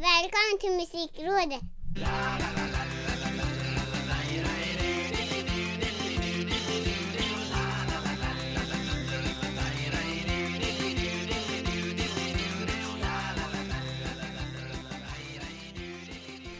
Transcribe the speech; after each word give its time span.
Välkommen 0.00 0.58
till 0.60 0.70
Musikrådet! 0.76 1.60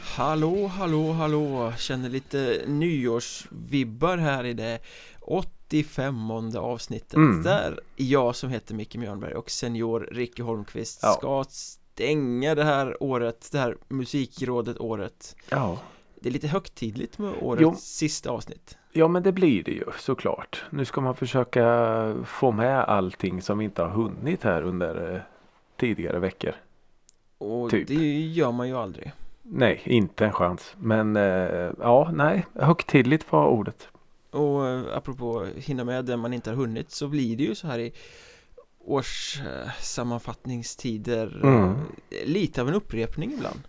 Hallå, 0.01 0.67
hallå, 0.67 1.13
hallå! 1.13 1.73
Känner 1.79 2.09
lite 2.09 2.63
nyårsvibbar 2.67 4.17
här 4.17 4.45
i 4.45 4.53
det 4.55 4.79
85 5.21 6.31
avsnittet 6.57 7.15
Mm. 7.15 7.43
Där 7.43 7.81
jag 7.97 8.37
som 8.37 8.51
heter 8.51 8.75
Micke 8.75 8.97
Mjörnberg 8.97 9.35
och 9.35 9.51
senior 9.51 10.09
Ricky 10.13 10.43
Holmqvist 10.43 10.99
Ja. 11.03 11.13
ska 11.13 11.45
stänga 12.01 12.55
det 12.55 12.65
här 12.65 13.03
året, 13.03 13.49
det 13.53 13.59
här 13.59 13.77
musikrådet-året 13.89 15.37
Ja. 15.51 15.79
Det 16.21 16.29
är 16.29 16.33
lite 16.33 16.49
högtidligt 16.49 17.19
med 17.19 17.35
årets 17.41 17.63
Jo. 17.63 17.75
sista 17.75 18.31
avsnitt 18.31 18.79
ja, 18.93 19.09
men 19.09 19.23
det 19.23 19.33
blir 19.33 19.63
det 19.63 19.73
ju 19.73 19.85
såklart. 19.99 20.65
Nu 20.71 20.85
ska 20.85 21.01
man 21.01 21.17
försöka 21.17 22.15
få 22.25 22.51
med 22.53 22.85
allting 22.85 23.43
som 23.43 23.59
vi 23.59 23.65
inte 23.65 23.83
har 23.83 23.89
hunnit 23.91 24.43
här 24.43 24.63
under 24.63 25.15
eh, 25.15 25.21
tidigare 25.77 26.19
veckor. 26.19 26.53
Och 27.39 27.71
Typ. 27.71 27.89
det 27.89 28.21
gör 28.21 28.53
man 28.53 28.69
ju 28.69 28.77
aldrig 28.77 29.13
Nej, 29.43 29.83
inte 29.85 30.27
en 30.27 30.33
chans. 30.33 30.75
Men 30.79 31.17
eh, 31.17 31.71
ja, 31.81 32.11
nej, 32.15 32.47
högtidligt 32.55 33.33
var 33.33 33.47
ordet. 33.47 33.89
Och 34.31 34.69
eh, 34.69 34.83
apropå 34.97 35.47
hinna 35.57 35.85
med 35.85 36.05
det 36.05 36.17
man 36.17 36.33
inte 36.33 36.51
har 36.51 36.57
hunnit 36.57 36.91
så 36.91 37.09
blir 37.09 37.37
det 37.37 37.43
ju 37.43 37.55
så 37.55 37.67
här 37.67 37.79
i 37.79 37.93
årssammanfattningstider 38.85 41.41
Mm. 41.45 41.77
Lite 42.25 42.61
av 42.63 42.69
en 42.69 42.75
upprepning 42.75 43.33
ibland 43.33 43.61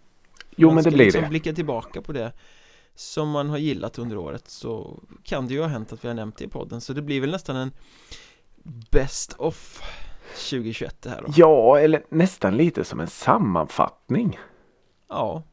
Jo, 0.55 0.67
man 0.67 0.75
men 0.75 0.83
det 0.83 0.91
blir 0.91 1.05
liksom 1.05 1.21
det. 1.21 1.29
blicka 1.29 1.53
tillbaka 1.53 2.01
på 2.01 2.11
det 2.13 2.31
som 2.95 3.29
man 3.29 3.49
har 3.49 3.57
gillat 3.57 3.99
under 3.99 4.17
året 4.17 4.47
så 4.49 4.99
kan 5.23 5.47
det 5.47 5.53
ju 5.53 5.61
ha 5.61 5.67
hänt 5.67 5.93
att 5.93 6.03
vi 6.03 6.07
har 6.07 6.15
nämnt 6.15 6.37
det 6.37 6.45
i 6.45 6.47
podden 6.47 6.81
så 6.81 6.93
det 6.93 7.01
blir 7.01 7.21
väl 7.21 7.31
nästan 7.31 7.55
en 7.55 7.71
Best 8.91 9.33
of 9.37 9.81
2021 10.49 11.01
det 11.01 11.09
här 11.09 11.21
då 11.21 11.27
Ja, 11.35 11.79
eller 11.79 12.03
nästan 12.09 12.57
lite 12.57 12.83
som 12.83 12.99
en 12.99 13.07
sammanfattning. 13.07 14.39
Ja, 15.09 15.43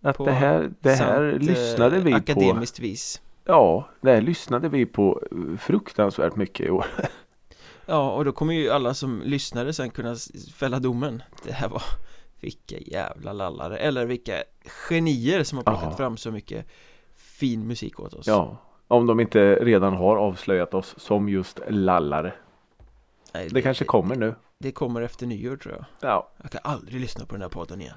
Att 0.00 0.16
på 0.16 0.26
det 0.26 0.32
här, 0.32 0.72
det 0.80 0.94
här 0.94 1.30
sant, 1.32 1.44
lyssnade 1.44 1.96
eh, 1.96 2.02
vi 2.02 2.10
på. 2.10 2.16
akademiskt 2.16 2.78
vis 2.78 3.20
Ja, 3.44 3.88
det 4.00 4.10
här 4.12 4.20
lyssnade 4.20 4.68
vi 4.68 4.86
på 4.86 5.22
eh, 5.32 5.58
fruktansvärt 5.58 6.36
mycket 6.36 6.66
i 6.66 6.70
år. 6.70 6.86
Ja, 7.86 8.12
och 8.12 8.24
då 8.24 8.32
kommer 8.32 8.54
ju 8.54 8.70
alla 8.70 8.94
som 8.94 9.22
lyssnade 9.24 9.72
sen 9.72 9.90
kunna 9.90 10.16
fälla 10.54 10.78
domen 10.78 11.22
Det 11.44 11.52
här 11.52 11.68
var 11.68 11.82
vilka 12.40 12.78
jävla 12.78 13.32
lallare 13.32 13.78
Eller 13.78 14.06
vilka 14.06 14.42
genier 14.88 15.44
som 15.44 15.58
har 15.58 15.64
plockat 15.64 15.84
Ja. 15.90 15.96
fram 15.96 16.16
så 16.16 16.30
mycket 16.30 16.66
fin 17.16 17.66
musik 17.66 18.00
åt 18.00 18.14
oss 18.14 18.26
Ja, 18.26 18.56
om 18.88 19.06
de 19.06 19.20
inte 19.20 19.54
redan 19.54 19.92
har 19.94 20.16
avslöjat 20.16 20.74
oss 20.74 20.94
som 20.98 21.28
just 21.28 21.60
lallare. 21.68 22.34
Nej, 23.34 23.48
Det 23.50 23.62
kanske 23.62 23.84
kommer 23.84 24.16
nu. 24.16 24.34
Det 24.58 24.72
kommer 24.72 25.02
efter 25.02 25.26
nyår 25.26 25.56
tror 25.56 25.74
jag 25.74 25.84
Ja, 26.10 26.28
Jag 26.42 26.50
kan 26.50 26.60
aldrig 26.64 27.00
lyssna 27.00 27.26
på 27.26 27.34
den 27.34 27.42
här 27.42 27.48
podden 27.48 27.80
igen 27.80 27.96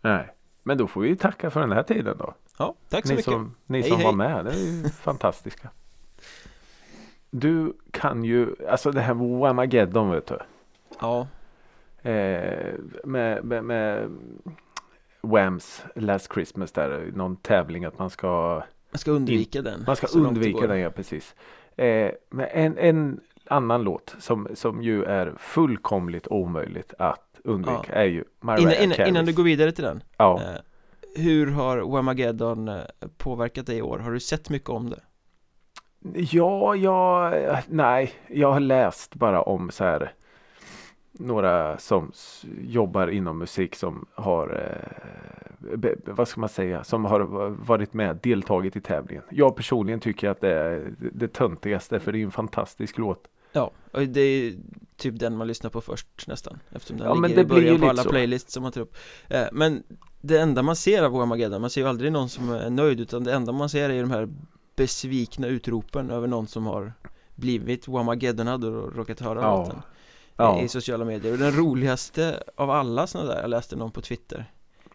nej. 0.00 0.34
Men 0.62 0.78
då 0.78 0.86
får 0.86 1.00
vi 1.00 1.16
tacka 1.16 1.50
för 1.50 1.60
den 1.60 1.72
här 1.72 1.82
tiden 1.82 2.16
då. 2.18 2.34
Ja, 2.58 2.74
tack 2.88 3.06
så 3.06 3.08
Ni 3.12 3.16
mycket 3.16 3.32
som, 3.32 3.54
ni 3.66 3.80
Hej, 3.80 3.88
som 3.90 3.96
hej. 3.96 4.06
var 4.06 4.12
med, 4.12 4.44
det 4.44 4.50
är 4.50 4.56
ju 4.82 4.88
fantastiska. 5.02 5.70
Du 7.36 7.72
kan 7.90 8.24
ju, 8.24 8.54
alltså 8.68 8.90
det 8.90 9.00
här 9.00 9.14
Whamageddon 9.14 10.10
vet 10.10 10.26
du. 10.26 10.38
Ja, 11.00 11.26
Eh, 12.02 12.74
med, 13.04 13.44
med, 13.44 13.64
med 13.64 14.10
Whams 15.22 15.84
Last 15.94 16.32
Christmas 16.32 16.72
där, 16.72 17.10
någon 17.14 17.36
tävling 17.36 17.84
att 17.84 17.98
man 17.98 18.10
ska 18.10 18.62
man 18.90 18.98
ska 18.98 19.10
undvika 19.10 19.62
den 19.62 19.84
Man 19.86 19.96
ska 19.96 20.06
undvika 20.18 20.66
den 20.66 20.78
ja, 20.80 20.90
precis. 20.90 21.34
Eh, 21.76 22.10
men 22.30 22.46
en, 22.52 22.78
en 22.78 23.20
annan 23.46 23.82
låt 23.82 24.14
som, 24.18 24.48
som 24.54 24.82
ju 24.82 25.04
är 25.04 25.34
fullkomligt 25.38 26.26
omöjligt 26.28 26.94
att 26.98 27.40
undvika 27.44 27.84
Ja. 27.88 27.94
är 27.94 28.04
ju 28.04 28.24
Mariah 28.40 28.62
Innan, 28.62 28.92
innan, 28.92 29.08
innan 29.08 29.24
du 29.26 29.32
går 29.32 29.44
vidare 29.44 29.72
till 29.72 29.84
den 29.84 30.02
Ja, 30.16 30.42
eh, 30.42 30.60
Hur 31.22 31.50
har 31.50 31.78
Whamageddon 31.78 32.68
eh, 32.68 32.80
påverkat 33.16 33.66
dig 33.66 33.76
i 33.76 33.82
år? 33.82 33.98
Har 33.98 34.12
du 34.12 34.20
sett 34.20 34.50
mycket 34.50 34.70
om 34.70 34.90
det? 34.90 35.00
Ja, 36.12 36.76
ja, 36.76 37.32
nej, 37.68 38.12
jag 38.26 38.52
har 38.52 38.60
läst 38.60 39.14
bara 39.14 39.42
om 39.42 39.70
så 39.70 39.84
här 39.84 40.12
några 41.18 41.78
som 41.78 42.12
jobbar 42.60 43.08
inom 43.08 43.38
musik 43.38 43.74
som 43.74 44.06
har, 44.14 44.48
eh, 45.68 45.88
vad 46.04 46.28
ska 46.28 46.40
man 46.40 46.48
säga, 46.48 46.84
som 46.84 47.04
har 47.04 47.20
varit 47.66 47.94
med, 47.94 48.18
deltagit 48.22 48.76
i 48.76 48.80
tävlingen. 48.80 49.24
Jag 49.30 49.56
personligen 49.56 50.00
tycker 50.00 50.28
att 50.28 50.40
det 50.40 50.52
är 50.52 50.94
det 50.98 51.32
töntigaste 51.32 52.00
för 52.00 52.12
det 52.12 52.18
är 52.18 52.24
en 52.24 52.30
fantastisk 52.30 52.98
låt. 52.98 53.24
Ja, 53.52 53.70
och 53.92 54.02
det 54.02 54.20
är 54.20 54.54
typ 54.96 55.18
den 55.18 55.36
man 55.36 55.46
lyssnar 55.46 55.70
på 55.70 55.80
först 55.80 56.26
nästan 56.26 56.58
Eftersom 56.70 56.96
den 56.98 57.06
Ja, 57.06 57.14
ligger 57.14 57.42
i 57.42 57.44
början 57.44 57.80
på 57.80 57.88
alla 57.88 58.02
så. 58.02 58.08
playlists 58.08 58.52
som 58.52 58.62
man 58.62 58.72
tar 58.72 58.80
upp 58.80 58.96
eh, 59.28 59.44
Men 59.52 59.82
det 60.20 60.38
enda 60.38 60.62
man 60.62 60.76
ser 60.76 61.02
av 61.02 61.12
Whamageddon, 61.12 61.60
man 61.60 61.70
ser 61.70 61.80
ju 61.80 61.88
aldrig 61.88 62.12
någon 62.12 62.28
som 62.28 62.50
är 62.50 62.70
nöjd 62.70 63.00
Utan 63.00 63.24
det 63.24 63.32
enda 63.32 63.52
man 63.52 63.68
ser 63.68 63.90
är 63.90 64.00
de 64.00 64.10
här 64.10 64.28
besvikna 64.76 65.46
utropen 65.46 66.10
över 66.10 66.26
någon 66.26 66.46
som 66.46 66.66
har 66.66 66.92
blivit 67.34 67.88
Whamageddonad 67.88 68.64
och 68.64 68.96
råkat 68.96 69.20
höra 69.20 69.40
Ja. 69.40 69.56
låten 69.58 69.82
Ja. 70.36 70.60
i 70.62 70.68
sociala 70.68 71.04
medier 71.04 71.32
Och 71.32 71.38
den 71.38 71.52
roligaste 71.52 72.42
av 72.56 72.70
alla 72.70 73.06
sådana 73.06 73.34
där, 73.34 73.40
jag 73.40 73.50
läste 73.50 73.76
någon 73.76 73.90
på 73.90 74.00
Twitter 74.00 74.50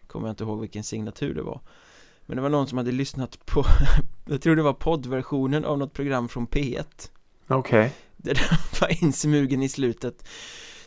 Kommer 0.06 0.28
jag 0.28 0.32
inte 0.32 0.44
ihåg 0.44 0.60
vilken 0.60 0.84
signatur 0.84 1.34
det 1.34 1.42
var 1.42 1.60
Men 2.26 2.36
det 2.36 2.42
var 2.42 2.48
någon 2.48 2.66
som 2.66 2.78
hade 2.78 2.92
lyssnat 2.92 3.46
på, 3.46 3.64
jag 4.26 4.42
tror 4.42 4.56
det 4.56 4.62
var 4.62 4.72
poddversionen 4.72 5.64
av 5.64 5.78
något 5.78 5.92
program 5.92 6.28
från 6.28 6.46
P1 6.46 6.84
Okej. 7.48 7.92
där 8.16 8.34
den 8.34 8.58
var 8.80 9.02
insmugen 9.04 9.62
i 9.62 9.68
slutet 9.68 10.28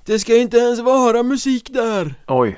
Det 0.06 0.20
ska 0.20 0.36
inte 0.36 0.58
ens 0.58 0.80
vara 0.80 1.24
musik 1.24 1.70
där! 1.74 2.16
Oj. 2.28 2.58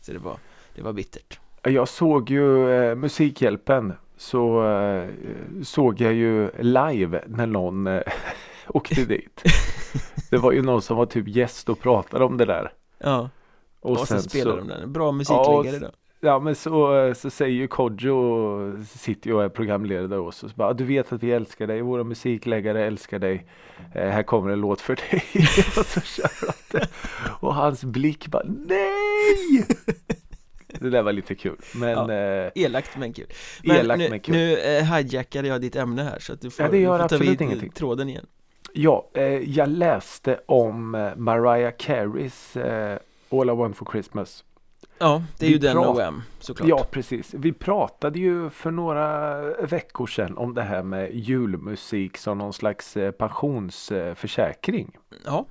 Så 0.00 0.12
det 0.12 0.18
var, 0.18 0.36
det 0.74 0.82
var 0.82 0.92
bittert 0.92 1.38
Jag 1.62 1.88
såg 1.88 2.30
ju 2.30 2.70
eh, 2.70 2.94
Musikhjälpen 2.94 3.92
så 4.22 4.66
eh, 4.66 5.08
såg 5.62 6.00
jag 6.00 6.14
ju 6.14 6.50
live 6.58 7.24
när 7.26 7.46
någon 7.46 7.86
eh, 7.86 8.02
åkte 8.68 9.04
dit. 9.04 9.42
Det 10.30 10.36
var 10.36 10.52
ju 10.52 10.62
någon 10.62 10.82
som 10.82 10.96
var 10.96 11.06
typ 11.06 11.28
gäst 11.28 11.68
och 11.68 11.80
pratade 11.80 12.24
om 12.24 12.36
det 12.36 12.44
där. 12.44 12.72
Ja, 12.98 13.28
och, 13.80 13.90
Och, 13.90 13.98
sen, 13.98 14.06
sen 14.06 14.30
spelade 14.30 14.62
så, 14.62 14.68
de 14.68 14.80
den, 14.80 14.92
bra 14.92 15.12
musikläggare 15.12 15.76
Ja, 15.80 15.90
då 16.20 16.28
ja 16.28 16.38
men 16.38 16.54
så, 16.54 16.96
eh, 16.96 17.14
så 17.14 17.30
säger 17.30 17.54
ju 17.54 17.68
Kodjo, 17.68 18.84
sitter 18.86 19.28
ju 19.28 19.34
och 19.34 19.44
är 19.44 19.48
programledare 19.48 20.20
och 20.20 20.34
så, 20.34 20.48
så 20.48 20.54
bara, 20.54 20.72
du 20.72 20.84
vet 20.84 21.12
att 21.12 21.22
vi 21.22 21.32
älskar 21.32 21.66
dig, 21.66 21.82
våra 21.82 22.04
musikläggare 22.04 22.84
älskar 22.84 23.18
dig. 23.18 23.46
Eh, 23.94 24.08
här 24.08 24.22
kommer 24.22 24.50
en 24.50 24.60
låt 24.60 24.80
för 24.80 24.96
dig. 24.96 25.24
och 25.78 25.86
så 25.86 26.00
kör 26.00 26.46
han 26.46 26.54
det. 26.70 26.88
Och 27.40 27.54
hans 27.54 27.84
blick 27.84 28.28
bara, 28.28 28.44
nej! 28.46 29.66
Det 30.82 30.90
där 30.90 31.02
var 31.02 31.12
lite 31.12 31.34
kul. 31.34 31.56
Men 31.74 32.10
eh, 32.10 32.50
Elakt 32.54 32.96
men 32.96 33.12
kul 33.12 33.26
Men 33.64 33.76
Elakt 33.76 33.98
nu, 33.98 34.10
men 34.10 34.20
kul. 34.20 34.34
nu 34.34 34.58
eh, 34.58 34.84
hijackade 34.94 35.48
jag 35.48 35.60
ditt 35.60 35.76
ämne 35.76 36.02
här 36.02 36.18
så 36.18 36.32
att 36.32 36.40
du 36.40 36.50
får, 36.50 36.64
Ja, 36.66 36.70
det 36.70 36.78
gör 36.78 36.98
du 36.98 37.02
får 37.02 37.08
ta 37.08 37.16
vid 37.16 37.40
ingenting. 37.42 37.70
tråden 37.70 38.08
igen 38.08 38.26
Ja, 38.72 39.08
eh, 39.14 39.22
jag 39.24 39.68
läste 39.68 40.40
om 40.46 40.94
eh, 40.94 41.16
Mariah 41.16 41.72
Careys 41.78 42.56
eh, 42.56 42.98
All 43.30 43.50
I 43.50 43.52
Want 43.52 43.76
For 43.76 43.88
Christmas. 43.92 44.44
Ja, 44.98 45.22
det 45.38 45.46
är 45.46 45.48
Vi 45.48 45.54
ju 45.54 45.58
den 45.58 45.76
Wham 45.76 46.22
såklart 46.40 46.68
Ja, 46.68 46.86
precis. 46.90 47.34
Vi 47.34 47.52
pratade 47.52 48.18
ju 48.18 48.50
för 48.50 48.70
några 48.70 49.40
veckor 49.66 50.06
sedan 50.06 50.38
om 50.38 50.54
det 50.54 50.62
här 50.62 50.82
med 50.82 51.14
julmusik 51.14 52.16
som 52.16 52.38
någon 52.38 52.52
slags 52.52 52.96
pensionsförsäkring. 53.18 54.96
ja, 55.24 55.46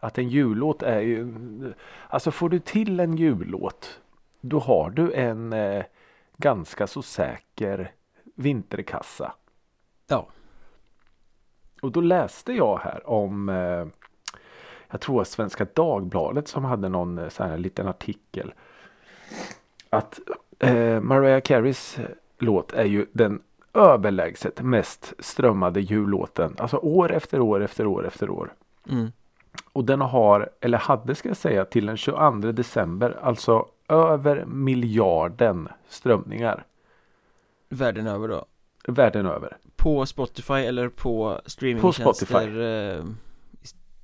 Att 0.00 0.18
en 0.18 0.28
jullåt 0.28 0.82
är 0.82 1.00
ju, 1.00 1.32
alltså 2.08 2.30
får 2.30 2.48
du 2.48 2.58
till 2.58 3.00
en 3.00 3.16
jullåt, 3.16 4.00
då 4.40 4.58
har 4.58 4.90
du 4.90 5.12
en 5.12 5.52
eh, 5.52 5.84
ganska 6.36 6.86
så 6.86 7.02
säker 7.02 7.92
vinterkassa. 8.34 9.32
Ja. 10.06 10.26
Och 11.82 11.92
då 11.92 12.00
läste 12.00 12.52
jag 12.52 12.78
här 12.78 13.10
om, 13.10 13.48
eh, 13.48 13.86
jag 14.90 15.00
tror 15.00 15.24
Svenska 15.24 15.66
Dagbladet 15.74 16.48
som 16.48 16.64
hade 16.64 16.88
någon 16.88 17.18
eh, 17.18 17.28
sån 17.28 17.48
här 17.48 17.58
liten 17.58 17.88
artikel. 17.88 18.52
Att 19.90 20.20
eh, 20.58 21.00
Mariah 21.00 21.40
Careys 21.40 21.98
eh, 21.98 22.04
låt 22.38 22.72
är 22.72 22.84
ju 22.84 23.06
den 23.12 23.42
överlägset 23.74 24.62
mest 24.62 25.14
strömmade 25.18 25.80
jullåten. 25.80 26.56
Alltså 26.58 26.76
år 26.76 27.12
efter 27.12 27.40
år 27.40 27.62
efter 27.62 27.86
år 27.86 28.06
efter 28.06 28.30
år. 28.30 28.52
mm. 28.88 29.12
Och 29.72 29.84
den 29.84 30.00
har, 30.00 30.50
eller 30.60 30.78
hade 30.78 31.14
ska 31.14 31.28
jag 31.28 31.36
säga, 31.36 31.64
till 31.64 31.86
den 31.86 31.96
22 31.96 32.30
december, 32.52 33.18
alltså 33.22 33.66
över 33.90 34.44
miljarden 34.44 35.68
strömningar 35.88 36.64
världen 37.68 38.06
över 38.06 38.28
då 38.28 38.44
världen 38.86 39.26
över. 39.26 39.56
På 39.76 40.06
Spotify 40.06 40.54
eller 40.54 40.88
på 40.88 41.40
streamingtjänster 41.46 42.60
eh, 42.96 43.04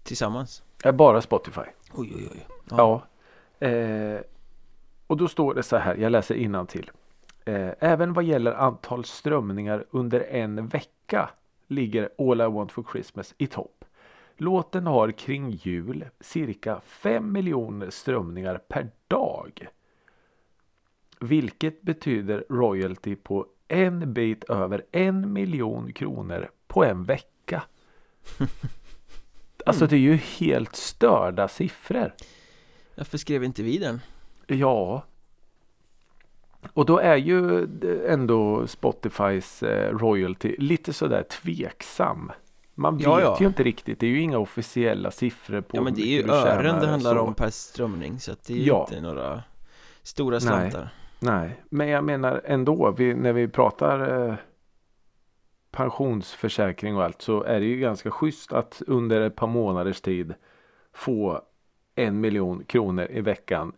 tillsammans? 0.02 0.62
Är 0.84 0.92
bara 0.92 1.20
Spotify. 1.20 1.60
Oj 1.94 2.12
oj 2.16 2.28
oj 2.32 2.46
Ja. 2.70 3.02
Eh, 3.66 4.20
och 5.06 5.16
då 5.16 5.28
står 5.28 5.54
det 5.54 5.62
så 5.62 5.76
här, 5.76 5.96
jag 5.96 6.12
läser 6.12 6.34
innantill. 6.34 6.90
Eh, 7.44 7.70
även 7.78 8.12
vad 8.12 8.24
gäller 8.24 8.52
antal 8.52 9.04
strömningar 9.04 9.84
under 9.90 10.20
en 10.20 10.66
vecka 10.66 11.30
ligger 11.66 12.08
All 12.18 12.40
I 12.40 12.44
Want 12.44 12.72
For 12.72 12.84
Christmas 12.92 13.34
i 13.38 13.46
topp. 13.46 13.84
Låten 14.36 14.86
har 14.86 15.10
kring 15.10 15.50
jul 15.50 16.04
cirka 16.20 16.80
5 16.84 17.32
miljoner 17.32 17.90
strömningar 17.90 18.58
per 18.68 18.90
dag. 19.08 19.68
Vilket 21.20 21.82
betyder 21.82 22.44
royalty 22.50 23.16
på 23.16 23.46
en 23.68 24.12
bit 24.12 24.44
över 24.44 24.84
en 24.92 25.32
miljon 25.32 25.92
kronor 25.92 26.50
på 26.66 26.84
en 26.84 27.04
vecka. 27.04 27.62
Alltså 29.66 29.86
det 29.86 29.96
är 29.96 30.00
ju 30.00 30.14
helt 30.16 30.76
störda 30.76 31.48
siffror. 31.48 32.14
Varför 32.96 33.18
skrev 33.18 33.44
inte 33.44 33.62
vi 33.62 33.78
den? 33.78 34.00
Ja. 34.46 35.04
Och 36.72 36.86
då 36.86 36.98
är 36.98 37.16
ju 37.16 37.66
ändå 38.08 38.66
Spotifys 38.66 39.62
eh, 39.62 39.96
royalty 39.98 40.56
lite 40.58 40.92
sådär 40.92 41.22
tveksam. 41.22 42.32
Man 42.74 42.96
vet 42.96 43.06
Ja, 43.06 43.20
ja. 43.20 43.36
ju 43.40 43.46
inte 43.46 43.62
riktigt. 43.62 44.00
Det 44.00 44.06
är 44.06 44.10
ju 44.10 44.20
inga 44.20 44.38
officiella 44.38 45.10
siffror 45.10 45.60
på 45.60 45.76
Ja 45.76 45.82
men 45.82 45.94
det 45.94 46.02
är 46.02 46.22
ju 46.22 46.30
ören 46.30 46.80
det 46.80 46.86
handlar 46.86 47.14
så. 47.14 47.20
om 47.20 47.34
per 47.34 47.50
strömning 47.50 48.20
så 48.20 48.32
att 48.32 48.44
det 48.44 48.52
är 48.52 48.56
ju 48.56 48.64
Ja. 48.64 48.86
inte 48.90 49.00
några 49.00 49.42
stora 50.02 50.40
slantar 50.40 50.80
Nej, 50.80 50.88
men 51.70 51.88
jag 51.88 52.04
menar 52.04 52.42
ändå. 52.44 52.90
Vi, 52.90 53.14
när 53.14 53.32
vi 53.32 53.48
pratar 53.48 54.28
eh, 54.28 54.34
pensionsförsäkring 55.70 56.96
och 56.96 57.04
allt 57.04 57.22
så 57.22 57.42
är 57.42 57.60
det 57.60 57.66
ju 57.66 57.76
ganska 57.76 58.10
schysst 58.10 58.52
att 58.52 58.82
under 58.86 59.20
ett 59.20 59.36
par 59.36 59.46
månaders 59.46 60.00
tid 60.00 60.34
få 60.92 61.40
en 61.94 62.20
miljon 62.20 62.64
kronor 62.64 63.06
i 63.10 63.20
veckan 63.20 63.72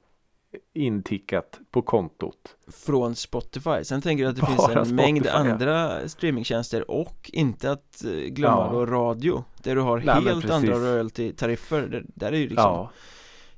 intickat 0.72 1.60
på 1.70 1.82
kontot. 1.82 2.56
Från 2.86 3.14
Spotify 3.14 3.84
Sen 3.84 4.02
tänker 4.02 4.24
jag 4.24 4.30
att 4.30 4.36
det 4.36 4.42
Bara 4.42 4.50
finns 4.50 4.68
en 4.68 4.74
Spotify, 4.74 4.94
mängd 4.94 5.26
ja. 5.26 5.32
andra 5.32 6.08
streamingtjänster 6.08 6.90
och 6.90 7.30
inte 7.32 7.70
att 7.70 8.04
eh, 8.04 8.10
glömma 8.10 8.66
Ja. 8.66 8.72
då 8.72 8.86
radio 8.86 9.44
Där 9.62 9.74
du 9.74 9.80
har 9.80 9.98
Nej, 9.98 10.24
helt 10.24 10.50
andra 10.50 10.74
royalty-tariffer 10.74 11.88
där, 11.88 12.04
där 12.14 12.32
är 12.32 12.36
ju 12.36 12.48
liksom 12.48 12.64
Ja, 12.64 12.90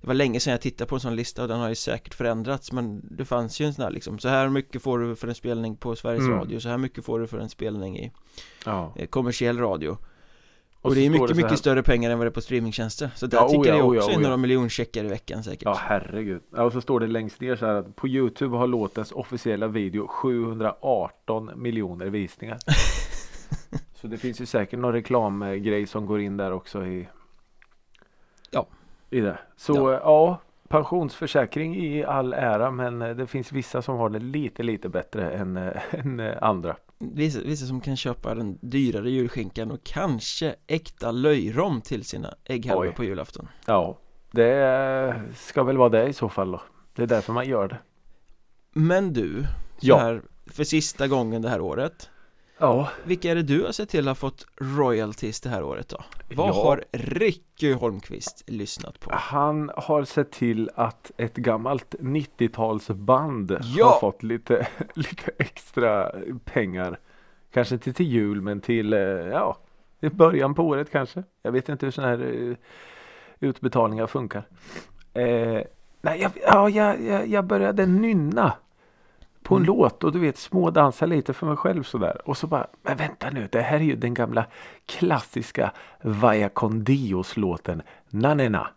Det 0.01 0.07
var 0.07 0.15
länge 0.15 0.41
sedan 0.41 0.51
jag 0.51 0.61
tittade 0.61 0.89
på 0.89 0.95
en 0.95 1.01
sån 1.01 1.17
lista 1.17 1.43
och 1.43 1.49
den 1.49 1.61
har 1.61 1.69
ju 1.69 1.75
säkert 1.75 2.15
förändrats 2.15 2.73
men 2.73 3.01
det 3.11 3.25
fanns 3.25 3.61
ju 3.61 3.67
en 3.67 3.75
sån 3.75 3.85
här 3.85 3.91
liksom 3.91 4.19
Så 4.19 4.29
här 4.29 4.49
mycket 4.49 4.83
får 4.83 4.99
du 4.99 5.17
för 5.17 5.29
en 5.29 5.35
spelning 5.35 5.77
på 5.77 5.97
Sveriges 5.97 6.25
Mm. 6.25 6.39
Radio 6.39 6.61
Så 6.61 6.69
här 6.69 6.79
mycket 6.79 7.05
får 7.05 7.21
du 7.21 7.27
för 7.27 7.39
en 7.39 7.49
spelning 7.49 7.99
i 7.99 8.13
ja. 8.65 8.93
eh, 8.97 9.07
kommersiell 9.07 9.59
radio 9.59 9.97
Och, 10.81 10.91
så 10.91 10.95
det 10.95 11.07
är 11.07 11.11
mycket, 11.11 11.29
här- 11.31 11.37
mycket 11.37 11.59
större 11.59 11.83
pengar 11.83 12.11
än 12.11 12.19
vad 12.19 12.27
det 12.27 12.29
är 12.29 12.33
på 12.33 12.41
streamingtjänster 12.41 13.11
Så 13.17 13.27
där 13.27 13.39
Ja, 13.39 13.49
tycker 13.49 13.61
oja, 13.61 13.77
jag 13.77 13.87
oja, 13.89 14.01
också 14.01 14.11
är 14.11 14.17
oja. 14.17 14.23
några 14.23 14.37
miljoncheckar 14.37 15.05
i 15.05 15.09
veckan 15.09 15.45
säkert 15.45 15.63
Ja 15.65 15.77
herregud. 15.81 16.43
Ja, 16.57 16.63
och 16.63 16.73
så 16.73 16.81
står 16.81 17.01
det 17.01 17.07
längst 17.07 17.41
ner 17.41 17.57
så 17.57 17.67
här 17.67 17.75
att 17.75 17.97
på 17.97 18.09
Youtube 18.09 18.57
har 18.57 18.67
låtens 18.67 19.13
officiella 19.13 19.67
video 19.69 20.07
718 20.09 21.51
miljoner 21.57 22.07
visningar. 22.07 22.59
så 24.01 24.07
det 24.07 24.19
finns 24.19 24.41
ju 24.41 24.47
säkert 24.47 24.79
någon 24.79 24.93
reklamgrej 24.93 25.87
som 25.87 26.07
går 26.07 26.21
in 26.21 26.37
där 26.37 26.53
också 26.53 26.87
i. 26.87 27.09
I 29.11 29.21
det. 29.21 29.39
Så 29.57 29.73
Ja. 29.75 29.93
ja. 29.93 30.41
pensionsförsäkring 30.69 31.77
i 31.77 32.05
all 32.05 32.33
ära 32.33 32.71
men 32.71 33.03
eh, 33.03 33.17
det 33.17 33.27
finns 33.27 33.53
vissa 33.53 33.83
som 33.83 33.97
har 33.97 34.09
det 34.11 34.19
lite 34.19 34.63
lite 34.63 34.89
bättre 34.89 35.31
än, 35.31 35.57
eh, 35.57 35.73
än 35.91 36.21
eh, 36.21 36.37
andra. 36.43 36.77
Vissa, 36.99 37.41
vissa 37.41 37.67
som 37.67 37.81
kan 37.81 37.97
köpa 37.97 38.35
den 38.35 38.59
dyrare 38.61 39.11
julskinkan 39.11 39.71
och 39.71 39.85
kanske 39.85 40.55
äkta 40.67 41.11
löjrom 41.11 41.81
till 41.81 42.05
sina 42.05 42.35
ägghalvor 42.45 42.93
på 42.93 43.05
julafton 43.05 43.49
Ja, 43.67 43.99
det 44.31 45.23
ska 45.37 45.63
väl 45.63 45.77
vara 45.77 45.89
det 45.89 46.09
i 46.09 46.13
så 46.13 46.29
fall 46.29 46.51
då. 46.53 46.61
Det 46.95 47.03
är 47.03 47.07
därför 47.07 47.33
man 47.33 47.49
gör 47.49 47.69
det. 47.69 47.79
Men 48.73 49.13
du, 49.13 49.43
så 49.79 49.89
Ja. 49.89 49.99
här 49.99 50.23
för 50.47 50.65
sista 50.65 51.09
gången 51.09 51.43
det 51.43 51.49
här 51.49 51.61
året 51.61 52.11
Ja, 52.61 52.89
Vilka 53.05 53.31
är 53.31 53.35
det 53.35 53.43
du 53.43 53.65
har 53.65 53.73
sett 53.73 53.89
till 53.89 54.09
har 54.09 54.15
fått 54.15 54.47
royalties 54.61 55.41
det 55.41 55.49
här 55.49 55.63
året 55.63 55.89
då? 55.89 55.97
Vad 56.35 56.49
Ja. 56.49 56.53
har 56.65 56.85
Ricky 56.93 57.73
Holmqvist 57.73 58.45
lyssnat 58.47 59.01
på? 59.01 59.11
Han 59.15 59.71
har 59.77 60.05
sett 60.05 60.33
till 60.33 60.71
att 60.75 61.11
ett 61.17 61.35
gammalt 61.37 61.95
90-talsband 62.01 63.59
Ja! 63.63 63.87
har 63.87 64.01
fått 64.01 64.23
lite, 64.23 64.67
lite 64.95 65.31
extra 65.39 66.13
pengar. 66.45 66.99
Kanske 67.53 67.75
inte 67.75 67.93
till 67.93 68.07
jul 68.07 68.41
men 68.41 68.61
till, 68.61 68.93
eh, 68.93 68.99
ja, 69.01 69.57
i 70.01 70.09
början 70.09 70.55
på 70.55 70.63
året 70.65 70.91
kanske. 70.93 71.23
Jag 71.43 71.53
vet 71.53 71.69
inte 71.69 71.87
hur 71.87 71.91
sådana 71.91 72.17
här 72.17 72.49
eh, 72.51 72.57
utbetalningar 73.41 74.07
funkar. 74.07 74.43
Eh, 75.15 75.61
nej, 76.01 76.21
jag, 76.21 76.31
ja, 76.47 76.69
jag, 76.69 77.03
jag, 77.03 77.27
jag 77.29 77.45
började 77.45 77.87
nynna 77.87 78.53
på 79.43 79.55
en 79.55 79.63
Mm. 79.63 79.77
låt 79.77 80.05
och 80.05 80.13
du 80.13 80.19
vet 80.19 80.39
smådansa 80.39 81.07
lite 81.07 81.33
för 81.33 81.47
mig 81.47 81.57
själv 81.57 81.83
sådär. 81.83 82.21
Och 82.25 82.37
så 82.37 82.47
bara, 82.47 82.67
men 82.83 82.97
vänta 82.97 83.31
nu, 83.31 83.49
det 83.53 83.61
här 83.61 83.77
är 83.77 83.81
ju 83.81 83.97
den 83.97 84.15
gamla 84.15 84.45
klassiska 84.87 85.73
Vaya 86.03 86.49
con 86.49 86.85
Dios 86.85 87.37
låten 87.37 87.83
Nanena. 88.09 88.69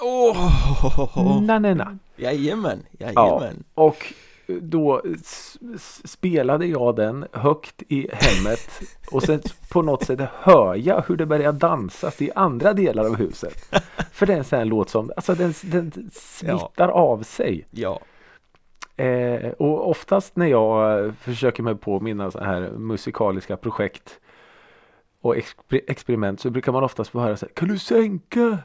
Åh! 0.00 1.42
Nanena. 1.42 1.98
Jajamän, 2.16 2.82
Ja, 2.98 3.06
jajamän 3.06 3.64
och 3.74 4.12
då 4.60 5.02
spelade 6.04 6.66
jag 6.66 6.96
den 6.96 7.26
högt 7.32 7.82
i 7.88 8.08
hemmet 8.12 8.80
och 9.12 9.22
sen 9.22 9.40
på 9.70 9.82
något 9.82 10.04
sätt 10.04 10.20
hör 10.40 10.74
jag 10.74 11.04
hur 11.08 11.16
det 11.16 11.26
börjar 11.26 11.52
dansas 11.52 12.22
i 12.22 12.30
andra 12.34 12.72
delar 12.72 13.04
av 13.04 13.16
huset. 13.16 13.74
För 14.12 14.26
det 14.26 14.32
är 14.32 14.38
en 14.38 14.44
sån 14.44 14.58
här 14.58 14.64
låt 14.66 14.90
som, 14.90 15.10
alltså 15.16 15.34
den, 15.34 15.54
den 15.62 16.10
smittar 16.12 16.88
av 16.88 17.22
sig. 17.22 17.64
Ja, 17.70 18.00
Eh, 18.96 19.50
och 19.50 19.90
oftast 19.90 20.36
när 20.36 20.46
jag 20.46 21.04
eh, 21.04 21.12
försöker 21.12 21.62
mig 21.62 21.74
på 21.74 22.00
mina 22.00 22.30
så 22.30 22.40
här 22.40 22.70
musikaliska 22.70 23.56
projekt 23.56 24.20
och 25.20 25.36
exper- 25.36 25.84
experiment 25.88 26.40
så 26.40 26.50
brukar 26.50 26.72
man 26.72 26.84
oftast 26.84 27.10
få 27.10 27.20
höra 27.20 27.36
så 27.36 27.46
här, 27.46 27.52
Kan 27.52 27.68
du 27.68 27.78
sänka? 27.78 28.58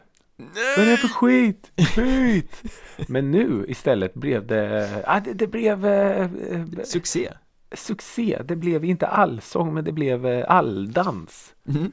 Vad 0.78 0.88
är 0.88 0.92
det 0.92 0.98
för 0.98 1.08
skit? 1.08 1.72
Skit! 1.96 2.64
Men 3.08 3.32
nu 3.32 3.66
istället 3.68 4.14
blev 4.14 4.48
det, 4.48 4.90
ah, 5.08 5.20
det, 5.20 5.34
det 5.34 5.48
blev 5.48 5.86
eh, 5.86 6.22
eh, 6.22 6.66
succé 6.84 7.30
succé. 7.72 8.42
Det 8.46 8.56
blev 8.56 8.86
inte 8.86 9.08
allsång 9.08 9.74
men 9.74 9.84
det 9.84 9.92
blev 9.92 10.26
eh, 10.26 10.46
alldans. 10.48 11.56
mm. 11.68 11.92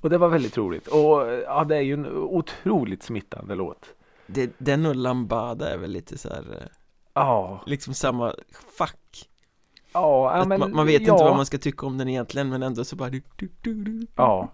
Och 0.00 0.10
det 0.10 0.18
var 0.18 0.28
väldigt 0.28 0.58
roligt. 0.58 0.86
Och 0.86 1.28
eh, 1.28 1.38
ja, 1.40 1.64
det 1.64 1.76
är 1.76 1.80
ju 1.80 1.94
en 1.94 2.06
otroligt 2.16 3.02
smittande 3.02 3.54
låt. 3.54 3.86
det, 4.26 4.52
Den 4.58 4.86
och 4.86 4.96
Lambada 4.96 5.74
är 5.74 5.78
väl 5.78 5.90
lite 5.90 6.18
så 6.18 6.28
här 6.28 6.44
eh, 6.60 6.66
Ja, 7.14 7.60
Liksom 7.66 7.94
samma 7.94 8.34
fack 8.78 9.28
ja, 9.94 10.38
ja 10.38 10.44
men, 10.44 10.60
man, 10.60 10.72
man 10.72 10.86
vet 10.86 11.02
ja. 11.02 11.12
inte 11.12 11.24
vad 11.24 11.36
man 11.36 11.46
ska 11.46 11.58
tycka 11.58 11.86
om 11.86 11.98
den 11.98 12.08
egentligen 12.08 12.48
men 12.48 12.62
ändå 12.62 12.84
så 12.84 12.96
bara 12.96 13.10
du, 13.10 13.22
du, 13.36 13.48
du, 13.62 13.74
du. 13.74 14.06
Ja. 14.16 14.52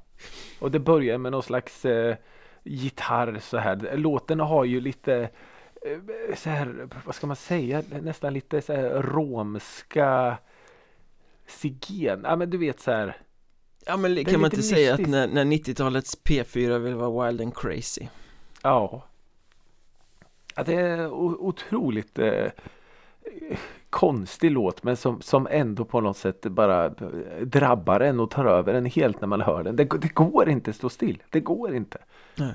Och 0.60 0.70
det 0.70 0.78
börjar 0.78 1.18
med 1.18 1.32
någon 1.32 1.42
slags 1.42 1.84
eh, 1.84 2.16
gitarr 2.64 3.38
så 3.42 3.58
här. 3.58 3.96
Låten 3.96 4.40
har 4.40 4.64
ju 4.64 4.80
lite 4.80 5.30
eh, 5.86 6.36
så 6.36 6.50
här, 6.50 6.88
vad 7.04 7.14
ska 7.14 7.26
man 7.26 7.36
säga, 7.36 7.82
nästan 8.02 8.34
lite 8.34 8.62
så 8.62 8.72
här 8.72 9.02
romska 9.02 10.38
zigen. 11.46 12.20
Ja 12.24 12.36
men 12.36 12.50
du 12.50 12.58
vet 12.58 12.80
så 12.80 12.90
här. 12.90 13.16
Ja 13.86 13.96
men 13.96 14.24
kan 14.24 14.40
man 14.40 14.50
inte 14.50 14.62
säga 14.62 14.94
att 14.94 15.00
mystiskt. 15.00 15.10
när, 15.10 15.44
när 15.44 15.44
90-talets 15.44 16.18
P4 16.24 16.78
vill 16.78 16.94
vara 16.94 17.26
wild 17.26 17.40
and 17.40 17.56
crazy 17.56 18.06
Ja. 18.62 19.04
Ja 20.56 20.62
det 20.64 20.74
är 20.74 21.06
o- 21.12 21.36
otroligt 21.40 22.18
eh, 22.18 22.46
konstig 23.90 24.50
låt 24.50 24.82
men 24.82 24.96
som, 24.96 25.20
som 25.20 25.48
ändå 25.50 25.84
på 25.84 26.00
något 26.00 26.16
sätt 26.16 26.42
bara 26.42 26.88
drabbar 27.42 28.00
en 28.00 28.20
och 28.20 28.30
tar 28.30 28.44
över 28.44 28.74
en 28.74 28.86
helt 28.86 29.20
när 29.20 29.28
man 29.28 29.40
hör 29.40 29.62
den. 29.62 29.76
Det, 29.76 29.84
det 29.84 30.14
går 30.14 30.48
inte 30.48 30.72
stå 30.72 30.88
still. 30.88 31.22
Det 31.30 31.40
går 31.40 31.74
inte. 31.74 31.98
Nej. 32.36 32.54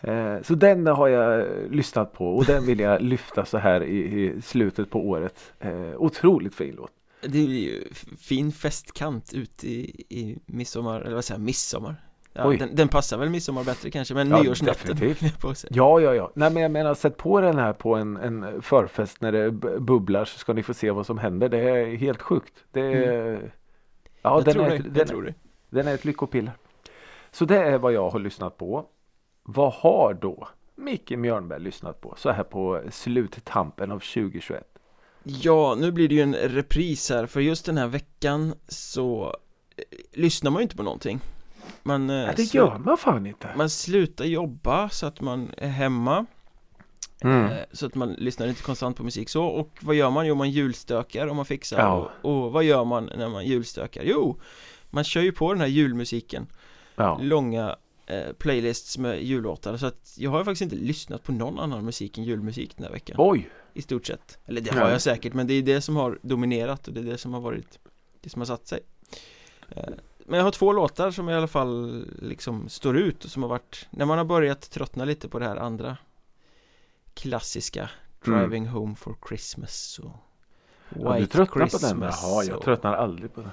Eh, 0.00 0.42
Så 0.42 0.54
den 0.54 0.86
har 0.86 1.08
jag 1.08 1.46
lyssnat 1.70 2.12
på 2.12 2.36
och 2.36 2.44
den 2.44 2.66
vill 2.66 2.80
jag 2.80 3.02
lyfta 3.02 3.44
så 3.44 3.58
här 3.58 3.82
i, 3.82 4.34
slutet 4.42 4.90
på 4.90 5.08
året. 5.08 5.52
Eh, 5.60 5.92
otroligt 5.96 6.54
fin 6.54 6.74
låt. 6.76 6.90
Det 7.26 7.38
är 7.38 7.46
ju 7.48 7.84
fin 8.18 8.52
festkant 8.52 9.32
ute 9.34 9.68
i, 9.68 10.04
i 10.08 10.38
midsommar, 10.46 11.00
eller 11.00 11.14
vad 11.14 11.24
säger 11.24 11.38
jag, 11.40 11.44
midsommar 11.44 11.96
ja, 12.34 12.48
den, 12.58 12.74
den 12.76 12.88
passar 12.88 13.18
väl 13.18 13.30
midsommar 13.30 13.64
bättre 13.64 13.90
kanske, 13.90 14.14
men 14.14 14.30
Ja, 14.30 14.42
nyårsnatten. 14.42 14.96
Ja, 15.70 16.00
ja, 16.00 16.14
ja. 16.14 16.30
Nej, 16.34 16.50
men 16.50 16.62
jag 16.62 16.70
menar 16.70 16.94
sätt 16.94 17.16
på 17.16 17.40
den 17.40 17.58
här 17.58 17.72
på 17.72 17.94
en, 17.94 18.16
en 18.16 18.62
förfest 18.62 19.20
när 19.20 19.32
det 19.32 19.50
bubblar 19.80 20.24
så 20.24 20.38
ska 20.38 20.52
ni 20.52 20.62
få 20.62 20.74
se 20.74 20.90
vad 20.90 21.06
som 21.06 21.18
händer. 21.18 21.48
Det 21.48 21.58
är 21.70 21.96
helt 21.96 22.22
sjukt. 22.22 22.54
Det 22.72 22.80
är, 22.80 23.52
ja, 24.22 24.40
Mm. 24.40 24.44
jag 24.44 24.44
den, 24.44 24.54
tror 24.54 24.64
är 24.66 24.70
det, 24.70 24.76
jag 24.76 24.84
den, 24.94 25.06
tror 25.06 25.22
det 25.22 25.34
den 25.70 25.88
är 25.88 25.94
ett 25.94 26.04
lyckopiller. 26.04 26.52
Så 27.30 27.44
det 27.44 27.56
är 27.56 27.78
vad 27.78 27.92
jag 27.92 28.10
har 28.10 28.18
lyssnat 28.18 28.58
på. 28.58 28.86
Vad 29.42 29.72
har 29.72 30.14
då 30.20 30.48
Micke 30.74 31.10
Mjörnberg 31.10 31.60
lyssnat 31.60 32.00
på 32.00 32.14
så 32.16 32.30
här 32.30 32.44
på 32.44 32.82
sluttampen 32.90 33.90
av 33.92 33.98
2021? 33.98 34.64
Ja, 35.22 35.74
nu 35.78 35.92
blir 35.92 36.08
det 36.08 36.14
ju 36.14 36.20
en 36.20 36.34
repris 36.34 37.10
här, 37.10 37.26
för 37.26 37.40
just 37.40 37.66
den 37.66 37.78
här 37.78 37.86
veckan 37.86 38.54
så 38.68 39.36
eh, 39.76 39.82
lyssnar 40.12 40.50
man 40.50 40.60
ju 40.60 40.62
inte 40.62 40.76
på 40.76 40.82
någonting 40.82 41.20
Man, 41.82 42.10
eh, 42.10 42.16
Ja, 42.16 42.32
det 42.36 42.54
gör 42.54 42.78
man 42.78 42.96
fan 42.98 43.26
inte. 43.26 43.48
man 43.56 43.70
slutar 43.70 44.24
jobba 44.24 44.88
så 44.88 45.06
att 45.06 45.20
man 45.20 45.50
är 45.56 45.68
hemma 45.68 46.26
Mm. 47.20 47.44
Eh, 47.46 47.58
Så 47.72 47.86
att 47.86 47.94
man 47.94 48.12
lyssnar 48.12 48.46
inte 48.46 48.62
konstant 48.62 48.96
på 48.96 49.02
musik 49.04 49.28
så 49.28 49.44
Och 49.44 49.78
vad 49.82 49.94
gör 49.96 50.10
man? 50.10 50.26
Jo 50.26 50.34
man 50.34 50.50
julstökar 50.50 51.26
och 51.26 51.36
man 51.36 51.44
fixar 51.44 51.78
Ja. 51.78 52.10
och, 52.22 52.44
och 52.44 52.52
vad 52.52 52.64
gör 52.64 52.84
man 52.84 53.10
när 53.16 53.28
man 53.28 53.46
julstökar? 53.46 54.02
Jo 54.04 54.40
Man 54.90 55.04
kör 55.04 55.20
ju 55.20 55.32
på 55.32 55.52
den 55.52 55.60
här 55.60 55.66
julmusiken 55.68 56.46
Ja. 56.96 57.18
Långa 57.22 57.76
eh, 58.06 58.32
playlists 58.38 58.98
med 58.98 59.22
jullåtar 59.24 59.76
Så 59.76 59.86
att 59.86 60.14
jag 60.18 60.30
har 60.30 60.38
ju 60.38 60.44
faktiskt 60.44 60.62
inte 60.72 60.76
lyssnat 60.84 61.22
på 61.22 61.32
någon 61.32 61.58
annan 61.60 61.84
musik 61.84 62.18
än 62.18 62.24
julmusik 62.24 62.76
den 62.76 62.84
här 62.86 62.92
veckan 62.92 63.16
Oj! 63.18 63.50
I 63.74 63.82
stort 63.82 64.06
sett 64.06 64.38
Eller 64.46 64.60
det 64.60 64.72
har 64.74 64.80
Nej. 64.80 64.92
jag 64.92 65.02
säkert 65.02 65.34
men 65.34 65.46
det 65.46 65.54
är 65.54 65.62
det 65.62 65.80
som 65.80 65.96
har 65.96 66.18
dominerat 66.22 66.88
och 66.88 66.94
det 66.94 67.00
är 67.00 67.04
det 67.04 67.18
som 67.18 67.32
har 67.34 67.40
varit 67.40 67.78
Det 68.20 68.30
som 68.30 68.40
har 68.40 68.46
satt 68.46 68.66
sig 68.66 68.80
Eh, 69.76 69.82
Men 70.26 70.36
jag 70.38 70.44
har 70.44 70.50
två 70.50 70.72
låtar 70.72 71.10
som 71.10 71.28
i 71.28 71.34
alla 71.34 71.46
fall 71.46 72.04
liksom 72.22 72.68
står 72.68 72.96
ut 72.96 73.24
och 73.24 73.30
som 73.30 73.42
har 73.42 73.50
varit 73.50 73.86
När 73.90 74.04
man 74.06 74.18
har 74.18 74.24
börjat 74.24 74.70
tröttna 74.70 75.04
lite 75.04 75.28
på 75.28 75.38
det 75.38 75.44
här 75.46 75.56
andra 75.56 75.96
Klassiska 77.14 77.90
Mm. 78.26 78.38
Driving 78.38 78.66
Home 78.68 78.94
for 78.94 79.16
Christmas 79.28 79.98
och 79.98 80.10
Ja, 81.02 81.18
du 81.18 81.26
tröttnar 81.26 81.46
på 81.46 81.58
den? 81.58 81.68
Christmas 81.70 82.20
Jaha, 82.22 82.44
jag 82.44 82.62
tröttnar 82.62 82.94
aldrig 82.94 83.34
på 83.34 83.40
den. 83.40 83.50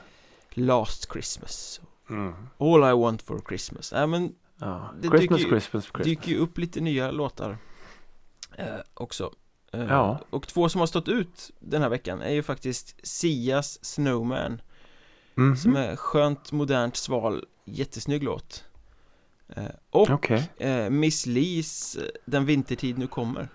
Last 0.50 1.12
Christmas 1.12 1.82
Mm. 2.10 2.34
All 2.58 2.90
I 2.90 2.94
Want 3.02 3.22
for 3.22 3.42
Christmas 3.48 3.92
Nej 3.92 4.08
men 4.08 4.36
Ja. 4.58 4.94
Det 5.02 5.08
Christmas, 5.08 5.40
dyker 5.40 5.50
Christmas, 5.50 5.84
Christmas. 5.86 6.06
dyker 6.06 6.30
ju 6.32 6.38
upp 6.38 6.58
lite 6.58 6.80
nya 6.82 7.12
låtar 7.12 7.58
eh, 8.58 8.66
också 8.94 9.34
eh, 9.72 9.82
Ja. 9.84 10.20
Och 10.30 10.48
två 10.48 10.70
som 10.70 10.80
har 10.80 10.88
stått 10.88 11.08
ut 11.08 11.52
den 11.60 11.82
här 11.82 11.90
veckan 11.90 12.22
är 12.22 12.32
ju 12.34 12.44
faktiskt 12.44 12.96
Sias 13.04 13.86
Snowman 13.86 14.62
Mhm. 15.36 15.56
Som 15.58 15.76
är 15.76 15.96
skönt, 15.96 16.52
modernt, 16.52 16.96
sval, 16.96 17.46
jättesnygg 17.66 18.24
låt 18.24 18.64
eh, 19.56 19.64
Och 19.90 20.10
Okej. 20.10 20.52
eh, 20.58 20.90
Miss 20.90 21.26
Lis 21.26 21.96
eh, 21.96 22.04
Den 22.26 22.46
vintertid 22.46 22.98
nu 22.98 23.08
kommer 23.08 23.50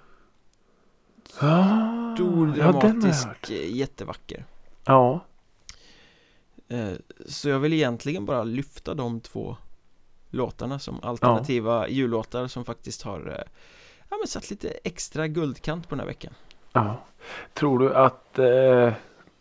Ah, 1.38 2.14
Stor, 2.14 2.48
ja, 2.48 2.64
jag 2.64 2.74
dramatisk, 2.74 3.50
eh, 3.50 3.76
jättevacker 3.76 4.44
Ja. 4.84 5.20
Så 7.26 7.48
jag 7.48 7.58
vill 7.58 7.72
egentligen 7.72 8.24
bara 8.24 8.44
lyfta 8.44 8.94
de 8.94 9.20
två 9.20 9.56
låtarna 10.30 10.78
som 10.78 11.00
alternativa 11.02 11.88
jullåtar 11.88 12.46
som 12.46 12.64
faktiskt 12.64 13.02
har 13.02 13.44
Ja 14.10 14.16
men 14.20 14.28
satt 14.28 14.50
lite 14.50 14.68
extra 14.68 15.26
guldkant 15.28 15.88
på 15.88 15.94
den 15.94 16.00
här 16.00 16.06
veckan 16.06 16.32
ja. 16.72 17.00
Tror 17.54 17.78
du 17.78 17.94
att 17.94 18.38
eh, 18.38 18.92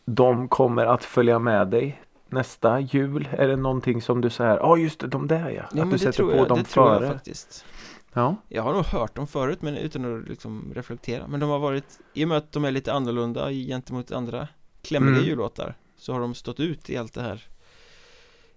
de 0.05 0.47
kommer 0.47 0.85
att 0.85 1.03
följa 1.03 1.39
med 1.39 1.67
dig 1.67 2.01
nästa 2.29 2.79
jul? 2.79 3.27
Är 3.31 3.47
det 3.47 3.55
någonting 3.55 4.01
som 4.01 4.21
du 4.21 4.29
säger? 4.29 4.57
Ja, 4.57 4.77
just 4.77 4.99
det, 4.99 5.07
de 5.07 5.27
där 5.27 5.49
ja. 5.49 5.63
Ja 5.73 5.83
att 5.83 5.91
du 5.91 5.97
sätter 5.97 6.11
tror 6.11 6.31
på 6.31 6.37
jag, 6.37 6.47
dem 6.47 6.57
det 6.57 6.63
tror 6.63 6.85
före? 6.85 7.05
jag 7.05 7.13
faktiskt 7.13 7.65
Ja. 8.13 8.35
Jag 8.49 8.63
har 8.63 8.73
nog 8.73 8.85
hört 8.85 9.15
dem 9.15 9.27
förut 9.27 9.61
men 9.61 9.77
utan 9.77 10.19
att 10.21 10.29
liksom 10.29 10.71
reflektera 10.75 11.27
Men 11.27 11.39
de 11.39 11.49
har 11.49 11.59
varit, 11.59 11.99
i 12.13 12.23
och 12.23 12.27
med 12.27 12.37
att 12.37 12.51
de 12.51 12.65
är 12.65 12.71
lite 12.71 12.93
annorlunda 12.93 13.51
gentemot 13.51 14.11
andra 14.11 14.47
klämmiga 14.81 15.13
Mm. 15.15 15.25
jullåtar 15.25 15.75
Så 15.97 16.13
har 16.13 16.19
de 16.19 16.33
stått 16.33 16.59
ut 16.59 16.89
i 16.89 16.97
allt 16.97 17.13
det 17.13 17.21
här 17.21 17.43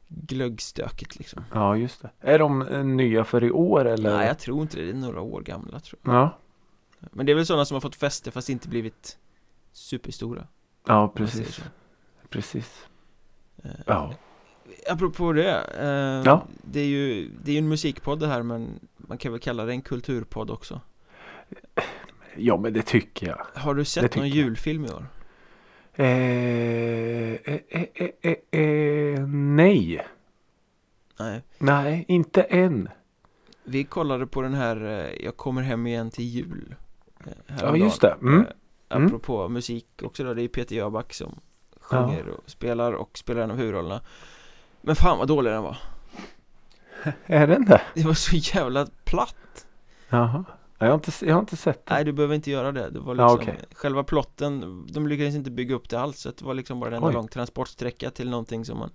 glöggstöket 0.08 1.18
liksom 1.18 1.44
ja, 1.52 1.76
just 1.76 2.02
det. 2.02 2.10
Är 2.20 2.38
de 2.38 2.62
eh, 2.68 2.84
nya 2.84 3.24
för 3.24 3.44
i 3.44 3.50
år 3.50 3.84
eller? 3.84 4.16
Nej 4.16 4.26
jag 4.26 4.38
tror 4.38 4.62
inte 4.62 4.76
det, 4.76 4.84
det 4.84 4.90
är 4.90 4.94
några 4.94 5.20
år 5.20 5.40
gamla 5.40 5.80
tror 5.80 6.00
jag 6.04 6.14
Ja. 6.14 6.38
Men 7.12 7.26
det 7.26 7.32
är 7.32 7.36
väl 7.36 7.46
sådana 7.46 7.64
som 7.64 7.74
har 7.74 7.80
fått 7.80 7.96
fäste 7.96 8.30
fast 8.30 8.48
inte 8.48 8.68
blivit 8.68 9.18
superstora 9.72 10.46
Ja, 10.86 11.08
precis. 11.14 11.60
Precis. 12.28 12.87
Eh, 13.64 13.70
Ja. 13.86 14.14
Apropå 14.90 15.32
det, 15.32 15.50
eh, 15.80 16.22
Ja. 16.24 16.46
det 16.62 16.80
är 16.80 16.86
ju 16.86 17.30
det 17.42 17.50
är 17.50 17.52
ju 17.52 17.58
en 17.58 17.68
musikpodd 17.68 18.20
det 18.20 18.26
här 18.26 18.42
men 18.42 18.80
man 18.96 19.18
kan 19.18 19.32
väl 19.32 19.40
kalla 19.40 19.64
det 19.64 19.72
en 19.72 19.82
kulturpodd 19.82 20.50
också 20.50 20.80
Ja, 22.36 22.56
men 22.56 22.72
det 22.72 22.82
tycker 22.82 23.26
jag. 23.26 23.60
Har 23.60 23.74
du 23.74 23.84
sett 23.84 24.16
någon 24.16 24.28
jag. 24.28 24.36
julfilm 24.36 24.84
i 24.84 24.88
år? 24.88 25.06
Eh, 25.94 26.06
eh, 26.06 27.60
eh, 27.68 27.84
eh, 27.94 28.10
eh, 28.22 28.60
eh, 28.60 29.26
nej. 29.28 30.06
Nej 31.18 31.42
Nej, 31.58 32.04
inte 32.08 32.42
än. 32.42 32.88
Vi 33.64 33.84
kollade 33.84 34.26
på 34.26 34.42
den 34.42 34.54
här 34.54 34.84
eh, 34.84 35.24
Jag 35.24 35.36
kommer 35.36 35.62
hem 35.62 35.86
igen 35.86 36.10
till 36.10 36.24
jul 36.24 36.74
eh, 37.26 37.32
Ja, 37.60 37.76
just 37.76 38.00
det. 38.00 38.16
Mm. 38.22 38.40
Eh, 38.40 38.46
Apropå 38.88 39.48
musik 39.48 39.86
också 40.02 40.24
då, 40.24 40.34
det 40.34 40.42
är 40.42 40.48
Peter 40.48 40.76
Jöback 40.76 41.14
som 41.14 41.40
sjunger 41.88 42.28
och 42.28 42.50
spelar 42.50 42.92
och 42.92 43.18
spelar 43.18 43.42
en 43.42 43.50
av 43.50 43.56
huvudrollerna 43.56 44.00
Men 44.80 44.96
fan 44.96 45.18
vad 45.18 45.28
dålig 45.28 45.52
den 45.52 45.62
var 45.62 45.76
Är 47.26 47.46
den 47.46 47.64
det? 47.64 47.82
Det 47.94 48.04
var 48.06 48.14
så 48.14 48.36
jävla 48.36 48.86
platt 49.04 49.66
Jaha. 50.08 50.44
Jag 50.78 50.86
har 50.86 50.94
inte, 50.94 51.12
jag 51.26 51.34
har 51.34 51.40
inte 51.40 51.56
sett 51.56 51.86
den. 51.86 51.94
Nej 51.94 52.04
du 52.04 52.12
behöver 52.12 52.34
inte 52.34 52.50
göra 52.50 52.72
det, 52.72 52.90
det 52.90 53.00
var 53.00 53.16
Ja, 53.16 53.34
liksom 53.36 53.54
okej. 53.54 53.64
Själva 53.72 54.04
plotten, 54.04 54.84
de 54.90 55.06
lyckades 55.08 55.34
inte 55.34 55.50
bygga 55.50 55.74
upp 55.74 55.88
det 55.88 56.00
alls 56.00 56.18
så 56.20 56.28
Det 56.28 56.42
var 56.44 56.54
liksom 56.54 56.80
bara 56.80 56.96
en 56.96 57.04
Oj. 57.04 57.12
lång 57.12 57.28
transportsträcka 57.28 58.10
till 58.10 58.30
någonting 58.30 58.64
som 58.64 58.78
man 58.78 58.90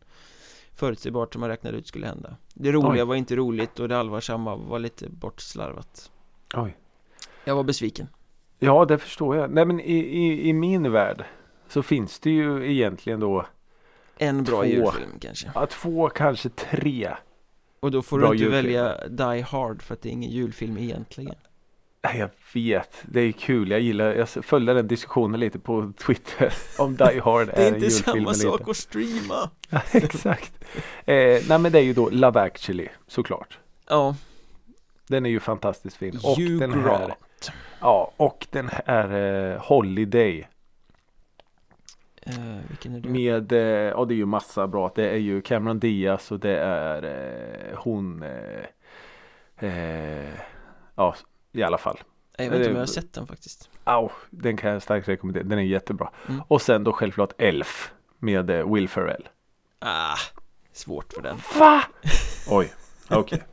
Förutsägbart 0.75 1.33
som 1.33 1.39
man 1.39 1.49
räknade 1.49 1.77
ut 1.77 1.87
skulle 1.87 2.07
hända 2.07 2.35
Det 2.53 2.71
roliga 2.71 3.03
Oj. 3.03 3.07
var 3.07 3.15
inte 3.15 3.35
roligt 3.35 3.79
och 3.79 3.89
det 3.89 3.97
allvarsamma 3.97 4.55
var 4.55 4.79
lite 4.79 5.09
bortslarvat 5.09 6.11
Oj. 6.55 6.77
Jag 7.45 7.55
var 7.55 7.63
besviken 7.63 8.07
Ja, 8.59 8.85
det 8.85 8.97
förstår 8.97 9.35
jag. 9.35 9.51
Nej, 9.51 9.65
men 9.65 9.79
i, 9.79 9.93
i, 9.93 10.49
i 10.49 10.53
min 10.53 10.91
värld 10.91 11.25
så 11.73 11.83
finns 11.83 12.19
det 12.19 12.29
ju 12.29 12.71
egentligen 12.71 13.19
då 13.19 13.45
En 14.17 14.43
bra 14.43 14.61
Två. 14.61 14.65
julfilm 14.65 15.19
kanske 15.21 15.51
ja, 15.55 15.65
två, 15.65 16.09
kanske 16.09 16.49
tre. 16.49 17.09
Och 17.79 17.91
då 17.91 18.01
får 18.01 18.19
du 18.19 18.25
inte 18.25 18.37
julfilm. 18.37 18.65
välja 18.65 19.07
Die 19.07 19.41
Hard 19.41 19.81
för 19.81 19.93
att 19.93 20.01
det 20.01 20.09
är 20.09 20.13
ingen 20.13 20.31
julfilm 20.31 20.77
egentligen 20.77 21.35
Nej, 22.03 22.17
jag 22.17 22.29
vet. 22.53 23.03
Det 23.03 23.21
är 23.21 23.31
kul. 23.31 23.71
Jag 23.71 23.79
gillar, 23.79 24.13
jag 24.13 24.29
följde 24.29 24.73
den 24.73 24.87
diskussionen 24.87 25.39
lite 25.39 25.59
på 25.59 25.93
Twitter. 26.05 26.53
Om 26.77 26.95
Die 26.95 27.19
Hard 27.19 27.47
Det 27.47 27.53
är 27.53 27.67
en 27.67 27.75
inte 27.75 27.85
julfilm 27.87 28.03
samma 28.03 28.17
eller 28.19 28.33
sak 28.33 28.59
inte. 28.59 28.71
att 28.71 28.77
streama 28.77 29.49
Ja, 29.69 29.81
Exakt. 29.91 30.53
Eh, 31.05 31.15
nej, 31.49 31.59
men 31.59 31.71
det 31.71 31.79
är 31.79 31.83
ju 31.83 31.93
då 31.93 32.09
Love 32.09 32.41
actually, 32.41 32.87
såklart. 33.07 33.57
Ja, 33.89 34.15
Den 35.07 35.25
är 35.25 35.29
ju 35.29 35.39
fantastiskt 35.39 35.97
fin. 35.97 36.19
Och 36.23 36.37
Hugh 36.37 36.59
den 36.59 36.73
här, 36.73 36.81
Grant 36.81 37.51
ja, 37.79 38.11
och 38.17 38.47
den 38.51 38.69
här 38.85 39.11
eh, 39.53 39.61
Holiday. 39.61 40.47
Eh, 42.25 42.59
Vilken 42.69 42.95
är 42.95 42.99
det? 42.99 43.09
Med, 43.09 43.51
eh, 43.51 43.59
ja 43.89 44.05
det 44.05 44.13
är 44.13 44.15
ju 44.15 44.25
massa 44.25 44.67
bra. 44.67 44.91
Det 44.95 45.09
är 45.09 45.17
ju 45.17 45.41
Cameron 45.41 45.79
Diaz 45.79 46.31
och 46.31 46.39
det 46.39 46.57
är 46.59 47.03
eh, 47.03 47.77
hon. 47.77 48.23
Eh, 48.23 49.69
eh, 49.69 50.33
ja, 50.95 51.15
i 51.51 51.63
alla 51.63 51.77
fall. 51.77 51.99
Jag 52.37 52.49
vet 52.49 52.55
inte 52.57 52.69
om 52.69 52.75
jag 52.75 52.81
har 52.81 52.85
sett 52.85 53.13
den 53.13 53.27
faktiskt 53.27 53.69
Au, 53.83 54.09
den 54.29 54.57
kan 54.57 54.71
jag 54.71 54.81
starkt 54.81 55.07
rekommendera. 55.07 55.43
Den 55.43 55.59
är 55.59 55.63
jättebra. 55.63 56.09
Mm. 56.29 56.41
Och 56.47 56.61
sen 56.61 56.83
då 56.83 56.93
självklart 56.93 57.33
Elf 57.37 57.93
med 58.19 58.49
eh, 58.49 58.73
Will 58.73 58.89
Ferrell. 58.89 59.27
Ah, 59.79 60.15
svårt 60.73 61.13
för 61.13 61.21
den 61.21 61.37
Va? 61.59 61.83
Oj, 62.49 62.73
okej. 63.09 63.43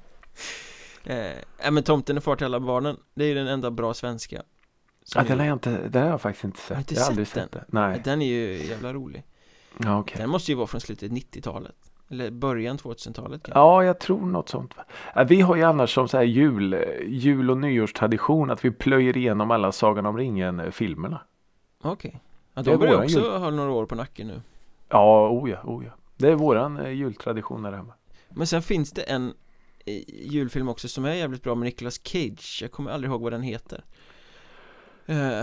eh, 1.04 1.14
Nej 1.62 1.70
men 1.70 1.82
Tomten 1.82 2.16
är 2.16 2.20
far 2.20 2.36
till 2.36 2.44
alla 2.46 2.60
barnen 2.60 2.96
Det 3.14 3.24
är 3.24 3.28
ju 3.28 3.34
den 3.34 3.46
enda 3.46 3.70
bra 3.70 3.94
svenska 3.94 4.42
Ja, 5.14 5.22
den 5.22 5.38
har 5.38 5.46
jag 5.46 5.54
inte, 5.54 5.88
den 5.88 6.02
har 6.02 6.10
jag 6.10 6.20
faktiskt 6.20 6.44
inte 6.44 6.60
Har 6.68 6.76
du 6.76 6.82
sett. 6.82 6.90
inte 6.90 6.94
jag 6.94 7.00
har 7.02 7.08
aldrig 7.08 7.26
sett 7.26 7.42
sett 7.42 7.52
den. 7.52 7.64
Nej, 7.68 8.00
Den 8.04 8.22
är 8.22 8.26
ju 8.26 8.66
jävla 8.66 8.92
rolig 8.92 9.22
ja, 9.78 9.98
okej. 9.98 10.16
Den 10.18 10.30
måste 10.30 10.50
ju 10.52 10.56
vara 10.56 10.66
från 10.66 10.80
slutet 10.80 11.12
90-talet 11.12 11.74
Eller 12.08 12.30
början 12.30 12.78
2000-talet 12.78 13.42
kanske 13.42 13.58
Ja, 13.60 13.84
jag 13.84 14.00
tror 14.00 14.26
något 14.26 14.48
sånt. 14.48 14.74
Ja, 15.14 15.24
Vi 15.24 15.40
har 15.40 15.56
ju 15.56 15.62
annars 15.62 15.94
som 15.94 16.08
så 16.08 16.16
här 16.16 16.24
jul, 16.24 16.84
jul 17.06 17.50
och 17.50 17.58
nyårstradition 17.58 18.50
att 18.50 18.64
vi 18.64 18.70
plöjer 18.70 19.16
igenom 19.16 19.50
alla 19.50 19.72
Sagan 19.72 20.06
om 20.06 20.16
ringen-filmerna. 20.16 21.20
Okej 21.82 22.20
ja, 22.54 22.62
Det 22.62 22.70
är 22.70 22.72
De 22.74 22.78
börjar 22.78 23.02
också 23.04 23.18
jul. 23.20 23.30
ha 23.30 23.50
några 23.50 23.70
år 23.72 23.86
på 23.86 23.94
nacken 23.94 24.26
nu 24.26 24.42
Ja, 24.88 25.28
oh 25.30 25.50
ja, 25.50 25.62
oh 25.64 25.84
ja. 25.84 25.90
Det 26.16 26.28
är 26.28 26.34
våran 26.34 26.76
eh, 26.78 26.90
jultradition 26.92 27.62
där 27.62 27.72
hemma. 27.72 27.92
Men 28.28 28.46
sen 28.46 28.62
finns 28.62 28.90
det 28.92 29.02
en 29.02 29.34
eh, 29.86 30.02
julfilm 30.08 30.68
också 30.68 30.88
som 30.88 31.04
är 31.04 31.14
jävligt 31.14 31.42
bra 31.42 31.54
med 31.54 31.64
Nicolas 31.66 32.00
Cage 32.04 32.58
Jag 32.62 32.72
kommer 32.72 32.90
aldrig 32.90 33.10
ihåg 33.10 33.22
vad 33.22 33.32
den 33.32 33.42
heter 33.42 33.84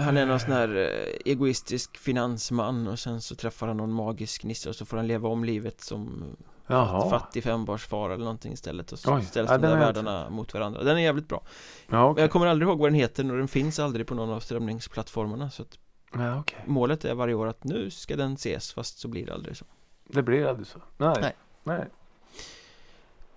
Han 0.02 0.18
är 0.18 0.26
någon 0.26 0.40
sån 0.40 0.52
här 0.52 0.76
eh, 0.76 1.32
egoistisk 1.32 1.98
finansman 1.98 2.88
och 2.88 3.00
sen 3.00 3.22
så 3.22 3.36
träffar 3.36 3.68
han 3.68 3.78
någon 3.78 3.92
magisk 3.94 4.44
nisse 4.44 4.70
och 4.70 4.76
så 4.76 4.86
får 4.86 4.98
han 4.98 5.08
leva 5.08 5.30
om 5.30 5.44
livet 5.44 5.82
som 5.82 6.24
Jaha. 6.68 7.10
fattig 7.10 7.44
fembarnsfar 7.44 8.10
eller 8.10 8.24
någonting 8.24 8.54
istället 8.54 8.92
och 8.92 9.00
så 9.00 9.16
Oj, 9.16 9.24
ställs 9.24 9.50
ja, 9.52 9.58
de 9.58 9.62
där 9.62 9.70
jag 9.70 9.90
inte 9.90 10.02
världarna 10.02 10.30
mot 10.30 10.54
varandra 10.54 10.84
Den 10.84 10.98
är 10.98 11.02
jävligt 11.02 11.28
bra 11.28 11.42
Ja, 11.46 11.52
Men 11.88 12.02
okej. 12.04 12.24
jag 12.24 12.32
kommer 12.32 12.46
aldrig 12.48 12.70
ihåg 12.70 12.80
vad 12.80 12.88
den 12.90 12.96
heter 13.00 13.32
och 13.32 13.38
den 13.38 13.48
finns 13.48 13.80
aldrig 13.80 14.08
på 14.08 14.16
någon 14.16 14.30
av 14.30 14.40
strömningsplattformarna 14.40 15.50
så 15.50 15.62
att 15.64 15.80
Ja, 16.14 16.40
okej. 16.40 16.60
målet 16.66 17.06
är 17.06 17.14
varje 17.14 17.34
år 17.34 17.48
att 17.48 17.64
nu 17.64 17.90
ska 17.90 18.16
den 18.16 18.34
ses 18.34 18.74
fast 18.74 19.00
så 19.00 19.08
blir 19.08 19.26
det 19.26 19.34
aldrig 19.34 19.58
så 19.58 19.66
Det 20.08 20.22
blir 20.24 20.46
aldrig 20.46 20.68
så. 20.68 20.80
Nej. 20.98 21.14
Nej. 21.22 21.34
Nej. 21.64 21.86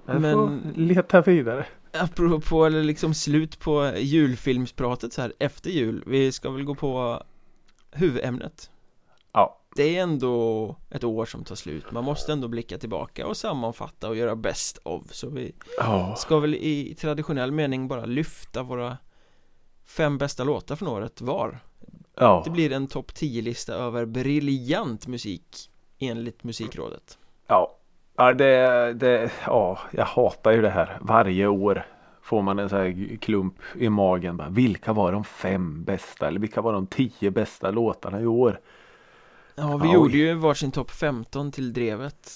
Jag 0.06 0.20
Men- 0.20 0.34
får 0.34 0.60
leta 0.80 1.20
vidare. 1.20 1.66
Apropå 1.92 2.64
eller 2.66 2.82
liksom 2.82 3.14
slut 3.14 3.58
på 3.58 3.92
julfilmspratet 3.98 5.12
så 5.12 5.22
här 5.22 5.32
efter 5.38 5.70
jul 5.70 6.04
Vi 6.06 6.32
ska 6.32 6.50
väl 6.50 6.64
gå 6.64 6.74
på 6.74 7.22
huvudämnet 7.90 8.70
Ja. 9.32 9.56
Det 9.76 9.96
är 9.96 10.02
ändå 10.02 10.76
ett 10.90 11.04
år 11.04 11.26
som 11.26 11.44
tar 11.44 11.54
slut 11.54 11.90
Man 11.92 12.04
måste 12.04 12.32
ändå 12.32 12.48
blicka 12.48 12.78
tillbaka 12.78 13.26
och 13.26 13.36
sammanfatta 13.36 14.08
och 14.08 14.16
göra 14.16 14.36
bäst 14.36 14.78
av 14.82 15.08
Så 15.10 15.28
vi 15.28 15.52
Ja. 15.78 16.14
ska 16.18 16.38
väl 16.38 16.54
i 16.54 16.94
traditionell 17.00 17.52
mening 17.52 17.88
bara 17.88 18.04
lyfta 18.06 18.62
våra 18.62 18.96
fem 19.84 20.18
bästa 20.18 20.44
låtar 20.44 20.76
från 20.76 20.88
året 20.88 21.20
var 21.20 21.60
Ja, 22.16 22.42
Det 22.44 22.50
blir 22.50 22.72
en 22.72 22.86
topp 22.86 23.12
10-lista 23.12 23.74
över 23.74 24.06
briljant 24.06 25.06
musik 25.06 25.70
enligt 25.98 26.44
musikrådet 26.44 27.18
ja. 27.46 27.76
Ja, 28.26 28.32
det, 28.32 28.92
det, 28.92 29.30
ja, 29.46 29.78
jag 29.90 30.04
hatar 30.04 30.50
ju 30.52 30.62
det 30.62 30.70
här. 30.70 30.98
Varje 31.00 31.46
år 31.46 31.86
får 32.22 32.42
man 32.42 32.58
en 32.58 32.68
sån 32.68 32.78
här 32.78 33.16
klump 33.16 33.54
i 33.74 33.88
magen. 33.88 34.36
Bara, 34.36 34.48
vilka 34.48 34.92
var 34.92 35.12
de 35.12 35.24
fem 35.24 35.84
bästa 35.84 36.28
eller 36.28 36.40
vilka 36.40 36.60
var 36.60 36.72
de 36.72 36.86
tio 36.86 37.30
bästa 37.30 37.70
låtarna 37.70 38.20
i 38.20 38.26
år? 38.26 38.60
Ja, 39.54 39.76
vi 39.76 39.88
Oj. 39.88 39.94
gjorde 39.94 40.16
ju 40.16 40.34
varsin 40.34 40.70
topp 40.70 40.90
15 40.90 41.52
till 41.52 41.72
drevet 41.72 42.30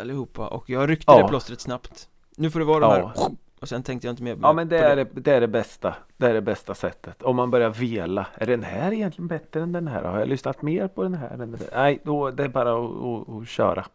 allihopa 0.00 0.46
och 0.48 0.70
jag 0.70 0.90
ryckte 0.90 1.12
Ja. 1.12 1.22
det 1.22 1.28
plåstret 1.28 1.60
snabbt 1.60 2.08
Nu 2.36 2.50
får 2.50 2.58
det 2.60 2.66
vara 2.66 2.80
de 2.80 3.00
Ja. 3.00 3.12
här 3.16 3.30
och 3.60 3.68
sen 3.68 3.82
tänkte 3.82 4.06
jag 4.06 4.12
inte 4.12 4.22
mer 4.22 4.38
Ja 4.42 4.52
men 4.52 4.68
det 4.68 4.78
är 4.78 4.96
det, 4.96 5.04
det 5.14 5.32
är 5.34 5.40
det 5.40 5.48
bästa. 5.48 5.94
Det 6.16 6.26
är 6.26 6.34
det 6.34 6.40
bästa 6.42 6.74
sättet. 6.74 7.22
Om 7.22 7.36
man 7.36 7.50
börjar 7.50 7.70
vela. 7.70 8.26
Är 8.34 8.46
den 8.46 8.62
här 8.62 8.92
egentligen 8.92 9.28
bättre 9.28 9.62
än 9.62 9.72
den 9.72 9.88
här? 9.88 10.02
Har 10.02 10.18
jag 10.18 10.28
lyssnat 10.28 10.62
mer 10.62 10.88
på 10.88 11.02
den 11.02 11.14
här? 11.14 11.30
än 11.30 11.38
den 11.38 11.50
där? 11.52 11.60
Nej, 11.74 12.00
då 12.04 12.30
det 12.30 12.44
är 12.44 12.48
bara 12.48 12.72
att, 12.72 12.90
att, 13.28 13.42
att 13.42 13.48
köra. 13.48 13.86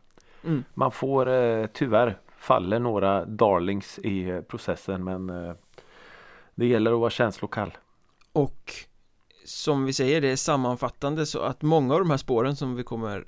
Mm. 0.43 0.63
Man 0.73 0.91
får 0.91 1.29
eh, 1.29 1.65
tyvärr 1.73 2.17
faller 2.41 2.79
några 2.79 3.25
darlings 3.25 3.99
i 3.99 4.29
eh, 4.29 4.41
processen 4.41 5.03
men 5.03 5.29
eh, 5.29 5.53
det 6.55 6.65
gäller 6.65 6.93
att 6.93 6.99
vara 6.99 7.09
känslokall. 7.09 7.77
Och 8.33 8.73
som 9.45 9.85
vi 9.85 9.93
säger, 9.93 10.21
det 10.21 10.27
är 10.27 10.35
sammanfattande 10.35 11.25
så 11.25 11.39
att 11.39 11.61
många 11.61 11.93
av 11.93 11.99
de 11.99 12.09
här 12.09 12.17
spåren 12.17 12.55
som 12.55 12.75
vi 12.75 12.83
kommer 12.83 13.25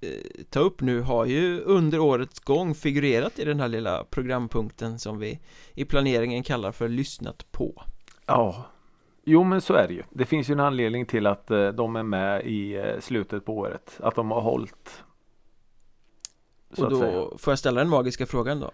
eh, 0.00 0.44
ta 0.50 0.60
upp 0.60 0.80
nu 0.80 1.00
har 1.00 1.24
ju 1.24 1.60
under 1.60 1.98
årets 1.98 2.40
gång 2.40 2.74
figurerat 2.74 3.38
i 3.38 3.44
den 3.44 3.60
här 3.60 3.68
lilla 3.68 4.04
programpunkten 4.04 4.98
som 4.98 5.18
vi 5.18 5.40
i 5.74 5.84
planeringen 5.84 6.42
kallar 6.42 6.72
för 6.72 6.88
lyssnat 6.88 7.52
på 7.52 7.82
Ja. 8.26 8.66
Jo 9.24 9.44
men 9.44 9.60
så 9.60 9.74
är 9.74 9.88
det 9.88 9.94
ju. 9.94 10.02
Det 10.10 10.24
finns 10.24 10.50
ju 10.50 10.52
en 10.52 10.60
anledning 10.60 11.06
till 11.06 11.26
att 11.26 11.50
eh, 11.50 11.68
de 11.68 11.96
är 11.96 12.02
med 12.02 12.46
i 12.46 12.82
slutet 13.00 13.44
på 13.44 13.56
året. 13.56 14.00
Att 14.02 14.14
de 14.14 14.30
har 14.30 14.40
hållit. 14.40 15.04
Så 16.72 16.86
Och 16.86 16.92
att 16.92 16.98
säga. 16.98 17.12
då 17.12 17.38
får 17.38 17.50
jag 17.50 17.58
ställa 17.58 17.80
den 17.80 17.88
magiska 17.88 18.26
frågan 18.26 18.60
då 18.60 18.70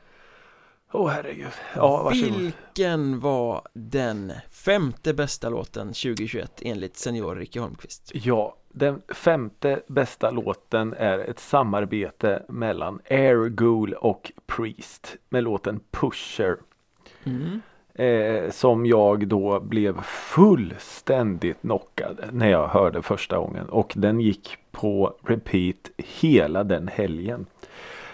Åh 0.92 1.08
herregud. 1.08 1.48
Ja 1.74 2.02
varsågod. 2.02 2.36
Vilken 2.36 3.20
var 3.20 3.62
den 3.72 4.32
femte 4.50 5.14
bästa 5.14 5.48
låten 5.48 5.86
2021 5.88 6.52
enligt 6.62 6.96
senior 6.96 7.36
Ricky 7.36 7.58
Holmqvist? 7.60 8.10
Ja, 8.14 8.56
den 8.68 9.02
femte 9.08 9.80
bästa 9.86 10.30
låten 10.30 10.94
är 10.94 11.18
ett 11.18 11.38
samarbete 11.38 12.42
mellan 12.48 13.00
Air 13.10 13.48
Ghoul 13.48 13.94
och 13.94 14.32
Priest 14.46 15.16
med 15.28 15.44
låten 15.44 15.80
Pusher. 15.90 16.56
Mm. 17.24 17.60
Eh, 17.98 18.50
som 18.50 18.86
jag 18.86 19.28
då 19.28 19.60
blev 19.60 20.02
fullständigt 20.02 21.60
knockad 21.60 22.20
när 22.32 22.50
jag 22.50 22.68
hörde 22.68 23.02
första 23.02 23.38
gången 23.38 23.68
och 23.68 23.92
den 23.96 24.20
gick 24.20 24.56
på 24.70 25.14
repeat 25.22 25.90
hela 25.96 26.64
den 26.64 26.88
helgen. 26.88 27.46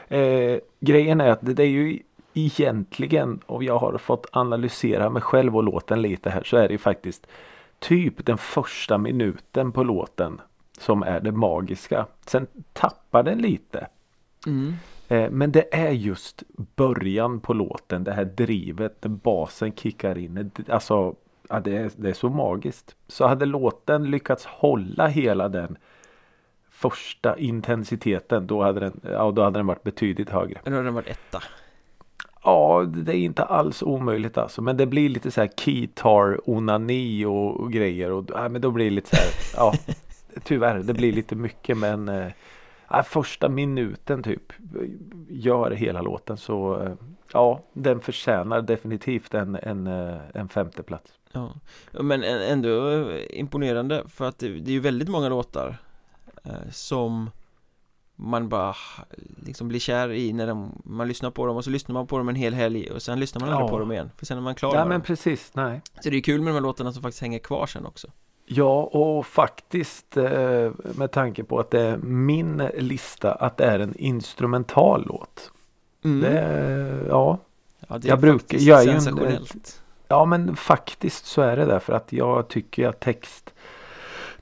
Eh, 0.08 0.58
grejen 0.80 1.20
är 1.20 1.28
att 1.28 1.38
det 1.40 1.62
är 1.62 1.66
ju 1.66 1.98
egentligen, 2.34 3.40
och 3.46 3.64
jag 3.64 3.78
har 3.78 3.98
fått 3.98 4.26
analysera 4.32 5.10
mig 5.10 5.22
själv 5.22 5.56
och 5.56 5.64
låten 5.64 6.02
lite 6.02 6.30
här, 6.30 6.42
så 6.44 6.56
är 6.56 6.68
det 6.68 6.72
ju 6.72 6.78
faktiskt 6.78 7.26
typ 7.78 8.26
den 8.26 8.38
första 8.38 8.98
minuten 8.98 9.72
på 9.72 9.82
låten 9.82 10.40
som 10.78 11.02
är 11.02 11.20
det 11.20 11.32
magiska. 11.32 12.06
Sen 12.26 12.46
tappar 12.72 13.22
den 13.22 13.38
lite. 13.38 13.86
Mm. 14.46 14.74
Eh, 15.08 15.30
Men 15.30 15.52
det 15.52 15.74
är 15.74 15.90
just 15.90 16.42
början 16.76 17.40
på 17.40 17.52
låten, 17.52 18.04
det 18.04 18.12
här 18.12 18.24
drivet 18.24 18.96
när 19.00 19.08
basen 19.08 19.72
kickar 19.72 20.18
in. 20.18 20.50
Alltså, 20.68 21.14
ja, 21.48 21.60
det, 21.60 21.76
är, 21.76 21.90
det 21.96 22.08
är 22.08 22.14
så 22.14 22.28
magiskt. 22.28 22.96
Så 23.08 23.26
hade 23.26 23.46
låten 23.46 24.10
lyckats 24.10 24.44
hålla 24.46 25.06
hela 25.06 25.48
den 25.48 25.76
första 26.70 27.38
intensiteten, 27.38 28.46
då 28.46 28.62
hade 28.62 28.80
den, 28.80 29.00
ja, 29.02 29.30
då 29.30 29.42
hade 29.42 29.58
den 29.58 29.66
varit 29.66 29.82
betydligt 29.82 30.30
högre. 30.30 30.60
Nu 30.64 30.76
har 30.76 30.82
den 30.82 30.94
varit 30.94 31.08
etta 31.08 31.42
Ja, 32.44 32.84
det 32.88 33.12
är 33.12 33.18
inte 33.18 33.44
alls 33.44 33.82
omöjligt 33.82 34.38
alltså. 34.38 34.62
Men 34.62 34.76
det 34.76 34.86
blir 34.86 35.08
lite 35.08 35.30
så 35.30 35.40
här 35.40 35.50
keytar, 35.56 36.50
onani 36.50 37.24
och, 37.24 37.60
och 37.60 37.72
grejer. 37.72 38.10
Och, 38.10 38.24
ja, 38.28 38.48
men 38.48 38.60
då 38.60 38.70
blir 38.70 38.84
det 38.84 38.90
lite 38.90 39.08
så 39.08 39.16
här, 39.16 39.30
ja, 39.56 39.74
tyvärr, 40.44 40.78
det 40.78 40.94
blir 40.94 41.12
lite 41.12 41.34
mycket. 41.36 41.78
Men 41.78 42.08
eh, 42.08 42.26
ja, 42.96 43.02
första 43.02 43.48
minuten 43.48 44.22
typ 44.22 44.52
gör 45.28 45.70
hela 45.70 46.02
låten 46.02 46.36
så 46.36 46.82
eh, 46.82 46.92
ja, 47.32 47.60
den 47.72 48.00
förtjänar 48.00 48.62
definitivt 48.62 49.34
en, 49.34 49.56
en, 49.56 49.86
eh, 49.86 50.16
en 50.34 50.48
femteplats. 50.48 51.12
Ja, 51.32 51.54
men 51.92 52.22
ändå 52.24 52.90
eh, 52.90 53.24
imponerande 53.30 54.02
för 54.08 54.28
att 54.28 54.38
det, 54.38 54.46
är 54.46 54.70
ju 54.70 54.80
väldigt 54.80 55.08
många 55.08 55.28
låtar 55.28 55.76
som 56.70 57.30
man 58.16 58.48
bara 58.48 58.74
liksom 59.46 59.68
blir 59.68 59.80
kär 59.80 60.12
i 60.12 60.32
när 60.32 60.46
de, 60.46 60.82
man 60.84 61.08
lyssnar 61.08 61.30
på 61.30 61.46
dem 61.46 61.56
och 61.56 61.64
så 61.64 61.70
lyssnar 61.70 61.92
man 61.92 62.06
på 62.06 62.18
dem 62.18 62.28
en 62.28 62.34
hel 62.34 62.54
helg 62.54 62.90
och 62.90 63.02
sen 63.02 63.20
lyssnar 63.20 63.40
man 63.40 63.48
aldrig 63.48 63.66
Ja. 63.66 63.70
på 63.70 63.78
dem 63.78 63.92
igen 63.92 64.10
för 64.16 64.26
sen 64.26 64.38
är 64.38 64.42
man 64.42 64.54
klar 64.54 64.74
Ja 64.74 64.84
men 64.84 64.90
dem. 64.90 65.02
precis, 65.02 65.50
nej. 65.54 65.80
Så 66.00 66.10
det 66.10 66.16
är 66.16 66.20
kul 66.20 66.40
med 66.40 66.50
de 66.50 66.54
här 66.54 66.60
låtarna 66.62 66.92
som 66.92 67.02
faktiskt 67.02 67.22
hänger 67.22 67.38
kvar 67.38 67.66
sen 67.66 67.86
också 67.86 68.08
Ja 68.46 68.82
och 68.82 69.26
faktiskt 69.26 70.16
eh, 70.16 70.70
med 70.94 71.10
tanke 71.12 71.44
på 71.44 71.58
att 71.58 71.70
det 71.70 71.80
är 71.80 71.96
min 71.96 72.56
lista 72.78 73.32
att 73.32 73.56
det 73.56 73.64
är 73.64 73.78
en 73.78 73.94
instrumental 73.96 75.04
låt. 75.06 75.52
mm. 76.04 76.20
Det, 76.20 77.06
ja, 77.08 77.38
Ja, 77.88 77.98
det 77.98 78.08
jag 78.08 78.20
brukar- 78.20 78.58
jag 78.58 78.80
är 78.80 78.84
ju 78.84 78.90
en- 78.90 78.98
Ja 80.08 80.24
men 80.24 80.56
faktiskt 80.56 81.26
så 81.26 81.42
är 81.42 81.56
det 81.56 81.64
därför 81.64 81.92
att 81.92 82.12
jag 82.12 82.48
tycker 82.48 82.88
att 82.88 83.00
text 83.00 83.50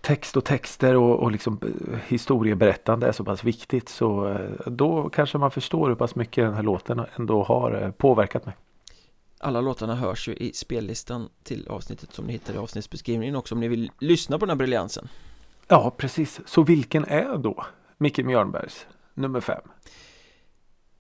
Text 0.01 0.37
och 0.37 0.45
texter 0.45 0.97
och, 0.97 1.19
och 1.21 1.33
liksom 1.33 1.59
eh, 1.62 1.99
historieberättande 2.09 3.07
är 3.07 3.12
så 3.12 3.25
pass 3.25 3.45
viktigt 3.45 3.88
så 3.88 4.29
eh, 4.29 4.37
då 4.67 5.09
kanske 5.09 5.38
man 5.38 5.51
förstår 5.51 5.88
hur 5.88 5.95
pass 5.95 6.15
mycket 6.15 6.45
den 6.45 6.55
här 6.55 6.62
låten 6.62 7.03
ändå 7.17 7.43
har 7.43 7.93
påverkat 7.97 8.47
mig. 8.47 8.55
Alla 9.44 9.61
låtarna 9.61 9.94
hörs 9.94 10.28
ju 10.28 10.35
i 10.35 10.52
spellistan 10.52 11.28
till 11.42 11.68
avsnittet 11.68 12.12
som 12.12 12.26
ni 12.26 12.33
hittar 12.33 12.55
i 12.55 12.57
avsnittsbeskrivningen 12.57 13.37
också 13.37 13.55
om 13.55 13.61
ni 13.61 13.68
vill 13.68 13.90
lyssna 13.98 14.38
på 14.38 14.46
den 14.46 14.50
här 14.50 14.57
briljansen. 14.57 15.09
Ja 15.68 15.94
precis, 15.96 16.40
så 16.46 16.62
vilken 16.62 17.05
är 17.05 17.38
då 17.38 17.66
Micke 17.98 18.18
Mjörnbergs 18.18 18.87
nummer 19.14 19.40
fem? 19.40 19.62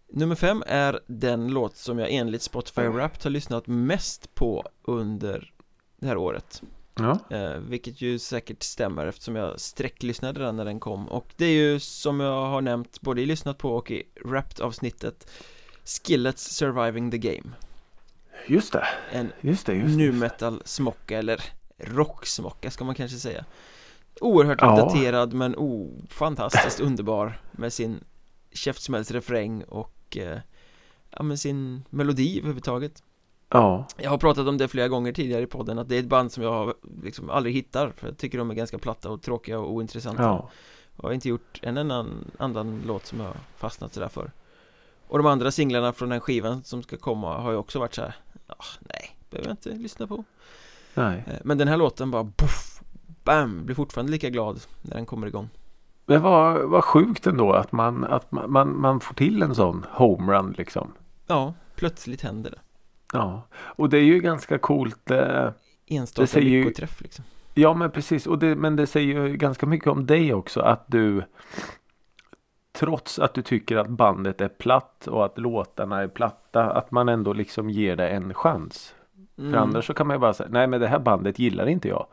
Nummer 0.08 0.34
fem 0.34 0.62
är 0.66 1.00
den 1.06 1.48
låt 1.48 1.76
som 1.76 1.98
jag 1.98 2.10
enligt 2.10 2.42
Spotify 2.42 2.82
Wrapped 2.82 3.24
har 3.24 3.30
lyssnat 3.30 3.66
mest 3.66 4.34
på 4.34 4.68
under 4.82 5.52
det 5.96 6.06
här 6.06 6.16
året. 6.16 6.62
Ja, 6.94 7.18
eh, 7.30 7.56
Vilket 7.56 8.00
ju 8.00 8.18
säkert 8.18 8.62
stämmer 8.62 9.06
eftersom 9.06 9.36
jag 9.36 9.60
sträcklyssnade 9.60 10.40
den 10.40 10.56
när 10.56 10.64
den 10.64 10.80
kom. 10.80 11.08
Och 11.08 11.34
det 11.36 11.44
är 11.44 11.72
ju 11.72 11.80
som 11.80 12.20
jag 12.20 12.46
har 12.46 12.60
nämnt 12.60 13.00
både 13.00 13.22
i 13.22 13.26
lyssnat 13.26 13.58
på 13.58 13.76
och 13.76 13.90
i 13.90 14.02
Wrapped-avsnittet 14.24 15.30
Skillets 15.84 16.56
Surviving 16.56 17.10
the 17.10 17.18
Game 17.18 17.50
just 18.46 18.72
det, 18.72 18.86
En 19.12 19.32
just 19.40 19.66
det, 19.66 19.74
just 19.74 19.96
nu 19.96 20.12
metal 20.12 20.62
smocka 20.64 21.18
eller 21.18 21.42
rocksmocka 21.78 22.70
ska 22.70 22.84
man 22.84 22.94
kanske 22.94 23.16
säga. 23.18 23.44
Oerhört 24.20 24.58
Ja. 24.62 24.76
daterad 24.76 25.32
men 25.32 25.54
oh, 25.56 25.88
fantastiskt 26.08 26.80
underbar 26.80 27.40
med 27.52 27.72
sin 27.72 28.04
käftsmällsrefräng 28.52 29.64
och 29.64 30.16
eh, 30.16 30.38
ja 31.10 31.22
men 31.22 31.38
sin 31.38 31.84
melodi 31.90 32.38
överhuvudtaget. 32.38 33.02
Ja, 33.48 33.86
Jag 33.96 34.10
har 34.10 34.18
pratat 34.18 34.46
om 34.48 34.58
det 34.58 34.68
flera 34.68 34.88
gånger 34.88 35.12
tidigare 35.12 35.42
i 35.42 35.46
podden 35.46 35.78
att 35.78 35.88
det 35.88 35.94
är 35.96 36.00
ett 36.00 36.06
band 36.06 36.32
som 36.32 36.42
jag 36.42 36.74
liksom 37.02 37.30
aldrig 37.30 37.54
hittar 37.54 37.90
för 37.96 38.06
jag 38.08 38.18
tycker 38.18 38.38
de 38.38 38.50
är 38.50 38.54
ganska 38.54 38.78
platta 38.78 39.10
och 39.10 39.22
tråkiga 39.22 39.58
och 39.58 39.72
ointressanta. 39.72 40.22
Ja, 40.22 40.50
och 40.96 41.04
har 41.04 41.12
inte 41.12 41.28
gjort 41.28 41.58
en 41.62 41.78
annan, 41.78 42.30
annan 42.38 42.82
låt 42.86 43.06
som 43.06 43.20
jag 43.20 43.32
fastnat 43.56 43.94
sådär 43.94 44.08
för. 44.08 44.32
Och 45.06 45.18
de 45.18 45.26
andra 45.26 45.50
singlarna 45.50 45.92
från 45.92 46.08
den 46.08 46.20
skivan 46.20 46.64
som 46.64 46.82
ska 46.82 46.96
komma 46.96 47.38
har 47.38 47.50
ju 47.50 47.56
också 47.56 47.78
varit 47.78 47.94
så 47.94 48.02
här. 48.02 48.14
Ah, 48.58 48.64
nej, 48.80 49.16
behöver 49.30 49.48
jag 49.48 49.52
inte 49.52 49.68
lyssna 49.82 50.06
på 50.06 50.24
nej. 50.94 51.24
Eh, 51.26 51.34
Men 51.44 51.58
den 51.58 51.68
här 51.68 51.76
låten 51.76 52.10
bara 52.10 52.24
boff, 52.24 52.82
bam, 53.24 53.64
blir 53.64 53.74
fortfarande 53.76 54.12
lika 54.12 54.30
glad 54.30 54.60
när 54.82 54.94
den 54.94 55.06
kommer 55.06 55.26
igång 55.26 55.48
Men 56.06 56.22
vad, 56.22 56.70
vad 56.70 56.84
sjukt 56.84 57.26
ändå 57.26 57.52
att 57.52 57.72
man, 57.72 58.04
att 58.04 58.32
man, 58.32 58.52
man, 58.52 58.80
man 58.80 59.00
får 59.00 59.14
till 59.14 59.42
en 59.42 59.54
sån 59.54 59.86
homerun 59.90 60.54
liksom. 60.58 60.92
Ja, 61.26 61.54
plötsligt 61.76 62.20
händer 62.22 62.50
det 62.50 62.58
Ja, 63.12 63.42
och 63.54 63.88
det 63.88 63.96
är 63.98 64.02
ju 64.04 64.20
ganska 64.20 64.58
coolt. 64.58 65.10
Eh, 65.10 65.48
Enstaka 65.86 66.26
säger 66.26 66.48
ju- 66.50 66.64
lyckoträff 66.64 67.00
liksom 67.00 67.24
Ja 67.54 67.74
men 67.74 67.90
precis 67.90 68.26
och 68.26 68.38
det, 68.38 68.56
men 68.56 68.76
det 68.76 68.86
säger 68.86 69.14
ju 69.28 69.36
ganska 69.36 69.66
mycket 69.66 69.88
om 69.88 70.06
dig 70.06 70.34
också 70.34 70.60
att 70.60 70.84
du 70.86 71.24
Trots 72.72 73.18
att 73.18 73.34
du 73.34 73.42
tycker 73.42 73.76
att 73.76 73.88
bandet 73.88 74.40
är 74.40 74.48
platt 74.48 75.06
och 75.06 75.24
att 75.24 75.38
låtarna 75.38 76.02
är 76.02 76.08
platta 76.08 76.70
att 76.70 76.90
man 76.90 77.08
ändå 77.08 77.32
liksom 77.32 77.70
ger 77.70 77.96
det 77.96 78.08
en 78.08 78.34
chans. 78.34 78.94
För 79.36 79.42
Mm. 79.42 79.54
annars 79.62 79.86
så 79.86 79.94
kan 79.94 80.06
man 80.06 80.16
ju 80.16 80.20
bara 80.20 80.32
säga 80.32 80.48
nej 80.52 80.66
men 80.66 80.80
det 80.80 80.86
här 80.88 80.98
bandet 80.98 81.38
gillar 81.38 81.66
inte 81.66 81.88
jag. 81.88 82.06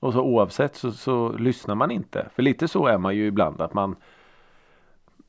Och 0.00 0.12
så 0.12 0.20
oavsett 0.20 0.76
så, 0.76 0.92
så 0.92 1.32
lyssnar 1.32 1.74
man 1.74 1.90
inte. 1.90 2.26
För 2.34 2.42
lite 2.42 2.68
så 2.68 2.86
är 2.86 2.98
man 2.98 3.16
ju 3.16 3.26
ibland 3.26 3.60
att 3.60 3.74
man 3.74 3.96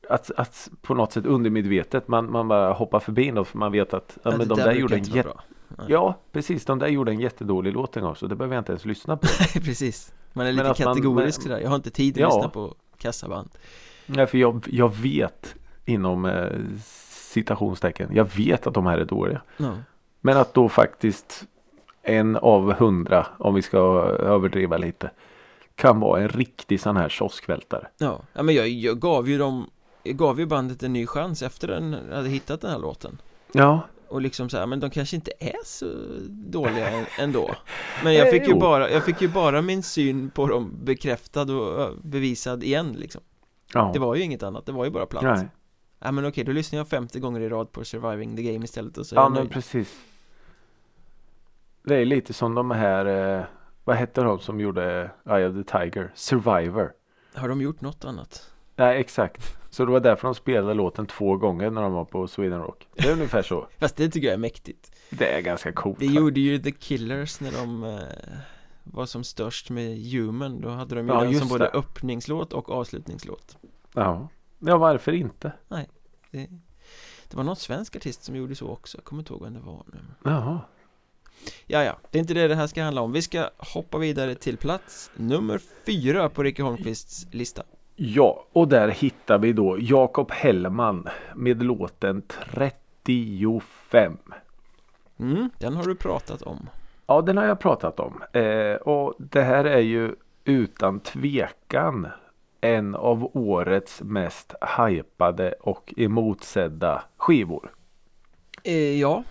att, 0.08 0.30
att 0.36 0.70
på 0.82 0.94
något 0.94 1.12
sätt 1.12 1.26
undermedvetet 1.26 2.08
man, 2.08 2.30
man 2.32 2.48
bara 2.48 2.72
hoppar 2.72 3.00
förbi 3.00 3.32
något 3.32 3.48
för 3.48 3.58
man 3.58 3.72
vet 3.72 3.94
att 3.94 4.18
ja, 4.22 4.30
men 4.36 4.48
de 4.48 4.54
där 4.54 4.72
gjorde 4.72 4.94
en 4.96 5.02
jätte. 5.04 5.32
Ja, 5.88 6.14
precis. 6.32 6.64
De 6.64 6.78
där 6.78 6.88
gjorde 6.88 7.12
en 7.12 7.20
jättedålig 7.20 7.72
låt 7.72 7.96
en 7.96 8.02
gång 8.02 8.16
så 8.16 8.26
det 8.26 8.36
behöver 8.36 8.54
jag 8.54 8.60
inte 8.60 8.72
ens 8.72 8.84
lyssna 8.84 9.16
på. 9.16 9.26
Precis 9.64 10.12
Man 10.32 10.46
är 10.46 10.52
Men 10.52 10.56
lite 10.66 10.84
man- 10.84 10.94
kategorisk 10.94 11.38
men- 11.38 11.42
sådär, 11.42 11.60
jag 11.60 11.68
har 11.68 11.76
inte 11.76 11.90
tid 11.90 12.14
att 12.14 12.20
Ja. 12.20 12.26
lyssna 12.36 12.48
på 12.48 12.74
kassaband 12.98 13.50
Nej, 14.08 14.26
för 14.26 14.38
jag, 14.38 14.66
jag 14.70 14.96
vet 14.96 15.54
inom 15.84 16.24
eh, 16.24 16.50
citationstecken. 17.32 18.10
Jag 18.14 18.28
vet 18.36 18.66
att 18.66 18.74
de 18.74 18.86
här 18.86 18.98
är 18.98 19.04
dåliga. 19.04 19.42
Ja, 19.56 19.72
Men 20.20 20.36
att 20.36 20.54
då 20.54 20.68
faktiskt 20.68 21.44
en 22.02 22.36
av 22.36 22.72
hundra, 22.72 23.26
om 23.38 23.54
vi 23.54 23.62
ska 23.62 23.78
överdriva 24.20 24.76
lite, 24.76 25.10
kan 25.74 26.00
vara 26.00 26.22
en 26.22 26.28
riktig 26.28 26.80
sån 26.80 26.96
här 26.96 27.08
kioskvältare. 27.08 27.88
ja. 27.98 28.20
ja 28.32 28.42
men 28.42 28.54
jag, 28.54 28.68
jag 28.68 29.00
gav 29.00 29.28
ju 29.28 29.38
dem 29.38 29.70
Jag 30.02 30.16
gav 30.16 30.40
ju 30.40 30.46
bandet 30.46 30.82
en 30.82 30.92
ny 30.92 31.06
chans 31.06 31.42
efter 31.42 31.68
den 31.68 31.96
hade 32.12 32.28
hittat 32.28 32.60
den 32.60 32.70
här 32.70 32.78
låten 32.78 33.20
Ja, 33.52 33.80
Och 34.08 34.20
liksom 34.20 34.48
så 34.48 34.56
här, 34.56 34.66
men 34.66 34.80
de 34.80 34.90
kanske 34.90 35.16
inte 35.16 35.32
är 35.40 35.64
så 35.64 35.86
dåliga 36.28 37.06
ändå 37.18 37.54
Men 38.04 38.14
jag 38.14 38.30
fick 38.32 38.48
ju 38.48 38.54
bara, 38.54 38.90
jag 38.90 39.04
fick 39.04 39.20
ju 39.20 39.28
bara 39.28 39.62
min 39.62 39.82
syn 39.82 40.30
på 40.30 40.46
dem 40.46 40.72
bekräftad 40.84 41.52
och 41.52 41.96
bevisad 42.02 42.62
igen 42.62 42.96
liksom 42.98 43.20
ja. 43.74 43.90
Det 43.92 43.98
var 43.98 44.14
ju 44.14 44.22
inget 44.22 44.42
annat, 44.42 44.66
det 44.66 44.72
var 44.72 44.84
ju 44.84 44.90
bara 44.90 45.06
platt 45.06 45.22
Nej. 45.22 45.48
Ja 45.98 46.12
men 46.12 46.26
okej, 46.26 46.44
då 46.44 46.52
lyssnar 46.52 46.76
jag 46.78 46.88
50 46.88 47.20
gånger 47.20 47.40
i 47.40 47.48
rad 47.48 47.72
på 47.72 47.84
Surviving 47.84 48.36
the 48.36 48.42
Game 48.42 48.64
istället 48.64 48.98
och 48.98 49.06
så 49.06 49.14
är 49.14 49.18
Ja 49.18 49.22
jag 49.24 49.32
men 49.32 49.40
nöjd. 49.40 49.50
precis. 49.52 50.00
Det 51.82 51.96
är 51.96 52.04
lite 52.04 52.32
som 52.32 52.54
de 52.54 52.70
här, 52.70 53.36
eh, 53.38 53.44
vad 53.84 53.96
hette 53.96 54.20
de 54.20 54.38
som 54.38 54.60
gjorde 54.60 55.10
Eye 55.30 55.48
of 55.48 55.54
the 55.66 55.78
Tiger? 55.78 56.12
Survivor. 56.14 56.92
Har 57.34 57.48
de 57.48 57.60
gjort 57.60 57.80
något 57.80 58.04
annat? 58.04 58.50
Nej 58.76 59.00
exakt. 59.00 59.56
Så 59.70 59.84
det 59.84 59.92
var 59.92 60.00
därför 60.00 60.28
de 60.28 60.34
spelade 60.34 60.74
låten 60.74 61.06
två 61.06 61.36
gånger 61.36 61.70
när 61.70 61.82
de 61.82 61.92
var 61.92 62.04
på 62.04 62.28
Sweden 62.28 62.60
Rock. 62.62 62.88
Det 62.94 63.08
är 63.08 63.12
ungefär 63.12 63.42
så. 63.42 63.66
Fast 63.78 63.96
det 63.96 64.08
tycker 64.08 64.26
jag 64.28 64.34
är 64.34 64.38
mäktigt 64.38 64.92
Det 65.10 65.26
är 65.36 65.40
ganska 65.40 65.72
coolt. 65.72 65.98
Det 65.98 66.06
gjorde 66.06 66.40
ju 66.40 66.58
The 66.58 66.70
Killers 66.72 67.40
när 67.40 67.52
de 67.52 67.84
eh, 67.84 67.98
var 68.92 69.06
som 69.06 69.24
störst 69.24 69.70
med 69.70 69.98
Human 70.12 70.60
Då 70.60 70.68
hade 70.68 70.94
de 70.94 71.06
ju 71.08 71.12
Ja, 71.14 71.20
den 71.24 71.38
som 71.38 71.48
både 71.48 71.64
det. 71.64 71.70
öppningslåt 71.70 72.52
och 72.52 72.70
avslutningslåt 72.70 73.56
Ja. 73.94 74.28
ja, 74.58 74.78
varför 74.78 75.12
inte? 75.12 75.52
det, 76.30 76.46
det 77.28 77.36
var 77.36 77.44
någon 77.44 77.56
svensk 77.56 77.96
artist 77.96 78.24
som 78.24 78.36
gjorde 78.36 78.54
så 78.54 78.68
också, 78.68 78.98
jag 78.98 79.04
kommer 79.04 79.22
inte 79.22 79.32
ihåg 79.32 79.42
vem 79.42 79.54
det 79.54 79.60
var 79.60 79.84
nu 79.92 79.98
Jaha. 80.24 80.60
Ja, 81.66 81.84
ja, 81.84 81.98
det 82.10 82.18
är 82.18 82.20
inte 82.20 82.34
det 82.34 82.48
det 82.48 82.54
här 82.54 82.66
ska 82.66 82.82
handla 82.82 83.00
om 83.00 83.12
Vi 83.12 83.22
ska 83.22 83.50
hoppa 83.58 83.98
vidare 83.98 84.34
till 84.34 84.56
plats 84.56 85.10
nummer 85.16 85.60
fyra 85.86 86.28
på 86.28 86.42
Ricky 86.42 86.62
Holmqvists 86.62 87.26
lista 87.30 87.62
Ja, 87.96 88.46
och 88.52 88.68
där 88.68 88.88
hittar 88.88 89.38
vi 89.38 89.52
då 89.52 89.78
Jakob 89.80 90.30
Hellman 90.30 91.08
med 91.34 91.62
låten 91.62 92.22
35. 92.54 94.18
mm, 95.18 95.50
Den 95.58 95.76
har 95.76 95.86
du 95.86 95.94
pratat 95.94 96.42
om 96.42 96.68
Ja, 97.10 97.20
den 97.22 97.36
har 97.36 97.44
jag 97.44 97.58
pratat 97.58 98.00
om. 98.00 98.22
Eh, 98.32 98.74
och 98.74 99.14
det 99.18 99.42
här 99.42 99.64
är 99.64 99.78
ju 99.80 100.14
utan 100.44 101.00
tvekan 101.00 102.08
en 102.60 102.94
av 102.94 103.30
årets 103.36 104.02
mest 104.02 104.54
hypade 104.78 105.52
och 105.60 105.94
emotsedda 105.96 107.02
skivor. 107.16 107.70
eh, 108.64 109.00
Ja, 109.00 109.22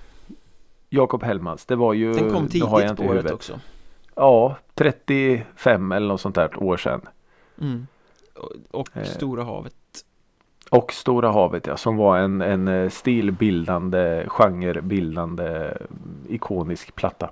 Jakob 0.90 1.24
Hellmans, 1.24 1.66
det 1.66 1.76
var 1.76 1.94
ju... 1.94 2.13
den 2.13 2.34
kom 2.34 2.48
tidigt 2.48 2.68
har 2.70 2.82
jag 2.82 2.88
på 2.88 2.92
inte 2.92 3.04
året 3.04 3.12
huvudet. 3.12 3.32
också 3.32 3.60
Ja, 4.16 4.56
35 4.74 5.92
eller 5.92 6.08
något 6.08 6.22
sånt 6.22 6.36
där 6.36 6.63
år 6.63 6.78
sedan. 6.78 7.02
mm. 7.62 7.88
Och, 8.36 8.52
och 8.80 8.90
Eh. 8.98 9.04
Stora 9.04 9.44
havet 9.44 9.76
Och 10.72 10.94
Stora 10.94 11.32
havet 11.32 11.68
ja, 11.68 11.78
som 11.78 11.98
var 11.98 12.18
en, 12.18 12.42
en 12.42 12.68
eh, 12.68 12.90
stilbildande, 12.90 14.24
genrebildande, 14.28 15.74
ikonisk 16.30 16.96
platta. 16.96 17.30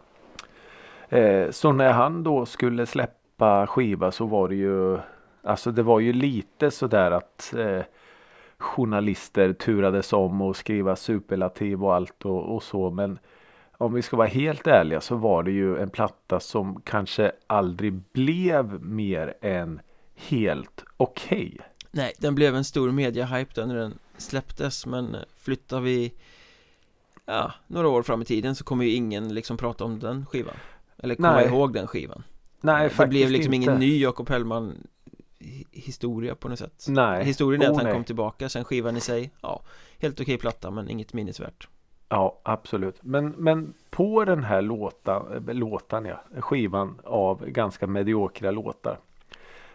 Eh, 1.15 1.51
så 1.51 1.71
när 1.71 1.91
han 1.91 2.23
då 2.23 2.45
skulle 2.45 2.85
släppa 2.85 3.67
skiva 3.67 4.11
så 4.11 4.25
var 4.25 4.49
det 4.49 4.55
ju 4.55 4.99
Alltså 5.43 5.71
det 5.71 5.83
var 5.83 5.99
ju 5.99 6.13
lite 6.13 6.71
sådär 6.71 7.11
att 7.11 7.53
eh, 7.57 7.81
Journalister 8.57 9.53
turades 9.53 10.13
om 10.13 10.41
och 10.41 10.55
skriva 10.55 10.95
superlativ 10.95 11.83
och 11.83 11.95
allt 11.95 12.25
och, 12.25 12.55
och 12.55 12.63
så 12.63 12.89
men 12.89 13.19
Om 13.77 13.93
vi 13.93 14.01
ska 14.01 14.17
vara 14.17 14.27
helt 14.27 14.67
ärliga 14.67 15.01
så 15.01 15.15
var 15.15 15.43
det 15.43 15.51
ju 15.51 15.77
en 15.77 15.89
platta 15.89 16.39
som 16.39 16.81
kanske 16.81 17.31
aldrig 17.47 17.93
blev 17.93 18.83
mer 18.83 19.33
än 19.41 19.79
helt 20.15 20.83
okej. 20.97 21.57
Nej, 21.91 22.13
den 22.17 22.35
blev 22.35 22.55
en 22.55 22.63
stor 22.63 22.91
mediahype 22.91 23.51
då 23.55 23.67
när 23.67 23.75
den 23.75 23.93
släpptes 24.17 24.85
men 24.85 25.15
flyttar 25.37 25.79
vi 25.79 26.13
Ja, 27.25 27.51
några 27.67 27.87
år 27.87 28.03
fram 28.03 28.21
i 28.21 28.25
tiden 28.25 28.55
så 28.55 28.63
kommer 28.63 28.85
ju 28.85 28.91
ingen 28.91 29.33
liksom 29.33 29.57
prata 29.57 29.83
om 29.83 29.99
den 29.99 30.25
skivan 30.25 30.55
eller 30.97 31.15
komma 31.15 31.33
Nej. 31.33 31.45
ihåg 31.47 31.73
den 31.73 31.87
skivan 31.87 32.23
Nej 32.61 32.89
Det 32.97 33.07
blev 33.07 33.29
liksom 33.29 33.53
inte. 33.53 33.65
ingen 33.71 33.79
ny 33.79 34.01
Jakob 34.01 34.29
Hellman 34.29 34.87
hi- 35.39 35.65
historia 35.71 36.35
på 36.35 36.49
något 36.49 36.59
sätt 36.59 36.85
Nej. 36.87 37.25
Historien 37.25 37.61
är 37.61 37.65
att 37.65 37.71
Oh, 37.71 37.77
han 37.77 37.85
nej. 37.85 37.93
kom 37.93 38.03
tillbaka, 38.03 38.49
sen 38.49 38.63
skivan 38.63 38.97
i 38.97 39.01
sig, 39.01 39.31
ja 39.41 39.61
Helt 39.99 40.21
okej 40.21 40.37
platta 40.37 40.71
men 40.71 40.89
inget 40.89 41.13
minnesvärt 41.13 41.67
Ja 42.09 42.39
absolut. 42.43 42.95
Men, 43.01 43.29
men 43.29 43.73
på 43.89 44.25
den 44.25 44.43
här 44.43 44.61
låtan, 44.61 45.47
äh, 45.47 45.53
låtan 45.53 46.05
ja, 46.05 46.23
skivan 46.39 47.01
av 47.03 47.45
ganska 47.45 47.87
mediokra 47.87 48.51
låtar. 48.51 48.99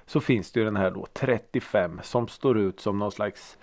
Så 0.07 0.21
finns 0.21 0.53
det 0.53 0.61
ju 0.61 0.65
den 0.65 0.77
här 0.77 0.91
då 0.91 1.07
35 1.13 2.01
som 2.03 2.29
står 2.29 2.59
ut 2.59 2.81
som 2.81 2.99
någon 2.99 3.13
slags 3.13 3.59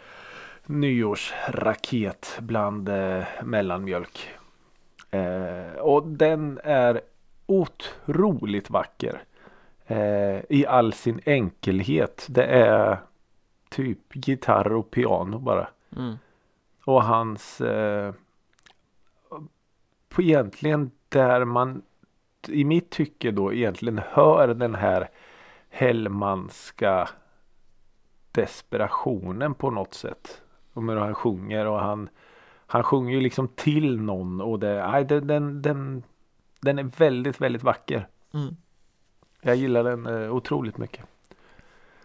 nyårsraket 0.65 2.37
bland 2.39 2.89
eh, 2.89 3.23
mellanmjölk. 3.43 4.29
Eh, 5.11 5.79
och 5.79 6.07
den 6.07 6.59
är 6.63 7.01
otroligt 7.47 8.69
vacker. 8.69 9.23
Eh, 9.85 10.41
I 10.49 10.65
all 10.67 10.93
sin 10.93 11.21
enkelhet. 11.25 12.27
Det 12.29 12.45
är 12.45 12.97
typ 13.69 14.27
gitarr 14.27 14.73
och 14.73 14.91
piano 14.91 15.39
bara. 15.39 15.67
mm. 15.97 16.15
Och 16.85 17.03
hans 17.03 17.61
eh, 17.61 18.13
på 20.09 20.21
egentligen 20.21 20.91
där 21.09 21.45
man 21.45 21.81
i 22.47 22.63
mitt 22.63 22.89
tycke 22.89 23.31
då 23.31 23.53
egentligen 23.53 24.01
hör 24.09 24.47
den 24.47 24.75
här 24.75 25.09
Hellmanska 25.69 27.09
desperationen 28.31 29.53
på 29.53 29.71
något 29.71 29.93
sätt. 29.93 30.41
Om 30.73 30.89
hur 30.89 30.95
han 30.95 31.15
sjunger 31.15 31.65
och 31.67 31.79
han 31.79 32.09
han 32.67 32.83
sjunger 32.83 33.13
ju 33.13 33.21
liksom 33.21 33.47
till 33.47 34.01
någon 34.01 34.41
och 34.41 34.59
det, 34.59 34.87
nej, 34.91 35.05
den, 35.05 35.27
den, 35.27 35.61
den, 35.61 36.03
den 36.61 36.79
är 36.79 36.83
väldigt, 36.83 37.41
väldigt 37.41 37.63
vacker. 37.63 38.07
Mm. 38.33 38.55
Jag 39.41 39.55
gillar 39.55 39.83
den 39.83 40.05
eh, 40.05 40.35
otroligt 40.35 40.77
mycket. 40.77 41.05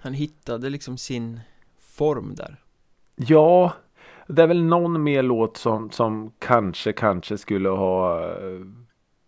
Han 0.01 0.15
hittade 0.15 0.71
liksom 0.71 0.99
sin 0.99 1.41
form 1.81 2.35
där 2.35 2.57
Ja, 3.17 3.73
det 4.27 4.43
är 4.43 4.47
väl 4.47 4.65
någon 4.65 5.03
mer 5.03 5.23
låt 5.23 5.57
som, 5.57 5.91
som 5.91 6.33
kanske, 6.38 6.93
kanske 6.93 7.38
skulle 7.38 7.69
ha 7.69 8.21
eh, 8.31 8.61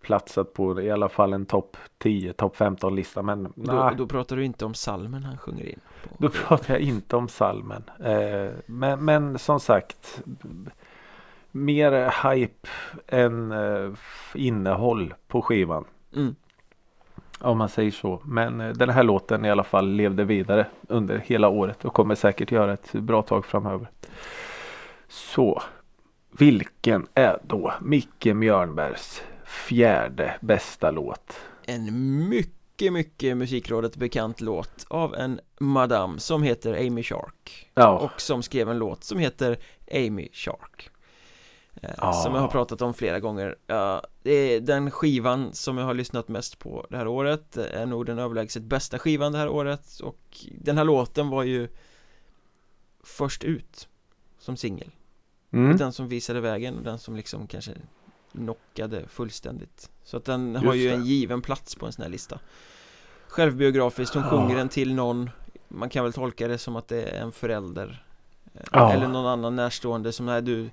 platsat 0.00 0.52
på 0.52 0.82
i 0.82 0.90
alla 0.90 1.08
fall 1.08 1.32
en 1.32 1.46
topp 1.46 1.76
10, 1.98 2.32
topp 2.32 2.56
15 2.56 2.96
lista. 2.96 3.22
Men 3.22 3.52
då, 3.54 3.90
då 3.98 4.06
pratar 4.06 4.36
du 4.36 4.44
inte 4.44 4.64
om 4.64 4.74
salmen 4.74 5.24
han 5.24 5.38
sjunger 5.38 5.64
in 5.68 5.80
på. 6.02 6.08
då 6.18 6.28
pratar 6.28 6.74
jag 6.74 6.80
inte 6.82 7.16
om 7.16 7.28
salmen. 7.28 7.82
Eh, 8.04 8.50
men, 8.66 9.04
men 9.04 9.38
som 9.38 9.60
sagt, 9.60 10.22
mer 11.54 12.12
hype 12.28 12.68
än 13.06 13.52
eh, 13.52 13.92
innehåll 14.34 15.14
på 15.28 15.42
skivan. 15.42 15.84
mm. 16.16 16.34
Om 17.40 17.58
man 17.58 17.68
säger 17.68 17.90
så. 17.90 18.20
Men 18.24 18.60
eh, 18.60 18.72
den 18.72 18.90
här 18.90 19.02
låten 19.02 19.44
i 19.44 19.50
alla 19.50 19.64
fall 19.64 19.88
levde 19.90 20.24
vidare 20.24 20.66
under 20.88 21.18
hela 21.18 21.48
året 21.48 21.84
och 21.84 21.94
kommer 21.94 22.14
säkert 22.14 22.52
göra 22.52 22.72
ett 22.72 22.92
bra 22.92 23.22
tag 23.22 23.46
framöver. 23.46 23.88
Så 25.08 25.62
vilken 26.38 27.06
är 27.14 27.38
då 27.42 27.72
Micke 27.80 28.24
Mjörnbergs 28.24 29.22
fjärde 29.44 30.34
bästa 30.40 30.90
låt? 30.90 31.36
En 31.66 32.28
mycket, 32.28 32.92
mycket 32.92 33.36
musikrådet 33.36 33.96
bekant 33.96 34.40
låt 34.40 34.86
av 34.88 35.14
en 35.14 35.40
madam 35.60 36.18
som 36.18 36.42
heter 36.42 36.86
Amy 36.86 37.02
Shark 37.02 37.70
Ja, 37.74 37.98
och 37.98 38.20
som 38.20 38.42
skrev 38.42 38.70
en 38.70 38.78
låt 38.78 39.04
som 39.04 39.18
heter 39.18 39.58
Amy 39.92 40.28
Shark 40.32 40.90
Ja. 41.82 42.12
Som 42.12 42.34
jag 42.34 42.40
har 42.40 42.48
pratat 42.48 42.82
om 42.82 42.94
flera 42.94 43.20
gånger 43.20 43.56
ja, 43.66 44.02
Det 44.22 44.30
är 44.32 44.60
den 44.60 44.90
skivan 44.90 45.52
som 45.52 45.78
jag 45.78 45.84
har 45.84 45.94
lyssnat 45.94 46.28
mest 46.28 46.58
på 46.58 46.86
det 46.90 46.96
här 46.96 47.06
året 47.06 47.52
Det 47.52 47.66
är 47.68 47.86
nog 47.86 48.06
den 48.06 48.18
överlägset 48.18 48.62
bästa 48.62 48.98
skivan 48.98 49.32
det 49.32 49.38
här 49.38 49.48
året 49.48 50.00
och 50.02 50.20
den 50.52 50.76
här 50.78 50.84
låten 50.84 51.28
var 51.28 51.42
ju 51.42 51.68
först 53.02 53.44
ut 53.44 53.88
som 54.38 54.56
singel 54.56 54.90
mm. 55.52 55.76
Den 55.76 55.92
som 55.92 56.08
visade 56.08 56.40
vägen 56.40 56.76
och 56.76 56.82
den 56.82 56.98
som 56.98 57.16
liksom 57.16 57.46
kanske 57.46 57.72
knockade 58.32 59.08
fullständigt 59.08 59.90
Så 60.04 60.16
att 60.16 60.24
den 60.24 60.56
har 60.56 60.74
Just 60.74 60.84
ju 60.84 60.88
det. 60.88 60.94
en 60.94 61.04
given 61.04 61.42
plats 61.42 61.74
på 61.74 61.86
en 61.86 61.92
sån 61.92 62.02
här 62.02 62.10
lista 62.10 62.38
Självbiografiskt, 63.28 64.14
hon 64.14 64.22
sjunger 64.22 64.56
den 64.56 64.68
till 64.68 64.94
någon 64.94 65.30
Man 65.68 65.88
kan 65.88 66.04
väl 66.04 66.12
tolka 66.12 66.48
det 66.48 66.58
som 66.58 66.76
att 66.76 66.88
det 66.88 67.02
är 67.02 67.22
en 67.22 67.32
förälder 67.32 68.04
eh, 68.54 68.60
Ja. 68.72 68.92
Eller 68.92 69.08
någon 69.08 69.26
annan 69.26 69.56
närstående 69.56 70.12
som, 70.12 70.26
nej 70.26 70.42
du 70.42 70.70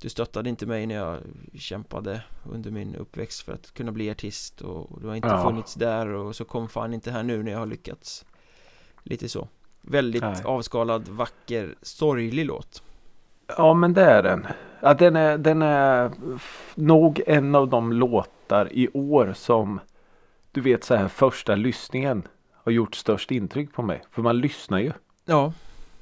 Du 0.00 0.08
stöttade 0.08 0.48
inte 0.48 0.66
mig 0.66 0.86
när 0.86 0.94
jag 0.94 1.18
kämpade 1.54 2.22
under 2.50 2.70
min 2.70 2.94
uppväxt 2.94 3.42
för 3.42 3.52
att 3.52 3.74
kunna 3.74 3.92
bli 3.92 4.10
artist 4.10 4.60
och 4.60 5.00
du 5.00 5.06
har 5.08 5.14
inte 5.14 5.28
Ja. 5.28 5.42
funnits 5.42 5.74
där 5.74 6.08
och 6.08 6.36
så 6.36 6.44
kom 6.44 6.68
fan 6.68 6.94
inte 6.94 7.10
här 7.10 7.22
nu 7.22 7.42
när 7.42 7.52
jag 7.52 7.58
har 7.58 7.66
lyckats 7.66 8.24
Lite 9.02 9.28
så 9.28 9.48
Väldigt 9.80 10.22
Nej. 10.22 10.42
avskalad, 10.44 11.08
vacker, 11.08 11.74
sorglig 11.82 12.46
låt 12.46 12.82
Ja 13.56 13.74
men 13.74 13.94
det 13.94 14.02
är 14.04 14.22
den. 14.22 14.46
Ja, 14.80 14.94
den, 14.94 15.16
är, 15.16 15.38
den 15.38 15.62
är 15.62 16.10
nog 16.74 17.22
en 17.26 17.54
av 17.54 17.68
de 17.68 17.92
låtar 17.92 18.72
i 18.72 18.88
år 18.88 19.32
som 19.36 19.80
du 20.52 20.60
vet 20.60 20.84
så 20.84 20.94
här 20.94 21.08
första 21.08 21.54
lyssningen 21.54 22.22
har 22.52 22.72
gjort 22.72 22.94
störst 22.94 23.30
intryck 23.30 23.72
på 23.72 23.82
mig. 23.82 24.02
För 24.10 24.22
man 24.22 24.38
lyssnar 24.40 24.78
ju 24.78 24.92
Ja, 25.24 25.52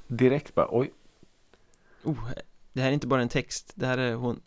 direkt 0.07 0.55
bara 0.55 0.67
oj. 0.71 0.91
oh, 2.03 2.17
det 2.75 2.81
här 2.81 2.89
är 2.89 2.93
inte 2.93 3.07
bara 3.07 3.21
en 3.21 3.29
text, 3.29 3.71
det 3.75 3.85
här 3.85 3.97
är 3.97 4.15
hon 4.15 4.39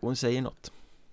Hon 0.00 0.16
säger 0.16 0.42
något 0.42 0.72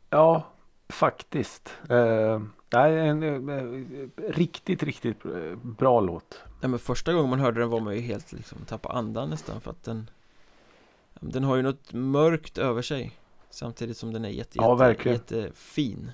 Ja 0.09 0.47
faktiskt. 0.89 1.73
Eh, 1.89 2.41
nej, 2.73 2.99
en, 2.99 3.49
eh, 3.49 4.29
riktigt 4.29 4.83
riktigt 4.83 5.25
eh, 5.25 5.55
bra 5.63 5.99
låt. 5.99 6.41
Nej 6.61 6.69
men 6.69 6.79
första 6.79 7.13
gången 7.13 7.29
man 7.29 7.39
hörde 7.39 7.59
den 7.59 7.69
var 7.69 7.79
man 7.79 7.95
ju 7.95 8.01
helt 8.01 8.31
liksom 8.31 8.57
tappa 8.67 8.89
andan 8.89 9.29
nästan 9.29 9.61
för 9.61 9.71
att 9.71 9.83
den 9.83 10.09
Den 11.19 11.43
har 11.43 11.55
ju 11.55 11.61
något 11.61 11.93
mörkt 11.93 12.57
över 12.57 12.81
sig 12.81 13.11
Samtidigt 13.49 13.97
som 13.97 14.13
den 14.13 14.25
är 14.25 14.29
jätte, 14.29 14.57
Ja, 14.57 14.71
jätte, 14.71 14.83
verkligen. 14.83 15.17
jättefin 15.17 16.11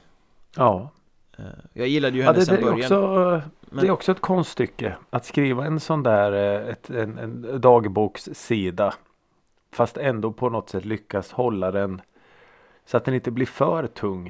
Ja. 0.56 0.90
Eh, 1.38 1.46
Jag 1.74 1.88
gillade 1.88 2.18
ju 2.18 2.24
ja 2.24 2.28
henne 2.28 2.40
det, 2.40 2.46
sen 2.46 2.56
det, 2.56 2.62
är 2.62 2.66
början 2.66 2.94
också, 2.94 3.50
men, 3.62 3.82
det 3.82 3.88
är 3.88 3.92
också 3.92 4.12
ett 4.12 4.22
konststycke. 4.22 4.96
Att 5.10 5.26
skriva 5.26 5.66
en 5.66 5.80
sån 5.80 6.04
där 6.04 6.32
ett, 6.70 6.90
en, 6.90 7.18
en 7.18 7.62
dagbokssida. 7.62 8.94
Fast 9.72 9.98
ändå 9.98 10.32
på 10.34 10.50
något 10.50 10.70
sätt 10.70 10.86
lyckas 10.86 11.32
hålla 11.32 11.72
den 11.72 12.02
så 12.86 12.98
att 12.98 13.06
den 13.06 13.14
inte 13.14 13.32
blir 13.32 13.46
för 13.46 13.88
tung. 13.88 14.30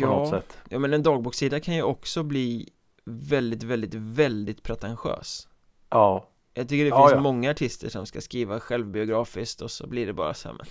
På 0.00 0.06
något 0.06 0.28
ja, 0.28 0.30
sätt. 0.30 0.58
ja 0.68 0.78
men 0.78 0.92
en 0.92 1.02
dagbokssida 1.02 1.60
kan 1.60 1.74
ju 1.74 1.82
också 1.82 2.22
bli 2.22 2.68
väldigt, 3.04 3.62
väldigt, 3.62 3.94
väldigt 3.94 4.62
pretentiös 4.62 5.48
Ja. 5.90 6.28
Jag 6.54 6.68
tycker 6.68 6.84
det 6.84 6.88
Ja, 6.90 7.02
finns 7.08 7.12
ja. 7.16 7.20
många 7.20 7.50
artister 7.50 7.88
som 7.88 8.06
ska 8.06 8.20
skriva 8.20 8.60
självbiografiskt 8.60 9.60
och 9.62 9.70
så 9.70 9.86
blir 9.86 10.06
det 10.06 10.12
bara 10.12 10.34
så 10.34 10.48
här 10.48 10.56
men 10.56 10.66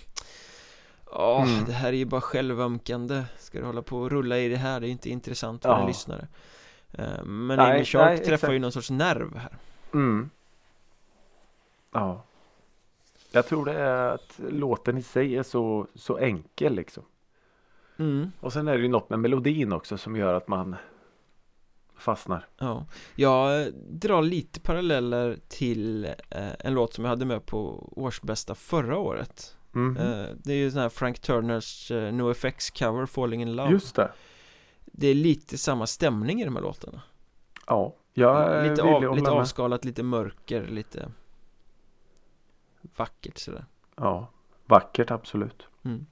Åh, 1.05 1.43
Mm. 1.53 1.65
det 1.65 1.71
här 1.73 1.87
är 1.87 1.97
ju 1.97 2.05
bara 2.05 2.21
självömkande 2.21 3.23
Ska 3.37 3.59
du 3.59 3.65
hålla 3.65 3.81
på 3.81 3.97
och 3.97 4.11
rulla 4.11 4.37
i 4.37 4.49
det 4.49 4.57
här? 4.57 4.79
Det 4.79 4.87
är 4.87 4.91
inte 4.91 5.09
intressant 5.09 5.61
för 5.61 5.69
Ja. 5.69 5.79
en 5.81 5.87
lyssnare 5.87 6.27
Eh, 6.97 7.23
Men 7.23 7.57
Nej, 7.57 7.71
Amy 7.75 7.85
Shark 7.85 8.05
nej, 8.09 8.17
träffar 8.17 8.33
exakt. 8.33 8.53
ju 8.53 8.59
någon 8.59 8.71
sorts 8.71 8.89
nerv 8.89 9.37
här 9.37 9.57
Mm. 9.93 10.29
Ja. 11.93 12.23
Jag 13.35 13.47
tror 13.47 13.65
det 13.65 13.73
är 13.73 14.09
att 14.09 14.39
låten 14.49 14.97
i 14.97 15.01
sig 15.01 15.37
är 15.37 15.43
så, 15.43 15.87
så 15.95 16.17
enkel 16.17 16.75
liksom. 16.75 17.03
mm. 17.97 18.31
Och 18.39 18.53
sen 18.53 18.67
är 18.67 18.77
det 18.77 18.83
ju 18.83 18.87
något 18.87 19.09
med 19.09 19.19
melodin 19.19 19.73
också 19.73 19.97
som 19.97 20.15
gör 20.15 20.33
att 20.33 20.47
man 20.47 20.75
fastnar. 21.97 22.47
Ja, 22.57 22.85
jag 23.15 23.73
drar 23.73 24.21
lite 24.21 24.59
paralleller 24.59 25.37
till 25.47 26.05
eh, 26.05 26.51
en 26.59 26.73
låt 26.73 26.93
som 26.93 27.03
jag 27.03 27.09
hade 27.09 27.25
med 27.25 27.45
på 27.45 27.89
årsbästa 27.95 28.55
förra 28.55 28.97
året 28.97 29.57
eh, 29.75 30.35
Det 30.35 30.53
är 30.53 30.57
ju 30.57 30.71
sån 30.71 30.81
här 30.81 30.89
Frank 30.89 31.19
Turners 31.19 31.91
eh, 31.91 32.13
No 32.13 32.31
Effects 32.31 32.71
cover 32.71 33.05
Falling 33.05 33.41
in 33.41 33.55
Love 33.55 33.71
Just 33.71 33.95
det. 33.95 34.11
Det 34.85 35.07
är 35.07 35.15
lite 35.15 35.57
samma 35.57 35.87
stämning 35.87 36.41
i 36.41 36.45
de 36.45 36.55
här 36.55 36.63
låtarna 36.63 37.01
Ja. 37.67 37.95
Jag 38.13 38.69
Lite, 38.69 38.83
av, 38.83 39.15
lite 39.15 39.31
avskalat, 39.31 39.85
lite 39.85 40.03
mörker, 40.03 40.67
lite 40.67 41.11
vackert 42.95 43.37
sådär 43.37 43.65
Ja. 43.97 44.27
Vackert 44.65 45.11
absolut. 45.11 45.67
mm. 45.85 46.05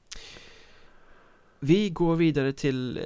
Vi 1.60 1.90
går 1.90 2.16
vidare 2.16 2.54
till 2.54 2.98
eh, 2.98 3.04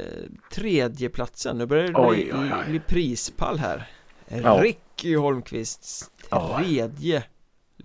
tredje 0.52 1.10
platsen. 1.10 1.58
Nu 1.58 1.66
börjar 1.66 1.88
det 1.88 1.94
Oj, 2.00 2.16
bli, 2.16 2.34
oj, 2.34 2.52
oj. 2.60 2.70
bli 2.70 2.80
prispall 2.80 3.58
här 3.58 3.90
Ja. 4.28 4.62
Ricky 4.62 5.16
Holmqvists 5.16 6.12
Ja. 6.32 6.58
tredje 6.64 7.24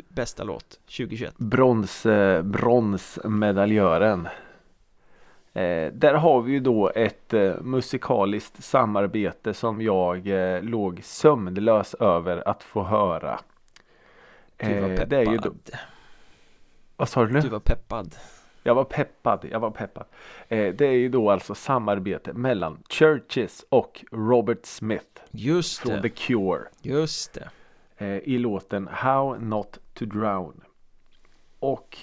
bästa 0.09 0.45
låt 0.45 0.81
2021 0.87 1.35
Brons, 1.39 2.07
eh, 2.07 2.43
bronsmedaljören. 2.43 4.27
Eh, 5.53 5.93
där 5.93 6.15
har 6.15 6.43
vi 6.43 6.53
ju 6.53 6.61
då 6.61 6.91
ett 6.95 7.35
eh, 7.35 7.61
musikaliskt 7.61 8.65
samarbete 8.65 9.55
som 9.55 9.83
jag 9.83 10.27
eh, 10.57 10.63
låg 10.63 11.01
sömnlös 11.05 11.95
över 11.95 12.49
att 12.49 12.63
få 12.63 12.83
höra. 12.83 13.41
Du 14.61 14.81
var 14.81 14.89
Eh, 14.89 14.97
peppad 14.97 15.09
det 15.09 15.17
är 15.17 15.33
ju 15.33 15.37
då, 15.37 15.53
vad 16.97 17.09
sa 17.09 17.25
du 17.25 17.33
nu? 17.33 17.41
Du 17.41 17.49
var 17.49 17.61
peppad 17.61 18.17
Jag 18.63 18.75
var 18.75 18.85
peppad, 18.85 19.47
jag 19.51 19.61
var 19.61 19.71
peppad. 19.71 20.05
Eh, 20.49 20.75
det 20.75 20.87
är 20.87 20.93
ju 20.93 21.09
då 21.09 21.31
alltså 21.31 21.55
samarbete 21.55 22.33
mellan 22.33 22.83
Churches 22.91 23.65
och 23.69 24.05
Robert 24.13 24.67
Smith 24.67 25.21
Just 25.31 25.79
från 25.79 25.93
det, 25.93 26.03
The 26.03 26.09
Cure. 26.09 26.61
just 26.83 27.33
det 27.33 27.51
eh, 28.07 28.19
i 28.19 28.39
låten 28.39 28.89
How 28.93 29.39
Not 29.39 29.79
To 29.95 30.05
Drown. 30.05 30.61
Och 31.59 31.97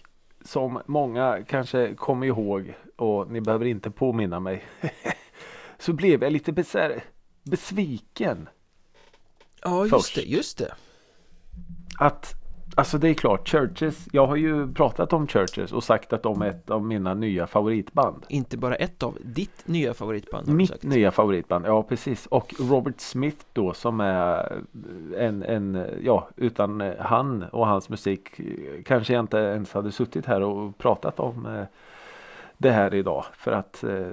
som 0.46 0.82
många 0.86 1.44
kanske 1.48 1.96
kommer 1.96 2.28
ihåg 2.28 2.74
och 2.96 3.32
ni 3.32 3.42
behöver 3.42 3.66
inte 3.66 3.92
påminna 3.92 4.40
mig 4.40 4.66
så 5.78 5.94
blev 5.94 6.24
jag 6.24 6.34
lite 6.34 6.52
besär, 6.52 7.04
besviken. 7.44 8.50
Ja 9.64 9.82
just 9.82 9.96
Först. 9.96 10.16
det, 10.16 10.22
just 10.22 10.58
det 10.58 10.74
Att 12.00 12.34
Alltså 12.78 12.98
det 12.98 13.10
är 13.10 13.14
klart, 13.14 13.50
Churches, 13.50 14.08
jag 14.12 14.28
har 14.28 14.36
ju 14.36 14.74
pratat 14.74 15.14
om 15.14 15.28
Churches 15.28 15.72
och 15.74 15.84
sagt 15.84 16.14
att 16.14 16.24
de 16.24 16.42
är 16.42 16.50
ett 16.50 16.70
av 16.70 16.86
mina 16.86 17.14
nya 17.14 17.48
favoritband. 17.48 18.26
Inte 18.30 18.58
bara 18.58 18.76
ett 18.76 19.04
av 19.04 19.18
ditt 19.24 19.68
nya 19.68 19.94
favoritband 19.94 20.46
har 20.48 20.52
du 20.52 20.58
Mitt 20.58 20.70
sagt. 20.70 20.84
nya 20.84 21.12
favoritband, 21.12 21.66
ja 21.66 21.84
precis. 21.84 22.26
Och 22.26 22.54
Robert 22.60 23.00
Smith 23.00 23.46
då 23.54 23.74
som 23.74 24.00
är 24.00 24.62
en, 25.18 25.44
en, 25.44 25.86
ja 26.04 26.30
utan 26.36 26.94
han 27.00 27.44
och 27.44 27.68
hans 27.68 27.90
musik 27.90 28.42
kanske 28.86 29.14
jag 29.14 29.20
inte 29.20 29.38
ens 29.38 29.74
hade 29.74 29.92
suttit 29.92 30.26
här 30.26 30.42
och 30.42 30.78
pratat 30.78 31.20
om 31.20 31.46
eh, 31.46 31.64
det 32.58 32.72
här 32.72 32.94
idag. 32.94 33.26
För 33.34 33.52
att 33.52 33.84
eh, 33.84 34.08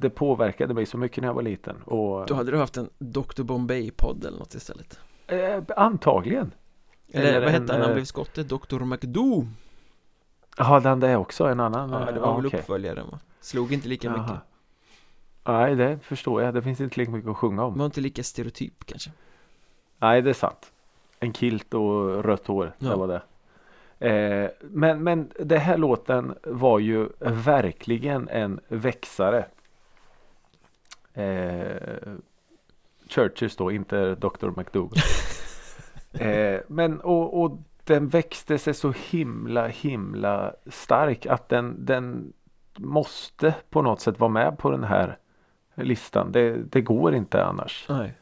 det 0.00 0.10
påverkade 0.10 0.74
mig 0.74 0.86
så 0.86 0.98
mycket 0.98 1.22
när 1.22 1.28
jag 1.28 1.34
var 1.34 1.42
liten. 1.42 1.76
Och, 1.84 2.26
Då 2.26 2.34
hade 2.34 2.50
du 2.50 2.58
haft 2.58 2.76
en 2.76 2.88
Dr 2.98 3.42
Bombay-podd 3.42 4.24
eller 4.24 4.38
något 4.38 4.54
istället 4.54 4.98
eh, 5.26 5.62
antagligen. 5.76 6.52
Eller, 7.12 7.28
Eller 7.28 7.40
vad 7.40 7.50
hette 7.50 7.72
han, 7.72 7.80
han 7.80 7.90
eh, 7.90 7.94
blev 7.94 8.04
skottet? 8.04 8.48
Dr 8.48 8.84
McDo 8.84 9.46
Ja, 10.56 10.80
den 10.80 11.00
det 11.00 11.08
är 11.08 11.16
också 11.16 11.44
en 11.44 11.60
annan. 11.60 11.90
Ja, 11.90 12.08
eh, 12.08 12.14
det 12.14 12.20
var 12.20 12.36
väl 12.36 12.46
okej. 12.46 12.60
uppföljaren 12.60 13.06
va? 13.10 13.18
Slog 13.40 13.72
inte 13.72 13.88
lika 13.88 14.08
Jaha. 14.08 14.18
mycket 14.22 14.40
Nej, 15.44 15.74
det 15.74 15.98
förstår 16.02 16.42
jag. 16.42 16.54
Det 16.54 16.62
finns 16.62 16.80
inte 16.80 17.00
lika 17.00 17.10
mycket 17.12 17.30
att 17.30 17.36
sjunga 17.36 17.64
om. 17.64 17.78
Var 17.78 17.86
inte 17.86 18.00
lika 18.00 18.22
stereotyp 18.22 18.84
kanske 18.86 19.10
Nej, 19.98 20.22
det 20.22 20.30
är 20.30 20.34
sant. 20.34 20.72
En 21.20 21.32
kilt 21.32 21.74
och 21.74 22.24
rött 22.24 22.46
hår, 22.46 22.72
Ja. 22.78 22.88
det 22.90 22.96
var 22.96 23.08
det. 23.08 23.22
Eh, 24.08 24.50
men, 24.60 25.02
men 25.02 25.32
det 25.40 25.58
här 25.58 25.76
låten 25.78 26.34
var 26.42 26.78
ju 26.78 27.08
verkligen 27.20 28.28
en 28.28 28.60
växare. 28.68 29.46
Eh, 31.14 32.12
Churches 33.08 33.56
då, 33.56 33.70
inte 33.72 34.14
Dr. 34.14 34.50
McDougall. 34.56 34.98
eh, 36.12 36.60
men 36.68 37.00
och, 37.00 37.42
och 37.42 37.58
den 37.84 38.08
växte 38.08 38.58
sig 38.58 38.74
så 38.74 38.92
himla 39.10 39.66
himla 39.66 40.52
stark 40.66 41.26
att 41.26 41.48
den, 41.48 41.84
den 41.84 42.32
måste 42.78 43.54
på 43.70 43.82
något 43.82 44.00
sätt 44.00 44.20
vara 44.20 44.30
med 44.30 44.58
på 44.58 44.70
den 44.70 44.84
här 44.84 45.18
listan. 45.74 46.32
Det, 46.32 46.56
det 46.72 46.80
går 46.80 47.14
inte 47.14 47.44
annars. 47.44 47.86
Nej 47.88 48.14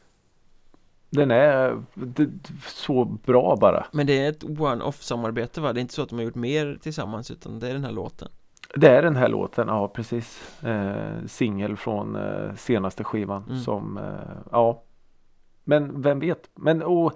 Den 1.09 1.31
är 1.31 1.83
det, 1.93 2.29
så 2.65 3.05
bra 3.05 3.55
bara. 3.61 3.85
Men 3.91 4.07
det 4.07 4.25
är 4.25 4.29
ett 4.29 4.43
one-off 4.43 5.01
samarbete 5.01 5.61
va? 5.61 5.73
Det 5.73 5.79
är 5.79 5.81
inte 5.81 5.93
så 5.93 6.01
att 6.01 6.09
de 6.09 6.15
har 6.15 6.23
gjort 6.25 6.35
mer 6.35 6.77
tillsammans 6.81 7.31
utan 7.31 7.59
det 7.59 7.69
är 7.69 7.73
den 7.73 7.83
här 7.83 7.91
låten 7.91 8.27
Det 8.75 8.87
är 8.87 9.01
den 9.01 9.15
här 9.15 9.27
låten, 9.27 9.67
ja 9.67 9.87
precis. 9.87 10.63
Eh, 10.63 11.25
Singel 11.27 11.77
från 11.77 12.15
eh, 12.15 12.55
senaste 12.55 13.03
skivan 13.03 13.43
Mm. 13.43 13.59
som, 13.59 13.97
eh, 13.97 14.03
ja. 14.51 14.81
Men 15.63 16.01
vem 16.01 16.19
vet. 16.19 16.49
Men 16.55 16.83
och 16.83 17.13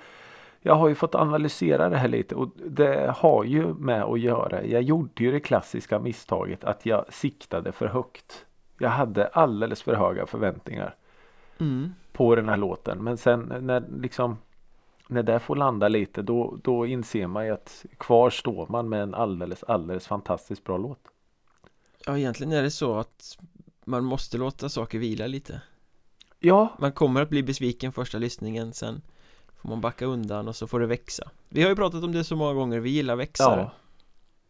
jag 0.61 0.75
har 0.75 0.87
ju 0.87 0.95
fått 0.95 1.15
analysera 1.15 1.89
det 1.89 1.97
här 1.97 2.07
lite 2.07 2.35
och 2.35 2.49
det 2.55 3.13
har 3.17 3.43
ju 3.43 3.73
med 3.73 4.03
att 4.03 4.19
göra. 4.19 4.65
Jag 4.65 4.81
gjorde 4.81 5.23
ju 5.23 5.31
det 5.31 5.39
klassiska 5.39 5.99
misstaget 5.99 6.63
att 6.63 6.85
jag 6.85 7.13
siktade 7.13 7.71
för 7.71 7.87
högt. 7.87 8.45
Jag 8.77 8.89
hade 8.89 9.27
alldeles 9.27 9.81
för 9.81 9.95
höga 9.95 10.25
förväntningar 10.25 10.95
mm. 11.59 11.93
på 12.11 12.35
den 12.35 12.49
här 12.49 12.57
låten. 12.57 13.03
Men 13.03 13.17
sen 13.17 13.53
när 13.59 13.83
liksom 14.01 14.37
när 15.07 15.23
det 15.23 15.39
får 15.39 15.55
landa 15.55 15.87
lite 15.87 16.21
då, 16.21 16.57
då 16.63 16.85
inser 16.85 17.27
man 17.27 17.45
ju 17.45 17.51
att 17.51 17.85
kvar 17.97 18.29
står 18.29 18.67
man 18.69 18.89
med 18.89 19.01
en 19.01 19.13
alldeles, 19.13 19.63
alldeles 19.63 20.07
fantastiskt 20.07 20.63
bra 20.63 20.77
låt. 20.77 20.99
Ja 22.05 22.17
egentligen 22.17 22.53
är 22.53 22.63
det 22.63 22.71
så 22.71 22.97
att 22.97 23.37
man 23.85 24.03
måste 24.05 24.37
låta 24.37 24.69
saker 24.69 24.99
vila 24.99 25.27
lite 25.27 25.61
Ja, 26.39 26.75
Man 26.79 26.91
kommer 26.91 27.21
att 27.21 27.29
bli 27.29 27.43
besviken 27.43 27.91
första 27.91 28.17
lyssningen 28.17 28.73
sen 28.73 29.01
Får 29.61 29.69
man 29.69 29.81
backa 29.81 30.05
undan 30.05 30.47
och 30.47 30.55
så 30.55 30.67
får 30.67 30.79
det 30.79 30.87
växa 30.87 31.29
Vi 31.49 31.61
har 31.61 31.69
ju 31.69 31.75
pratat 31.75 32.03
om 32.03 32.11
det 32.11 32.23
så 32.23 32.35
många 32.35 32.53
gånger, 32.53 32.79
vi 32.79 32.89
gillar 32.89 33.15
växare 33.15 33.59
ja. 33.59 33.71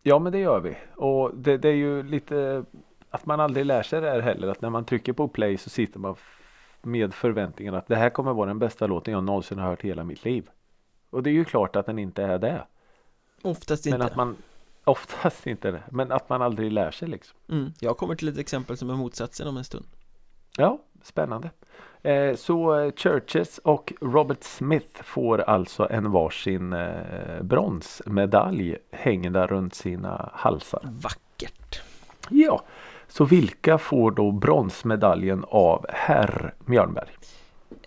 Ja 0.04 0.20
men 0.20 0.32
det 0.32 0.40
gör 0.40 0.60
vi. 0.60 0.78
Och 0.96 1.32
det, 1.36 1.58
det 1.58 1.70
är 1.70 1.74
ju 1.74 2.04
lite 2.04 2.66
att 3.10 3.26
man 3.26 3.40
aldrig 3.40 3.66
lär 3.66 3.84
sig 3.84 4.02
det 4.02 4.10
här 4.10 4.20
heller. 4.20 4.48
Att 4.48 4.62
när 4.62 4.70
man 4.70 4.86
trycker 4.86 5.14
på 5.14 5.28
play 5.28 5.58
så 5.58 5.70
sitter 5.70 6.00
man 6.00 6.16
med 6.82 7.14
förväntningen 7.14 7.76
att 7.76 7.88
det 7.88 7.96
här 7.96 8.10
kommer 8.10 8.34
vara 8.34 8.48
den 8.48 8.60
bästa 8.60 8.88
låten 8.88 9.14
jag 9.14 9.24
någonsin 9.24 9.60
har 9.60 9.70
hört 9.70 9.84
i 9.84 9.88
hela 9.88 10.04
mitt 10.04 10.26
liv. 10.26 10.50
Och 11.10 11.24
det 11.24 11.30
är 11.30 11.34
ju 11.34 11.46
klart 11.46 11.76
att 11.76 11.86
den 11.86 12.00
inte 12.00 12.24
är 12.24 12.40
det. 12.40 12.66
Oftast 13.42 13.86
Men 13.86 13.94
inte 13.94 14.06
att 14.06 14.16
man 14.16 14.36
oftast 14.84 15.48
inte 15.48 15.72
det. 15.72 15.84
Men 15.92 16.12
att 16.12 16.30
man 16.30 16.42
aldrig 16.42 16.72
lär 16.72 16.92
sig 16.92 17.08
liksom. 17.08 17.38
mm. 17.50 17.74
Jag 17.80 17.98
kommer 17.98 18.16
till 18.16 18.28
ett 18.28 18.38
exempel 18.38 18.78
som 18.78 18.90
är 18.90 18.96
motsatsen 18.96 19.48
om 19.48 19.58
en 19.58 19.64
stund 19.64 19.86
Ja, 20.58 20.80
spännande. 21.06 21.50
Eh, 22.04 22.36
så 22.36 22.80
eh, 22.80 22.92
Churches 22.96 23.58
och 23.58 23.94
Robert 24.02 24.44
Smith 24.44 25.04
får 25.04 25.42
alltså 25.42 25.88
en 25.92 26.12
varsin 26.12 26.74
eh, 26.74 27.42
bronsmedalj 27.42 28.78
hängda 28.92 29.48
runt 29.48 29.76
sina 29.76 30.30
halsar. 30.34 30.82
Vackert 30.84 31.82
Ja, 32.30 32.64
så 33.08 33.26
vilka 33.26 33.78
får 33.78 34.12
då 34.12 34.32
bronsmedaljen 34.32 35.46
av 35.48 35.86
herr 35.90 36.54
Mjörnberg? 36.66 37.10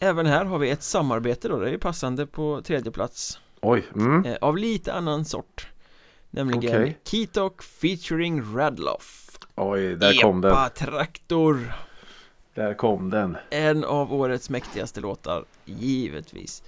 Även 0.00 0.26
här 0.26 0.44
har 0.44 0.58
vi 0.58 0.70
ett 0.70 0.82
samarbete 0.82 1.48
då, 1.48 1.58
det 1.58 1.68
är 1.68 1.72
ju 1.72 1.78
passande 1.78 2.26
på 2.26 2.62
tredje 2.64 2.92
plats 2.92 3.40
Oj, 3.60 3.84
mm. 3.94 4.24
eh, 4.24 4.36
Av 4.40 4.56
lite 4.56 4.92
annan 4.92 5.24
sort 5.24 5.68
Nämligen 6.30 6.58
Okej. 6.58 6.98
Ketok 7.04 7.62
featuring 7.62 8.56
Radloff 8.56 9.38
Oj, 9.54 9.96
där 9.96 10.22
kom 10.22 10.40
den. 10.40 10.52
Epa-traktor 10.52 11.72
Där 12.54 12.74
kom 12.74 13.10
den. 13.10 13.36
En 13.50 13.84
av 13.84 14.14
årets 14.14 14.50
mäktigaste 14.50 15.00
låtar, 15.00 15.44
givetvis. 15.64 16.62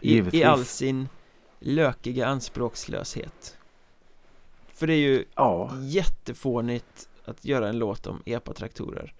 I, 0.00 0.12
Givetvis. 0.12 0.40
I 0.40 0.44
all 0.44 0.64
sin 0.64 1.08
lökiga 1.58 2.26
anspråkslöshet. 2.26 3.58
För 4.68 4.86
det 4.86 4.92
är 4.94 4.98
ju 4.98 5.24
Ja, 5.34 5.70
jättefånigt 5.80 7.08
att 7.24 7.44
göra 7.44 7.68
en 7.68 7.78
låt 7.78 8.06
om 8.06 8.22
epatraktorer. 8.26 9.14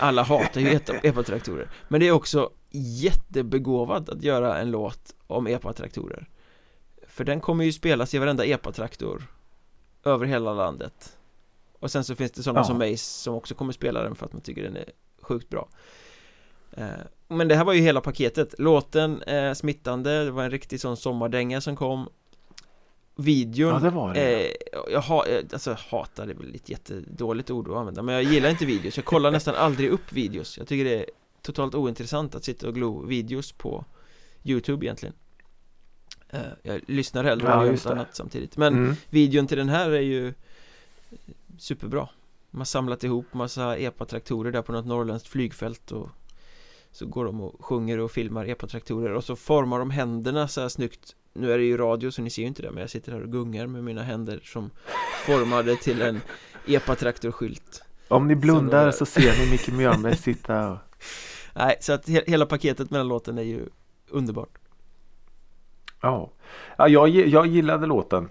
Alla 0.00 0.22
hatar 0.22 0.60
ju 0.60 0.68
epa- 0.68 1.00
epatraktorer. 1.06 1.70
Men 1.88 2.00
det 2.00 2.08
är 2.08 2.12
också 2.12 2.50
jättebegåvat 2.70 4.08
att 4.08 4.22
göra 4.22 4.58
en 4.58 4.70
låt 4.70 5.14
om 5.26 5.46
epatraktorer. 5.46 6.28
För 7.06 7.24
den 7.24 7.40
kommer 7.40 7.64
ju 7.64 7.72
spelas 7.72 8.14
i 8.14 8.18
varenda 8.18 8.44
epatraktor 8.44 9.22
Över 10.04 10.26
hela 10.26 10.54
landet. 10.54 11.18
Och 11.78 11.90
sen 11.90 12.04
så 12.04 12.14
finns 12.14 12.32
det 12.32 12.42
sådana 12.42 12.60
Ja. 12.60 12.64
som 12.64 12.78
mig 12.78 12.96
som 12.96 13.34
också 13.34 13.54
kommer 13.54 13.72
spela 13.72 14.02
den 14.02 14.14
för 14.14 14.26
att 14.26 14.32
man 14.32 14.42
tycker 14.42 14.62
den 14.62 14.76
är 14.76 14.90
sjukt 15.32 15.48
bra. 15.48 15.68
Eh, 16.72 16.86
Men 17.28 17.48
det 17.48 17.54
här 17.56 17.64
var 17.64 17.72
ju 17.72 17.80
hela 17.80 18.00
paketet. 18.00 18.54
Låten 18.58 19.22
är 19.26 19.54
smittande, 19.54 20.24
det 20.24 20.30
var 20.30 20.44
en 20.44 20.50
riktig 20.50 20.80
sån 20.80 20.96
sommardänga 20.96 21.60
som 21.60 21.76
kom. 21.76 22.08
Videon 23.16 23.72
ja 23.72 23.78
det 23.78 23.90
var 23.90 24.14
det. 24.14 24.46
Eh, 24.46 24.52
jag 24.92 25.00
ha, 25.00 25.26
eh, 25.26 25.44
alltså 25.52 25.76
hatar 25.90 26.26
det 26.26 26.32
är 26.32 26.36
väl 26.36 26.54
ett 26.54 26.68
jättedåligt 26.68 27.50
ord 27.50 27.68
att 27.70 27.76
använda 27.76 28.02
Men 28.02 28.14
jag 28.14 28.24
gillar 28.24 28.50
inte 28.50 28.66
videos, 28.66 28.96
jag 28.96 29.04
kollar 29.04 29.30
nästan 29.30 29.54
aldrig 29.54 29.90
upp 29.90 30.12
videos. 30.12 30.58
Jag 30.58 30.68
tycker 30.68 30.84
det 30.84 30.98
är 31.00 31.06
totalt 31.42 31.74
ointressant 31.74 32.34
att 32.34 32.44
sitta 32.44 32.68
och 32.68 32.74
glo 32.74 33.06
videos 33.06 33.52
på 33.52 33.84
Youtube 34.44 34.86
egentligen. 34.86 35.14
Eh, 36.30 36.40
Jag 36.62 36.80
lyssnar 36.86 37.24
hellre 37.24 37.48
Ja, 37.48 37.58
och 37.60 37.64
gör 37.66 37.72
något 37.72 37.86
annat 37.86 38.16
samtidigt. 38.16 38.56
Men 38.56 38.74
Mm. 38.74 38.94
videon 39.10 39.46
till 39.46 39.58
den 39.58 39.68
här 39.68 39.90
är 39.90 40.00
ju 40.00 40.34
superbra 41.58 42.08
Man 42.54 42.66
samlat 42.66 43.04
ihop 43.04 43.34
massa 43.34 43.76
epatraktorer 43.76 44.52
där 44.52 44.62
på 44.62 44.72
något 44.72 44.86
norrländskt 44.86 45.28
flygfält 45.28 45.92
och 45.92 46.08
Så 46.90 47.06
går 47.06 47.24
de 47.24 47.40
och 47.40 47.64
sjunger 47.64 47.98
och 48.00 48.10
filmar 48.10 48.48
epatraktorer 48.48 49.12
och 49.12 49.24
så 49.24 49.36
formar 49.36 49.78
de 49.78 49.90
händerna 49.90 50.48
så 50.48 50.60
här 50.60 50.68
snyggt. 50.68 51.16
Nu 51.32 51.52
är 51.52 51.58
det 51.58 51.64
ju 51.64 51.76
radio 51.76 52.10
så 52.10 52.22
ni 52.22 52.30
ser 52.30 52.42
ju 52.42 52.48
inte 52.48 52.62
det 52.62 52.70
men 52.70 52.80
jag 52.80 52.90
sitter 52.90 53.12
här 53.12 53.22
och 53.22 53.32
gungar 53.32 53.66
med 53.66 53.84
mina 53.84 54.02
händer 54.02 54.40
som 54.44 54.70
formade 55.26 55.76
till 55.76 56.02
en 56.02 56.20
epatraktorskylt. 56.66 57.82
Om 58.08 58.28
ni 58.28 58.34
blundar 58.36 58.90
Så- 58.90 59.06
ser 59.06 59.44
ni 59.44 59.50
Micke 59.50 59.68
Mjörnberg 59.68 60.16
sitta 60.16 60.70
och... 60.72 60.78
Nej, 61.54 61.76
så 61.80 61.92
att 61.92 62.08
he 62.08 62.22
hela 62.26 62.46
paketet 62.46 62.90
med 62.90 63.00
den 63.00 63.08
låten 63.08 63.38
är 63.38 63.42
ju 63.42 63.68
underbart. 64.08 64.58
Ja, 66.00 66.30
ja 66.78 66.88
jag, 66.88 67.08
jag 67.08 67.46
gillade 67.46 67.86
låten. 67.86 68.28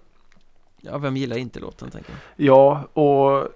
Ja, 0.82 0.98
vem 0.98 1.18
gillar 1.18 1.38
inte 1.38 1.60
låten 1.60 1.92
tänker 1.92 2.12
jag? 2.12 2.48
Ja, 2.48 2.84
och 2.94 3.48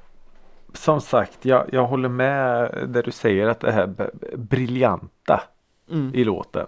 som 0.76 1.02
sagt, 1.02 1.46
jag, 1.46 1.66
jag 1.72 1.86
håller 1.86 2.10
med 2.10 2.72
där 2.88 3.04
du 3.04 3.12
säger 3.12 3.48
att 3.48 3.60
det 3.60 3.72
här 3.72 4.10
briljanta 4.36 5.44
mm. 5.92 6.16
i 6.16 6.24
låten. 6.24 6.68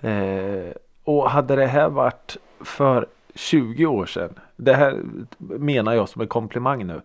Eh, 0.00 0.72
och 1.04 1.30
hade 1.30 1.56
det 1.56 1.66
här 1.66 1.88
varit 1.88 2.36
för 2.60 3.06
20 3.34 3.86
år 3.86 4.06
sedan. 4.06 4.38
Det 4.56 4.74
här 4.74 5.02
menar 5.38 5.94
jag 5.94 6.08
som 6.08 6.22
en 6.22 6.28
komplimang 6.28 6.86
nu. 6.86 7.00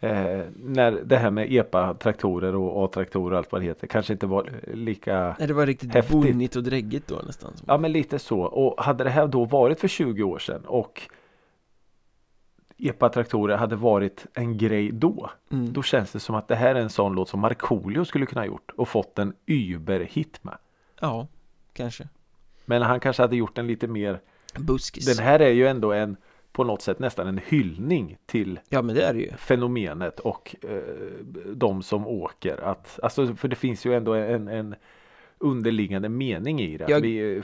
Eh, 0.00 0.44
när 0.56 0.92
det 1.04 1.16
här 1.16 1.30
med 1.30 1.52
EPA-traktorer 1.52 2.54
och 2.54 2.84
A-traktorer 2.84 3.32
och 3.32 3.38
allt 3.38 3.52
vad 3.52 3.60
det 3.60 3.64
heter 3.64 3.86
kanske 3.86 4.12
inte 4.12 4.26
var 4.26 4.50
lika 4.74 5.36
Nej, 5.38 5.48
det 5.48 5.54
var 5.54 5.66
riktigt 5.66 5.94
Häftigt. 5.94 6.12
bonnigt 6.12 6.56
och 6.56 6.62
dräggigt 6.62 7.08
då 7.08 7.22
nästan 7.26 7.52
Ja 7.66 7.78
men 7.78 7.92
lite 7.92 8.18
så. 8.18 8.40
Och 8.40 8.84
hade 8.84 9.04
det 9.04 9.10
här 9.10 9.26
då 9.26 9.44
varit 9.44 9.80
för 9.80 9.88
20 9.88 10.22
år 10.22 10.38
sedan 10.38 10.62
och 10.66 11.02
EPA-traktorer 12.78 13.56
hade 13.56 13.76
varit 13.76 14.26
en 14.34 14.58
grej 14.58 14.92
då. 14.92 15.30
mm. 15.52 15.72
Då 15.72 15.82
känns 15.82 16.12
det 16.12 16.20
som 16.20 16.34
att 16.34 16.48
det 16.48 16.56
här 16.56 16.74
är 16.74 16.80
en 16.80 16.90
sån 16.90 17.14
låt 17.14 17.28
som 17.28 17.40
Markoolio 17.40 18.04
skulle 18.04 18.26
kunna 18.26 18.40
ha 18.40 18.46
gjort 18.46 18.70
och 18.76 18.88
fått 18.88 19.18
en 19.18 19.32
überhit 19.46 20.44
med. 20.44 20.58
Ja, 21.00 21.26
kanske 21.72 22.08
Men 22.64 22.82
han 22.82 23.00
kanske 23.00 23.22
hade 23.22 23.36
gjort 23.36 23.54
den 23.56 23.66
lite 23.66 23.86
mer. 23.86 24.20
Buskis 24.58 25.16
Den 25.16 25.24
här 25.24 25.40
är 25.40 25.50
ju 25.50 25.66
ändå 25.66 25.92
en 25.92 26.16
på 26.52 26.64
något 26.64 26.82
sätt 26.82 26.98
nästan 26.98 27.26
en 27.26 27.40
hyllning 27.46 28.16
till 28.26 28.60
Ja, 28.68 28.82
men 28.82 28.94
det 28.94 29.02
är 29.02 29.14
det 29.14 29.20
ju 29.20 29.32
fenomenet 29.36 30.20
och 30.20 30.56
eh, 30.62 30.78
de 31.54 31.82
som 31.82 32.06
åker. 32.06 32.56
Att, 32.64 33.00
alltså, 33.02 33.34
för 33.34 33.48
det 33.48 33.56
finns 33.56 33.86
ju 33.86 33.94
ändå 33.94 34.14
en, 34.14 34.48
en 34.48 34.74
underliggande 35.38 36.08
mening 36.08 36.60
i 36.60 36.76
det. 36.76 36.84
Jag- 36.88 37.00
Vi 37.00 37.16
är 37.18 37.42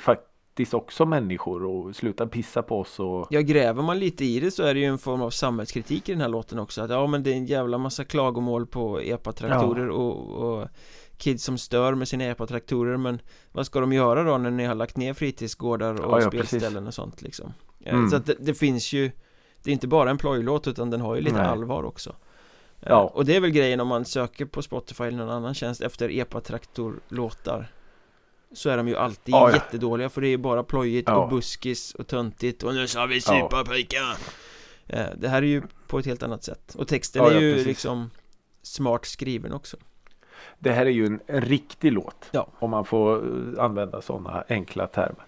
faktiskt 0.53 0.75
också 0.75 1.07
människor 1.07 1.65
och 1.65 1.97
sluta 1.97 2.27
pissa 2.27 2.62
på 2.62 2.81
oss 2.81 3.01
och 3.01 3.27
Ja, 3.31 3.41
gräver 3.41 3.83
man 3.83 3.99
lite 3.99 4.25
i 4.25 4.41
det 4.41 4.51
så 4.51 4.62
är 4.62 4.75
det 4.75 4.81
ju 4.81 4.87
en 4.87 4.99
form 4.99 5.23
av 5.23 5.31
samhällskritik 5.31 6.09
i 6.09 6.12
den 6.12 6.21
här 6.21 6.29
låten 6.29 6.59
också 6.59 6.83
Att 6.83 6.91
ja, 6.91 7.07
men 7.07 7.23
det 7.23 7.31
är 7.31 7.35
en 7.35 7.47
jävla 7.47 7.79
massa 7.79 8.05
klagomål 8.05 8.67
på 8.67 9.01
epatraktorer 9.01 9.88
och, 9.88 10.31
och 10.31 10.69
kids 11.17 11.45
som 11.45 11.59
stör 11.59 11.95
med 11.95 12.09
sina 12.09 12.25
epatraktorer 12.25 12.97
Men 12.97 13.21
vad 13.53 13.67
ska 13.67 13.81
de 13.81 13.93
göra 13.93 14.23
då 14.25 14.38
när 14.38 14.51
ni 14.51 14.65
har 14.65 14.75
lagt 14.75 14.97
ner 14.97 15.15
fritidsgårdar 15.15 15.95
och 16.07 16.12
Ja, 16.12 16.21
ja, 16.23 16.29
spelställen 16.29 16.73
precis. 16.85 16.87
och 16.88 16.95
sånt 16.95 17.23
liksom 17.23 17.53
Eh, 17.85 17.95
Mm. 17.95 18.11
Så 18.11 18.17
att 18.17 18.27
det, 18.27 18.37
det 18.41 18.55
finns 18.55 18.93
ju 18.93 19.11
Det 19.62 19.71
är 19.71 19.73
inte 19.73 19.88
bara 19.88 20.11
en 20.11 20.19
plojlåt 20.19 20.69
utan 20.69 20.91
den 20.91 21.01
har 21.01 21.15
ju 21.15 21.21
lite 21.21 21.37
Nej. 21.37 21.47
allvar 21.47 21.83
också 21.85 22.11
Eh, 22.81 22.88
Ja. 22.88 23.11
Och 23.15 23.25
det 23.25 23.37
är 23.37 23.41
väl 23.41 23.51
grejen 23.51 23.81
om 23.81 23.88
man 23.88 24.05
söker 24.05 24.45
på 24.45 24.62
Spotify 24.62 25.05
eller 25.05 25.19
någon 25.19 25.31
annan 25.31 25.55
tjänst 25.55 25.81
efter 25.81 26.09
epatraktorlåtar 26.19 27.71
Så 28.55 28.71
är 28.71 28.77
de 28.77 28.88
ju 28.88 28.97
alltid 28.97 29.35
Ja, 29.35 29.49
ja. 29.51 29.55
jättedåliga 29.55 30.09
för 30.09 30.21
det 30.21 30.27
är 30.27 30.31
ju 30.31 30.37
bara 30.37 30.62
plojigt 30.62 31.09
Ja. 31.09 31.17
och 31.17 31.31
buskis 31.31 31.95
och 31.95 32.07
töntigt 32.07 32.62
och 32.62 32.75
nu 32.75 32.87
ska 32.87 33.07
vi 33.07 33.21
supa 33.21 33.65
pojkar 33.65 34.17
Eh, 34.87 35.07
Det 35.17 35.29
här 35.29 35.43
är 35.43 35.47
ju 35.47 35.62
på 35.88 35.99
ett 35.99 36.07
helt 36.07 36.23
annat 36.23 36.45
sätt 36.45 36.75
Och 36.79 36.88
texten 36.88 37.23
Ja, 37.23 37.31
är 37.31 37.35
ja, 37.35 37.41
ju 37.41 37.53
precis. 37.53 37.67
liksom 37.67 38.11
smart 38.62 39.05
skriven 39.07 39.53
också 39.53 39.77
det 40.59 40.73
här 40.73 40.87
är 40.87 40.91
ju 40.91 41.07
en, 41.07 41.21
en 41.27 41.41
riktig 41.41 41.93
låt. 41.93 42.25
Ja. 42.31 42.49
Om 42.59 42.71
man 42.71 42.85
får 42.85 43.17
eh, 43.59 43.65
använda 43.65 44.03
sådana 44.03 44.45
enkla 44.49 44.87
termer. 44.87 45.27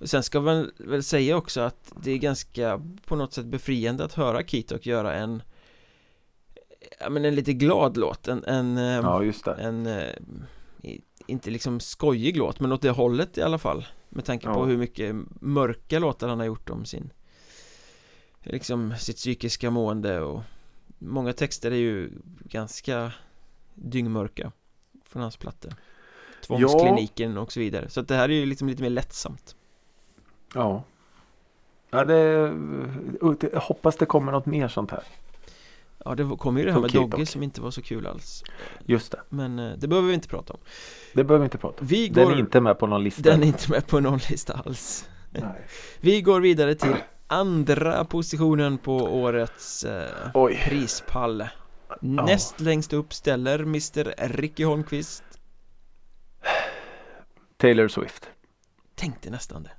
och 0.00 0.08
Sen 0.10 0.22
ska 0.22 0.40
man 0.40 0.70
väl 0.78 1.02
säga 1.02 1.36
också 1.36 1.60
att 1.60 1.92
det 2.02 2.10
är 2.10 2.16
ganska 2.18 2.80
på 3.06 3.16
något 3.16 3.32
sätt 3.32 3.44
befriande 3.44 4.04
att 4.04 4.12
höra 4.12 4.42
Kitok 4.42 4.86
göra 4.86 5.14
en 5.14 5.42
Ja 7.00 7.10
men 7.10 7.24
en 7.24 7.34
lite 7.34 7.52
glad 7.52 7.96
låt, 7.96 8.28
en, 8.28 8.44
en, 8.44 8.78
ehm, 8.78 9.04
Ja 9.04 9.22
just 9.22 9.44
det. 9.44 9.52
en 9.54 9.86
eh, 9.86 10.08
i- 10.82 11.02
inte 11.26 11.50
liksom 11.50 11.80
skojig 11.80 12.36
låt 12.36 12.60
men 12.60 12.72
åt 12.72 12.82
det 12.82 12.90
hållet 12.90 13.38
i 13.38 13.42
alla 13.42 13.58
fall 13.58 13.86
Med 14.08 14.24
tanke 14.24 14.46
på 14.46 14.52
Ja. 14.52 14.64
hur 14.64 14.76
mycket 14.76 15.16
mörka 15.40 15.98
låtar 15.98 16.28
han 16.28 16.38
har 16.38 16.46
gjort 16.46 16.70
om 16.70 16.84
sin 16.84 17.10
Liksom 18.42 18.94
sitt 18.98 19.16
psykiska 19.16 19.70
mående 19.70 20.20
och 20.20 20.42
Många 20.98 21.32
texter 21.32 21.70
är 21.70 21.76
ju 21.76 22.10
ganska 22.44 23.12
dyngmörka 23.74 24.52
Från 25.04 25.22
hans 25.22 25.36
plattor 25.36 25.74
Tvångskliniken 26.46 27.38
och 27.38 27.52
så 27.52 27.60
vidare 27.60 27.88
Så 27.88 28.00
att 28.00 28.08
det 28.08 28.14
här 28.14 28.28
är 28.28 28.34
ju 28.34 28.46
liksom 28.46 28.68
lite 28.68 28.82
mer 28.82 28.90
lättsamt 28.90 29.56
Ja. 30.54 30.84
Ja 31.90 32.04
det, 32.04 32.20
jag 33.52 33.60
hoppas 33.60 33.96
det 33.96 34.06
kommer 34.06 34.32
något 34.32 34.46
mer 34.46 34.68
sånt 34.68 34.90
här. 34.90 35.02
Ja 36.04 36.14
det 36.14 36.36
kom 36.38 36.58
ju 36.58 36.64
det 36.64 36.72
här 36.72 36.80
med 36.80 36.90
Kitok. 36.90 37.10
Dogge 37.10 37.26
som 37.26 37.42
inte 37.42 37.60
var 37.60 37.70
så 37.70 37.82
kul 37.82 38.06
alls 38.06 38.44
Just 38.84 39.12
det. 39.12 39.20
Men 39.28 39.58
eh, 39.58 39.72
det 39.78 39.88
behöver 39.88 40.08
vi 40.08 40.14
inte 40.14 40.28
prata 40.28 40.52
om 40.52 40.60
Det 41.12 41.24
behöver 41.24 41.42
vi 41.42 41.44
inte 41.44 41.58
prata 41.58 41.80
om. 41.80 41.86
Vi 41.86 42.08
Den 42.08 42.24
går 42.24 42.32
är 42.32 42.38
inte 42.38 42.60
med 42.60 42.78
på 42.78 42.86
någon 42.86 43.04
lista. 43.04 43.22
Den 43.22 43.42
är 43.42 43.46
inte 43.46 43.70
med 43.70 43.86
på 43.86 44.00
någon 44.00 44.20
lista 44.30 44.52
alls 44.52 45.08
Nej. 45.30 45.66
Vi 46.00 46.22
går 46.22 46.40
vidare 46.40 46.74
till 46.74 46.96
andra 47.26 48.04
positionen 48.04 48.78
på 48.78 48.96
årets 48.96 49.84
eh, 49.84 50.48
prispall 50.64 51.44
Näst 52.00 52.60
längst 52.60 52.92
upp 52.92 53.12
ställer 53.12 53.58
Mr 53.58 54.28
Ricky 54.28 54.64
Holmqvist 54.64 55.24
Taylor 57.56 57.88
Swift. 57.88 58.30
Tänkte 58.94 59.30
nästan 59.30 59.62
det 59.62 59.70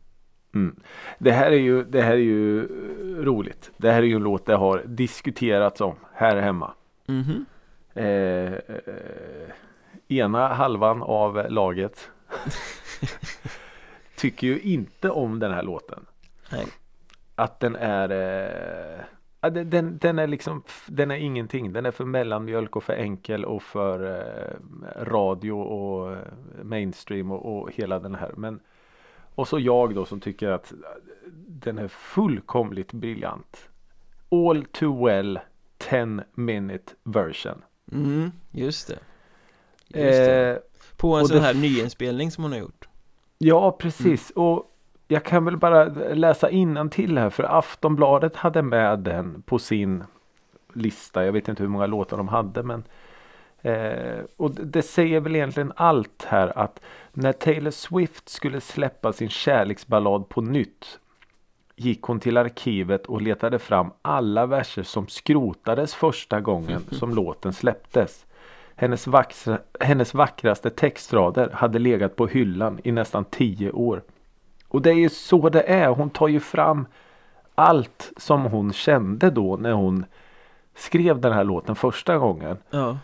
Mm. 0.56 0.76
Det 1.20 1.32
här 1.32 1.51
är 1.51 1.60
ju, 1.60 1.84
det 1.84 2.01
här 2.01 2.12
är 2.12 2.16
ju 2.16 2.60
eh, 2.60 3.24
roligt. 3.24 3.72
Det 3.78 3.91
här 3.91 4.01
är 4.01 4.08
ju 4.08 4.16
en 4.16 4.24
låt 4.24 4.45
det 4.45 4.56
har 4.56 4.84
diskuterats 4.86 5.82
om 5.82 5.95
här 6.14 6.36
hemma. 6.38 6.74
Mhm 7.08 7.45
Eh, 7.95 8.53
eh, 8.53 9.49
ena 10.08 10.47
halvan 10.47 11.01
av 11.01 11.45
laget 11.49 12.10
tycker 14.16 14.47
ju 14.47 14.60
inte 14.60 15.10
om 15.10 15.39
den 15.39 15.51
här 15.51 15.64
låten. 15.64 16.06
Nej. 16.51 16.66
Att 17.36 17.60
den 17.60 17.76
är 17.76 18.10
eh, 19.41 19.51
den, 19.51 19.97
den 19.97 20.20
är 20.20 20.28
liksom 20.28 20.64
Den 20.88 21.12
är 21.12 21.16
ingenting. 21.16 21.74
Den 21.74 21.86
är 21.86 21.91
för 21.91 22.06
mellanmjölk 22.06 22.76
och 22.76 22.84
för 22.84 22.93
enkel 22.93 23.45
och 23.45 23.64
för 23.64 24.20
eh, 24.20 25.03
radio 25.03 25.51
och 25.51 26.12
eh, 26.12 26.20
mainstream 26.64 27.32
och, 27.32 27.58
och 27.58 27.72
hela 27.72 27.99
den 27.99 28.16
här. 28.16 28.32
Men 28.38 28.60
och 29.36 29.48
så 29.48 29.60
jag 29.60 29.96
då 29.96 30.06
som 30.06 30.20
tycker 30.20 30.50
att 30.50 30.74
den 31.48 31.78
är 31.78 31.88
fullkomligt 31.88 32.94
briljant. 32.94 33.70
All 34.32 34.66
too 34.66 35.06
well 35.06 35.40
10 35.78 36.24
minute 36.34 36.94
version. 37.04 37.62
Mm, 37.92 38.32
just 38.52 38.88
det 38.88 39.00
Just 39.88 40.18
det. 40.18 40.52
Eh, 40.52 40.58
På 40.98 41.16
en 41.16 41.26
sån 41.26 41.42
här 41.42 41.54
nyinspelning 41.54 42.32
som 42.32 42.44
hon 42.44 42.52
har 42.52 42.60
gjort 42.60 42.88
Ja, 43.38 43.72
precis. 43.72 44.32
Och 44.36 44.72
jag 45.08 45.24
kan 45.24 45.46
väl 45.46 45.58
bara 45.58 45.86
läsa 46.14 46.50
till 46.90 47.18
här 47.18 47.30
för 47.30 47.44
Aftonbladet 47.44 48.36
hade 48.36 48.62
med 48.62 49.00
den 49.00 49.42
på 49.42 49.60
sin 49.60 50.04
lista. 50.74 51.26
Jag 51.26 51.32
vet 51.32 51.48
inte 51.48 51.64
hur 51.64 51.70
många 51.70 51.86
låtar 51.86 52.18
de 52.18 52.28
hade 52.28 52.64
men 52.64 52.84
eh, 53.72 54.24
och 54.38 54.51
det- 54.51 54.82
säger 54.82 55.20
väl 55.20 55.36
egentligen 55.36 55.74
allt 55.76 56.26
här 56.28 56.57
att 56.57 56.82
när 57.13 57.34
Taylor 57.34 57.72
Swift 57.72 58.30
skulle 58.30 58.61
släppa 58.61 59.13
sin 59.13 59.30
kärleksballad 59.30 60.30
på 60.30 60.41
nytt 60.41 60.99
gick 61.76 62.01
hon 62.01 62.20
till 62.20 62.38
arkivet 62.38 63.05
och 63.05 63.22
letade 63.22 63.59
fram 63.59 63.91
alla 64.01 64.45
verser 64.45 64.84
som 64.84 65.07
skrotades 65.07 65.93
första 65.95 66.41
gången 66.41 66.82
som 66.91 67.13
låten 67.16 67.53
släpptes. 67.53 68.26
Hennes, 68.76 69.07
vackra, 69.07 69.59
hennes 69.80 70.13
vackraste 70.13 70.70
textrader 70.70 71.49
hade 71.53 71.80
legat 71.80 72.16
på 72.16 72.28
hyllan 72.28 72.80
i 72.84 72.91
nästan 72.91 73.26
tio 73.26 73.72
år. 73.72 74.01
Och 74.68 74.82
det 74.82 74.89
är 74.89 74.93
ju 74.93 75.09
så 75.09 75.49
det 75.49 75.61
är. 75.61 75.88
Hon 75.88 76.09
tar 76.09 76.28
ju 76.28 76.39
fram 76.39 76.86
allt 77.55 78.11
som 78.18 78.45
hon 78.45 78.74
kände 78.74 79.30
då 79.30 79.57
när 79.57 79.72
hon 79.72 80.05
skrev 80.76 81.22
den 81.22 81.34
här 81.34 81.43
låten 81.43 81.76
första 81.76 82.18
gången. 82.18 82.57
Ja, 82.70 82.97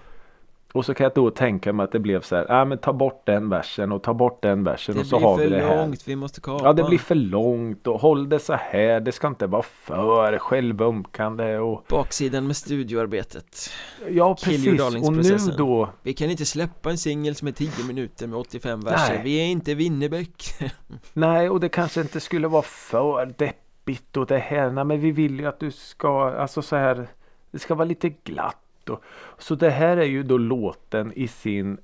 Och 0.74 0.86
så 0.86 0.94
kan 0.94 1.04
jag 1.04 1.14
då 1.16 1.32
tänka 1.32 1.74
mig 1.74 1.84
att 1.84 1.92
det 1.92 2.00
blev 2.00 2.22
så 2.22 2.36
här. 2.36 2.46
Ja 2.50 2.66
men 2.66 2.78
ta 2.78 2.94
bort 2.94 3.22
den 3.26 3.50
versen 3.50 3.92
och 3.92 4.04
ta 4.04 4.14
bort 4.14 4.42
den 4.42 4.64
versen 4.64 4.96
det 4.96 5.02
och 5.02 5.08
så 5.08 5.18
blir 5.18 5.28
har 5.28 5.38
vi 5.38 5.44
för 5.44 5.50
det 5.50 5.62
här. 5.62 5.78
långt, 5.78 6.08
vi 6.08 6.16
måste 6.16 6.42
kapa 6.42 6.66
Ja 6.66 6.74
det 6.74 6.84
blir 6.84 6.98
för 6.98 7.16
långt 7.16 7.88
och 7.88 8.02
håll 8.02 8.30
det 8.30 8.40
så 8.40 8.54
här. 8.54 9.00
Det 9.00 9.12
ska 9.12 9.28
inte 9.28 9.48
vara 9.48 9.64
för 9.64 10.38
självömkande 10.38 11.58
och 11.58 11.84
Baksidan 11.90 12.48
med 12.48 12.56
studioarbetet 12.58 13.70
Ja 14.10 14.36
precis. 14.36 15.08
Och 15.08 15.14
nu 15.14 15.38
då 15.58 15.90
Vi 16.02 16.14
kan 16.14 16.30
inte 16.30 16.46
släppa 16.46 16.90
en 16.90 16.98
singel 16.98 17.36
som 17.36 17.48
är 17.48 17.52
10 17.52 17.70
minuter 17.88 18.28
med 18.28 18.40
85 18.40 18.82
verser 18.82 19.14
Nej. 19.14 19.22
Vi 19.24 19.42
är 19.42 19.46
inte 19.46 19.74
Winnerbäck 19.74 20.44
Nej 21.14 21.50
och 21.50 21.60
det 21.60 21.70
kanske 21.70 22.02
inte 22.02 22.20
skulle 22.20 22.48
vara 22.48 22.62
för 22.62 23.34
deppigt 23.38 24.18
och 24.18 24.26
det 24.26 24.38
här. 24.38 24.72
Nej 24.72 24.84
men 24.84 25.00
vi 25.00 25.12
vill 25.12 25.40
ju 25.40 25.46
att 25.46 25.60
du 25.60 25.72
ska 25.72 26.30
alltså 26.30 26.62
så 26.62 26.76
här. 26.76 27.08
Det 27.52 27.60
ska 27.60 27.76
vara 27.76 27.86
lite 27.86 28.10
glatt. 28.10 28.58
Och, 28.90 29.04
så 29.38 29.56
det 29.56 29.70
här 29.70 29.98
är 29.98 30.06
ju 30.06 30.24
då 30.24 30.38
låten 30.38 31.14
i 31.14 31.28
sin 31.28 31.78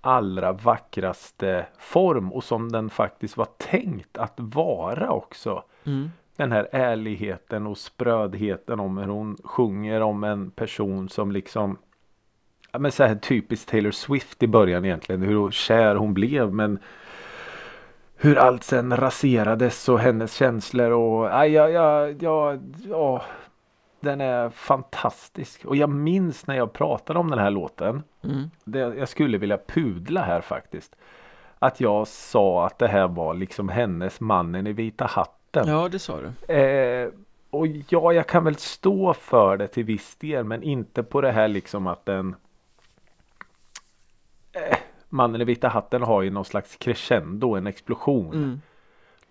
allra 0.00 0.52
vackraste 0.52 1.66
form 1.78 2.32
och 2.32 2.44
som 2.44 2.72
den 2.72 2.90
faktiskt 2.90 3.36
var 3.36 3.48
tänkt 3.56 4.18
att 4.18 4.34
vara 4.36 5.10
också. 5.10 5.64
mm. 5.84 6.10
Den 6.36 6.52
här 6.52 6.68
ärligheten 6.72 7.66
och 7.66 7.78
sprödheten 7.78 8.80
om 8.80 8.98
hur 8.98 9.06
hon 9.06 9.36
sjunger 9.44 10.00
om 10.00 10.24
en 10.24 10.50
person 10.50 11.08
som 11.08 11.32
liksom 11.32 11.78
Ja 12.72 12.78
men 12.78 12.92
så 12.92 13.04
här 13.04 13.14
typiskt 13.14 13.70
Taylor 13.70 13.90
Swift 13.90 14.42
i 14.42 14.46
början 14.46 14.84
egentligen. 14.84 15.22
Hur 15.22 15.50
kär 15.50 15.94
hon 15.94 16.14
blev 16.14 16.54
men 16.54 16.78
hur 18.16 18.38
allt 18.38 18.64
sen 18.64 18.96
raserades 18.96 19.88
och 19.88 19.98
hennes 19.98 20.34
känslor 20.34 20.90
och 20.90 21.24
ja, 21.24 21.46
ja, 21.46 21.68
ja, 21.68 22.08
ja, 22.20 22.58
ja 22.88 23.22
den 24.00 24.20
är 24.20 24.50
fantastisk. 24.50 25.64
Och 25.64 25.76
jag 25.76 25.90
minns 25.90 26.46
när 26.46 26.56
jag 26.56 26.72
pratade 26.72 27.18
om 27.18 27.30
den 27.30 27.38
här 27.38 27.50
låten. 27.50 28.02
Mm. 28.24 28.50
Det, 28.64 28.78
jag 28.78 29.08
skulle 29.08 29.38
vilja 29.38 29.58
pudla 29.66 30.22
här 30.22 30.40
faktiskt. 30.40 30.96
Att 31.58 31.80
jag 31.80 32.08
sa 32.08 32.66
att 32.66 32.78
det 32.78 32.88
här 32.88 33.08
var 33.08 33.34
liksom 33.34 33.68
hennes 33.68 34.20
mannen 34.20 34.66
i 34.66 34.72
vita 34.72 35.06
hatten. 35.06 35.68
Ja 35.68 35.88
det 35.88 35.98
sa 35.98 36.20
du 36.20 36.54
Eh, 36.54 37.08
och 37.50 37.66
ja, 37.66 38.12
jag 38.12 38.26
kan 38.26 38.44
väl 38.44 38.56
stå 38.56 39.14
för 39.14 39.56
det 39.56 39.66
till 39.66 39.84
viss 39.84 40.16
del 40.16 40.44
men 40.44 40.62
inte 40.62 41.02
på 41.02 41.20
det 41.20 41.32
här 41.32 41.48
liksom 41.48 41.86
att 41.86 42.04
den 42.04 42.36
eh, 44.52 44.78
Mannen 45.08 45.40
i 45.40 45.44
vita 45.44 45.68
hatten 45.68 46.02
har 46.02 46.22
ju 46.22 46.30
någon 46.30 46.44
slags 46.44 46.76
crescendo, 46.76 47.54
en 47.54 47.66
explosion. 47.66 48.34
mm. 48.34 48.60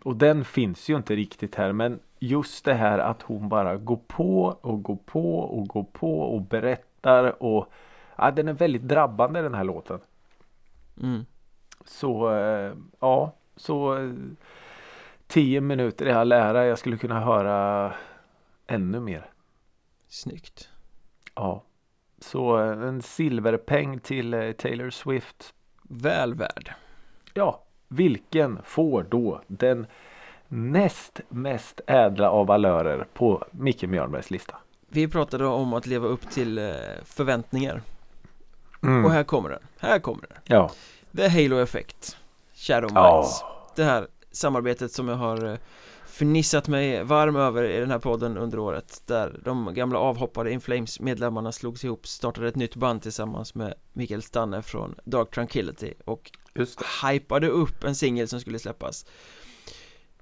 Och 0.04 0.16
den 0.16 0.46
finns 0.46 0.90
ju 0.90 0.96
inte 0.96 1.16
riktigt 1.16 1.56
här 1.56 1.74
men 1.74 2.00
just 2.20 2.66
det 2.66 2.74
här 2.74 3.00
att 3.00 3.22
hon 3.22 3.50
bara 3.50 3.78
går 3.78 4.00
på 4.08 4.58
och 4.62 4.84
går 4.84 4.98
på 5.06 5.40
och 5.40 5.68
går 5.68 5.84
på 5.84 6.22
och 6.22 6.42
berättar 6.42 7.44
och 7.44 7.72
ja, 8.16 8.32
den 8.32 8.48
är 8.48 8.54
väldigt 8.54 8.82
drabbande 8.82 9.42
den 9.42 9.54
här 9.54 9.64
låten. 9.64 10.00
Mm. 11.02 11.26
Så 11.86 12.36
eh, 12.36 12.74
ja, 13.00 13.32
så 13.56 13.98
eh, 13.98 14.12
tio 15.28 15.62
minuter 15.62 16.06
i 16.06 16.12
all 16.12 16.32
ära. 16.32 16.66
Jag 16.66 16.80
skulle 16.80 16.98
kunna 16.98 17.20
höra 17.20 17.94
ännu 18.68 19.00
mer. 19.00 19.30
Snyggt 20.08 20.70
Ja, 21.36 21.64
så 22.20 22.60
eh, 22.60 22.88
en 22.88 23.02
silverpeng 23.02 24.00
till 24.00 24.54
Taylor 24.58 24.90
Swift. 24.90 25.54
Väl 25.90 26.34
värd 26.34 26.74
Ja, 27.34 27.64
vilken 27.88 28.60
får 28.64 29.04
då 29.04 29.42
den 29.48 29.88
näst 30.48 31.22
mest 31.30 31.82
ädla 31.88 32.30
av 32.30 32.48
valörer 32.48 33.08
på 33.14 33.46
Micke 33.52 33.84
Mjörnbergs 33.84 34.32
lista? 34.32 34.56
Vi 34.90 35.08
pratade 35.08 35.46
om 35.46 35.74
att 35.74 35.88
leva 35.88 36.08
upp 36.08 36.30
till 36.30 36.58
eh, 36.58 36.74
förväntningar 37.06 37.82
Mm. 38.84 39.06
Och 39.06 39.12
här 39.12 39.24
kommer 39.24 39.50
den, 39.50 39.60
här 39.78 40.00
kommer 40.00 40.22
den 40.22 40.38
Ja. 40.44 40.72
The 41.16 41.28
Halo 41.28 41.62
Effect 41.62 42.18
Shadow 42.54 42.92
Ja. 42.94 43.14
Minds 43.14 43.44
Det 43.76 43.84
här 43.84 44.08
samarbetet 44.32 44.92
som 44.92 45.08
jag 45.08 45.16
har 45.16 45.46
eh, 45.46 45.58
förnissat 46.06 46.68
mig 46.68 47.04
varm 47.04 47.36
över 47.36 47.64
i 47.64 47.80
den 47.80 47.92
här 47.92 48.00
podden 48.00 48.38
under 48.38 48.60
året 48.60 49.02
Där 49.06 49.40
de 49.44 49.74
gamla 49.74 50.00
avhoppade 50.00 50.52
In 50.52 50.62
Flames 50.62 51.00
medlemmarna 51.00 51.52
slogs 51.52 51.84
ihop 51.84 52.08
Startade 52.08 52.48
ett 52.48 52.56
nytt 52.56 52.76
band 52.76 53.02
tillsammans 53.02 53.56
med 53.56 53.74
Mikael 53.94 54.22
Stanne 54.22 54.62
från 54.62 54.96
Dark 55.04 55.32
Tranquillity 55.32 55.94
Och 56.06 56.32
hypade 57.04 57.48
upp 57.48 57.84
en 57.84 57.96
singel 57.96 58.28
som 58.28 58.40
skulle 58.40 58.60
släppas 58.60 59.06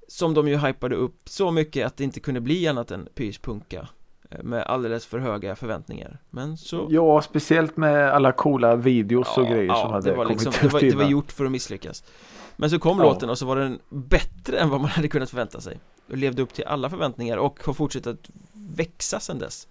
Som 0.07 0.33
de 0.33 0.47
ju 0.47 0.57
hypade 0.57 0.95
upp 0.95 1.15
så 1.25 1.51
mycket 1.51 1.87
att 1.87 1.97
det 1.97 2.03
inte 2.03 2.19
kunde 2.19 2.41
bli 2.41 2.67
annat 2.67 2.91
än 2.91 3.07
pyspunka 3.15 3.87
eh, 4.29 4.43
Med 4.43 4.63
alldeles 4.63 5.05
för 5.05 5.19
höga 5.19 5.55
förväntningar. 5.55 6.19
Men 6.29 6.57
så 6.57 6.87
Ja, 6.89 7.21
speciellt 7.21 7.77
med 7.77 8.11
alla 8.11 8.31
coola 8.31 8.75
videos 8.75 9.37
och 9.37 9.45
Ja, 9.45 9.49
grejer 9.49 9.65
ja, 9.67 9.81
som 9.81 9.91
hade 9.91 10.09
det 10.09 10.15
var 10.17 10.25
kommit 10.25 10.41
liksom, 10.43 10.53
ut 10.67 10.71
det 10.71 10.73
var, 10.73 10.79
det 10.81 10.95
var 10.95 11.09
gjort 11.11 11.31
för 11.31 11.45
att 11.45 11.51
misslyckas. 11.51 12.03
Men 12.57 12.69
så 12.69 12.79
kom 12.79 12.97
Ja. 12.97 13.03
låten 13.03 13.29
och 13.29 13.37
så 13.37 13.45
var 13.45 13.55
den 13.55 13.79
bättre 13.89 14.57
än 14.59 14.69
vad 14.69 14.81
man 14.81 14.89
hade 14.89 15.07
kunnat 15.07 15.29
förvänta 15.29 15.61
sig. 15.61 15.79
Och 16.09 16.17
levde 16.17 16.41
upp 16.41 16.53
till 16.53 16.65
alla 16.65 16.89
förväntningar 16.89 17.37
och 17.37 17.63
har 17.65 17.73
fortsatt 17.73 18.07
att 18.07 18.29
växa 18.53 19.19
sedan 19.19 19.39
dess. 19.39 19.67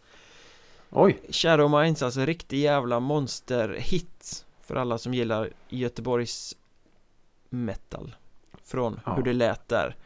Oj, 0.91 1.21
Shadow 1.31 1.81
Minds 1.83 2.03
alltså 2.03 2.21
riktig 2.21 2.59
jävla 2.59 3.01
monsterhit 3.01 4.45
För 4.63 4.77
alla 4.77 4.99
som 4.99 5.15
gillar 5.15 5.51
Göteborgs 5.69 6.57
metal. 7.51 8.15
Från 8.65 9.01
Ja. 9.07 9.15
hur 9.15 9.23
det 9.23 9.33
lät 9.33 9.69
där 9.69 9.97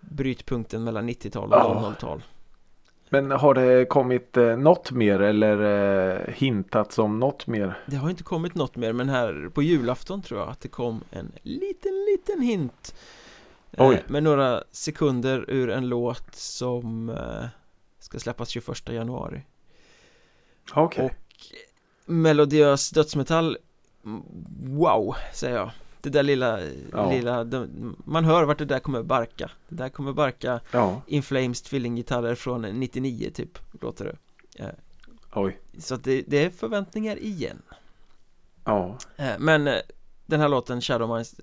Brytpunkten 0.00 0.84
mellan 0.84 1.08
90-tal 1.08 1.52
och 1.52 1.58
Ja. 1.58 1.94
00-tal 1.94 2.22
men 3.12 3.30
har 3.30 3.54
det 3.54 3.84
kommit 3.84 4.36
eh, 4.36 4.56
något 4.56 4.90
mer 4.90 5.20
eller 5.20 5.60
eh, 6.28 6.34
hintats 6.34 6.98
om 6.98 7.18
något 7.18 7.46
mer? 7.46 7.78
Det 7.86 7.96
har 7.96 8.10
inte 8.10 8.22
kommit 8.22 8.54
något 8.54 8.76
mer 8.76 8.92
men 8.92 9.08
här 9.08 9.50
på 9.54 9.62
julafton 9.62 10.22
tror 10.22 10.40
jag 10.40 10.48
att 10.48 10.60
det 10.60 10.68
kom 10.68 11.04
en 11.10 11.32
liten 11.42 11.92
liten 12.12 12.40
hint 12.40 12.94
eh. 13.72 13.94
Med 14.06 14.22
några 14.22 14.62
sekunder 14.70 15.44
ur 15.48 15.70
en 15.70 15.88
låt 15.88 16.34
som 16.34 17.08
eh, 17.08 17.44
ska 17.98 18.18
släppas 18.18 18.48
21 18.48 18.88
januari 18.88 19.42
Okej. 20.74 21.04
Och 21.04 21.12
melodiös 22.06 22.90
dödsmetall 22.90 23.58
Wow, 24.62 25.14
säger 25.32 25.56
jag 25.56 25.70
Det 26.02 26.10
där 26.10 26.22
lilla, 26.22 26.60
Ja. 26.92 27.10
lilla 27.10 27.44
de, 27.44 27.96
Man 28.04 28.24
hör 28.24 28.44
vart 28.44 28.58
det 28.58 28.64
där 28.64 28.78
kommer 28.80 29.02
barka 29.02 29.50
Det 29.68 29.74
där 29.74 29.88
kommer 29.88 30.12
barka 30.12 30.60
Ja, 30.72 31.02
In 31.06 31.22
Flames 31.22 31.62
tvillinggitarrer 31.62 32.34
från 32.34 32.62
99 32.62 33.30
typ 33.34 33.58
Låter 33.80 34.04
det 34.04 34.16
oj. 35.34 35.60
Så 35.78 35.94
att 35.94 36.04
det, 36.04 36.22
det 36.26 36.44
är 36.44 36.50
förväntningar 36.50 37.16
igen 37.18 37.62
Ja. 38.64 38.98
Eh, 39.16 39.32
Men 39.38 39.66
eh, 39.68 39.74
den 40.26 40.40
här 40.40 40.48
låten 40.48 40.80
Shadow 40.80 41.14
Minds 41.14 41.34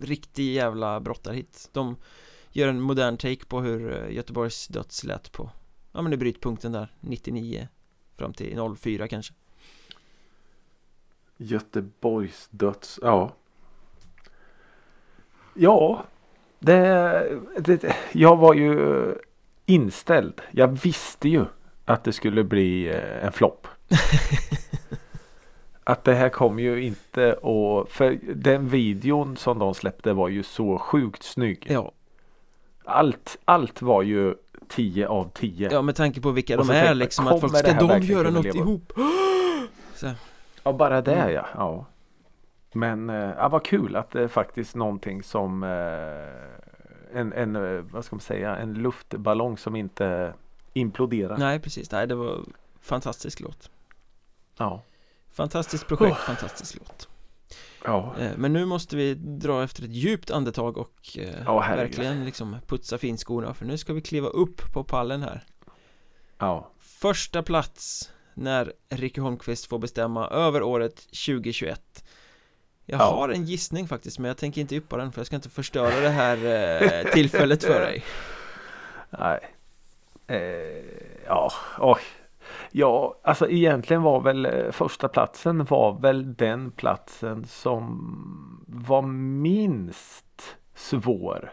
riktig 0.00 0.52
jävla 0.54 1.00
brottarhit 1.00 1.68
De 1.72 1.96
gör 2.50 2.68
en 2.68 2.80
modern 2.80 3.16
take 3.16 3.44
på 3.44 3.60
hur 3.60 3.92
eh, 4.04 4.14
Göteborgs 4.14 4.68
döds 4.68 5.04
lät 5.04 5.32
på 5.32 5.50
Ja 5.92 6.02
men 6.02 6.12
i 6.12 6.16
brytpunkten 6.16 6.72
där 6.72 6.92
99 7.00 7.68
Fram 8.16 8.32
till 8.32 8.58
04 8.76 9.08
kanske 9.08 9.34
Göteborgs 11.36 12.48
döds, 12.50 12.98
ja. 13.02 13.32
Ja, 15.60 16.04
det, 16.58 17.40
det, 17.58 17.96
jag 18.12 18.36
var 18.36 18.54
ju 18.54 19.14
inställd. 19.66 20.40
Jag 20.50 20.68
visste 20.82 21.28
ju 21.28 21.44
att 21.84 22.04
det 22.04 22.12
skulle 22.12 22.44
bli 22.44 22.88
eh, 22.88 23.24
en 23.26 23.32
flopp. 23.32 23.66
att 25.84 26.04
det 26.04 26.14
här 26.14 26.28
kommer 26.28 26.62
ju 26.62 26.84
inte 26.84 27.32
att, 27.32 27.90
för 27.90 28.18
den 28.34 28.68
videon 28.68 29.36
som 29.36 29.58
de 29.58 29.74
släppte 29.74 30.12
var 30.12 30.28
ju 30.28 30.42
så 30.42 30.78
sjukt 30.78 31.22
snygg. 31.22 31.66
Ja, 31.70 31.92
Allt, 32.84 33.38
allt 33.44 33.82
var 33.82 34.02
ju 34.02 34.34
10 34.68 35.08
av 35.08 35.30
10. 35.34 35.68
ja 35.72 35.82
med 35.82 35.96
tanke 35.96 36.20
på 36.20 36.30
vilka 36.30 36.58
Och 36.58 36.66
de 36.66 36.72
är 36.72 36.80
tänkte 36.80 36.94
liksom 36.94 37.26
att 37.26 37.40
folk 37.40 37.56
ska 37.56 37.72
de 37.72 38.02
göra 38.02 38.30
något 38.30 38.54
ihop? 38.54 38.92
Så, 39.94 40.10
Ja, 40.62 40.72
bara 40.72 41.00
det 41.00 41.14
Mm. 41.14 41.34
ja. 41.34 41.46
ja. 41.54 41.86
Men 42.72 43.10
eh, 43.10 43.16
ja, 43.16 43.48
vad 43.48 43.64
kul 43.64 43.96
att 43.96 44.10
det 44.10 44.22
är 44.22 44.28
faktiskt 44.28 44.74
någonting 44.74 45.22
som 45.22 45.62
eh, 45.62 47.18
en, 47.20 47.32
en, 47.32 47.56
eh, 47.56 47.82
vad 47.90 48.04
ska 48.04 48.16
man 48.16 48.20
säga, 48.20 48.56
en 48.56 48.74
luftballong 48.74 49.58
som 49.58 49.76
inte 49.76 50.34
imploderar. 50.72 51.36
nej 51.36 51.60
precis, 51.60 51.90
nej 51.90 52.06
det 52.06 52.14
var 52.14 52.40
fantastisk 52.80 53.40
låt 53.40 53.70
Ja. 54.58 54.82
Fantastiskt 55.30 55.86
projekt, 55.86 56.16
fantastisk 56.18 56.76
låt 56.78 57.08
Ja. 57.84 58.14
Men 58.36 58.52
nu 58.52 58.64
måste 58.64 58.96
vi 58.96 59.14
dra 59.14 59.62
efter 59.62 59.84
ett 59.84 59.90
djupt 59.90 60.30
andetag 60.30 60.78
och 60.78 61.18
Ja, 61.44 61.58
verkligen 61.58 62.24
liksom 62.24 62.56
putsa 62.66 62.98
finskorna 62.98 63.54
för 63.54 63.64
nu 63.64 63.78
ska 63.78 63.92
vi 63.92 64.00
kliva 64.00 64.28
upp 64.28 64.72
på 64.72 64.84
pallen 64.84 65.22
här 65.22 65.44
Ja. 66.38 66.70
Första 66.78 67.42
plats 67.42 68.12
när 68.34 68.72
Ricky 68.88 69.20
Holmqvist 69.20 69.66
får 69.66 69.78
bestämma 69.78 70.28
över 70.28 70.62
året 70.62 70.96
2021 70.96 72.04
Jag 72.90 73.00
Ja. 73.00 73.04
har 73.04 73.28
en 73.28 73.44
gissning 73.44 73.88
faktiskt 73.88 74.18
men 74.18 74.28
jag 74.28 74.36
tänker 74.36 74.60
inte 74.60 74.76
yppa 74.76 74.96
den 74.96 75.12
för 75.12 75.20
jag 75.20 75.26
ska 75.26 75.36
inte 75.36 75.50
förstöra 75.50 76.00
det 76.00 76.08
här 76.08 76.36
eh, 77.04 77.04
tillfället 77.12 77.64
för 77.64 77.80
dig 77.80 78.04
Nej. 79.10 79.40
Eh, 80.26 80.84
ja, 81.26 81.52
oj. 81.78 82.00
Ja, 82.70 83.14
alltså 83.22 83.48
egentligen 83.48 84.02
var 84.02 84.20
väl 84.20 84.46
eh, 84.46 84.70
första 84.70 85.08
platsen 85.08 85.64
var 85.64 86.00
väl 86.00 86.34
den 86.34 86.70
platsen 86.70 87.44
som 87.44 88.64
var 88.66 89.02
minst 89.02 90.56
svår 90.74 91.52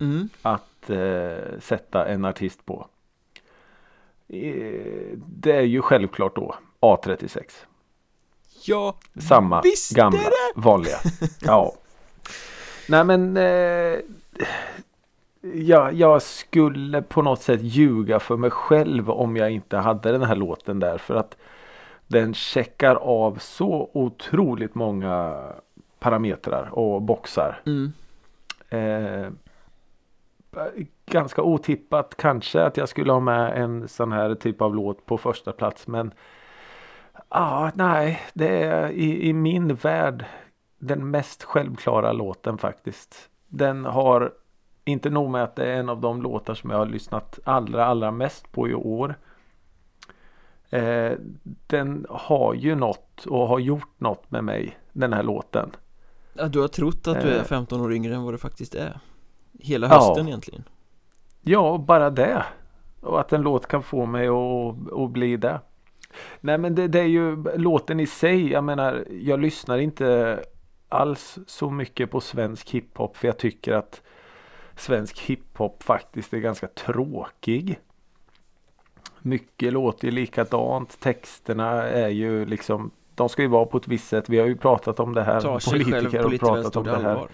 mm. 0.00 0.28
att 0.42 0.90
eh, 0.90 1.58
sätta 1.60 2.06
en 2.08 2.24
artist 2.24 2.66
på. 2.66 2.86
Eh, 4.28 5.18
det 5.26 5.52
är 5.52 5.62
ju 5.62 5.82
självklart 5.82 6.36
då 6.36 6.54
A36. 6.80 7.42
Ja, 8.64 8.94
Samma 9.20 9.60
Visste 9.60 9.94
gamla 9.94 10.18
vanliga. 10.54 10.96
Ja. 11.40 11.72
Nej 12.88 13.04
men 13.04 13.36
eh, 13.36 13.98
ja, 15.54 15.90
jag 15.92 16.22
skulle 16.22 17.02
på 17.02 17.22
något 17.22 17.42
sätt 17.42 17.62
ljuga 17.62 18.20
för 18.20 18.36
mig 18.36 18.50
själv 18.50 19.10
om 19.10 19.36
jag 19.36 19.50
inte 19.50 19.76
hade 19.76 20.12
den 20.12 20.22
här 20.22 20.36
låten 20.36 20.80
där 20.80 20.98
för 20.98 21.14
att 21.14 21.36
den 22.06 22.34
checkar 22.34 22.94
av 22.94 23.38
så 23.40 23.90
otroligt 23.92 24.74
många 24.74 25.42
parametrar 25.98 26.78
och 26.78 27.02
boxar. 27.02 27.60
mm. 27.66 27.92
Eh, 28.68 29.28
ganska 31.06 31.42
otippat 31.42 32.14
kanske 32.16 32.62
att 32.62 32.76
jag 32.76 32.88
skulle 32.88 33.12
ha 33.12 33.20
med 33.20 33.62
en 33.62 33.88
sån 33.88 34.12
här 34.12 34.34
typ 34.34 34.62
av 34.62 34.74
låt 34.74 35.06
på 35.06 35.18
första 35.18 35.52
plats 35.52 35.86
men 35.86 36.12
ah, 37.34 37.70
nej, 37.74 38.20
det 38.34 38.62
är 38.62 38.90
i, 38.90 39.28
i 39.28 39.32
min 39.32 39.74
värld 39.74 40.24
den 40.78 41.10
mest 41.10 41.42
självklara 41.42 42.12
låten 42.12 42.58
faktiskt. 42.58 43.28
Den 43.48 43.84
har 43.84 44.32
inte 44.84 45.10
nog 45.10 45.30
med 45.30 45.42
att 45.42 45.56
det 45.56 45.72
är 45.72 45.76
en 45.76 45.88
av 45.88 46.00
de 46.00 46.22
låtar 46.22 46.54
som 46.54 46.70
jag 46.70 46.78
har 46.78 46.86
lyssnat 46.86 47.38
allra 47.44 47.84
allra 47.86 48.10
mest 48.10 48.52
på 48.52 48.68
i 48.68 48.74
år. 48.74 49.14
Eh, 50.70 51.12
den 51.66 52.06
har 52.10 52.54
ju 52.54 52.74
något 52.74 53.26
och 53.26 53.48
har 53.48 53.58
gjort 53.58 54.00
något 54.00 54.30
med 54.30 54.44
mig 54.44 54.78
den 54.92 55.12
här 55.12 55.22
låten. 55.22 55.70
ja, 56.34 56.48
Du 56.48 56.60
har 56.60 56.68
trott 56.68 57.08
att 57.08 57.20
du 57.20 57.28
är 57.28 57.38
Eh. 57.38 57.44
15 57.44 57.80
år 57.80 57.92
yngre 57.94 58.14
än 58.14 58.22
vad 58.22 58.34
du 58.34 58.38
faktiskt 58.38 58.74
är 58.74 59.00
Hela 59.60 59.86
Ja. 59.86 59.94
hösten 59.94 60.28
egentligen 60.28 60.64
Ja, 61.40 61.78
bara 61.86 62.10
det. 62.10 62.44
Och 63.00 63.20
att 63.20 63.32
en 63.32 63.42
låt 63.42 63.66
kan 63.66 63.82
få 63.82 64.06
mig 64.06 64.28
att, 64.28 64.92
att 64.92 65.10
bli 65.10 65.36
det. 65.36 65.60
Nej 66.40 66.58
men 66.58 66.74
det, 66.74 66.88
det 66.88 67.00
är 67.00 67.06
ju 67.06 67.44
låten 67.56 68.00
i 68.00 68.06
sig. 68.06 68.52
Jag 68.52 68.64
menar 68.64 69.04
jag 69.10 69.40
lyssnar 69.40 69.78
inte 69.78 70.40
alls 70.88 71.38
så 71.46 71.70
mycket 71.70 72.10
på 72.10 72.20
svensk 72.20 72.70
hiphop. 72.70 73.16
För 73.16 73.28
jag 73.28 73.38
tycker 73.38 73.72
att 73.72 74.02
svensk 74.76 75.20
hiphop 75.20 75.82
faktiskt 75.82 76.34
är 76.34 76.38
ganska 76.38 76.66
tråkig. 76.66 77.78
Mycket 79.18 79.72
låter 79.72 80.04
ju 80.04 80.10
likadant. 80.10 81.00
Texterna 81.00 81.82
är 81.82 82.08
ju 82.08 82.46
liksom 82.46 82.90
de 83.14 83.28
ska 83.28 83.42
ju 83.42 83.48
vara 83.48 83.66
på 83.66 83.76
ett 83.76 83.88
visst 83.88 84.08
sätt. 84.08 84.28
Vi 84.28 84.38
har 84.38 84.46
ju 84.46 84.56
pratat 84.56 85.00
om 85.00 85.14
det 85.14 85.22
här. 85.22 85.40
Själv 85.40 86.10
på 86.10 86.18
har 86.18 86.38
pratat 86.38 86.76
om 86.76 86.84
det 86.84 86.90
här. 86.90 87.10
allvar 87.10 87.28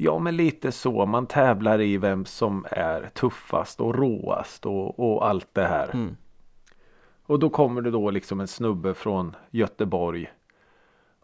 Ja 0.00 0.18
men 0.18 0.36
lite 0.36 0.72
så. 0.72 1.06
Man 1.06 1.26
tävlar 1.26 1.80
i 1.80 1.96
vem 1.96 2.24
som 2.24 2.66
är 2.70 3.10
tuffast 3.14 3.80
och 3.80 3.94
råast 3.94 4.66
och, 4.66 5.00
och 5.00 5.28
allt 5.28 5.48
det 5.52 5.64
här. 5.64 5.90
mm. 5.94 6.16
Och 7.28 7.38
då 7.38 7.50
kommer 7.50 7.82
det 7.82 7.90
då 7.90 8.10
liksom 8.10 8.40
en 8.40 8.48
snubbe 8.48 8.94
från 8.94 9.36
Göteborg. 9.50 10.32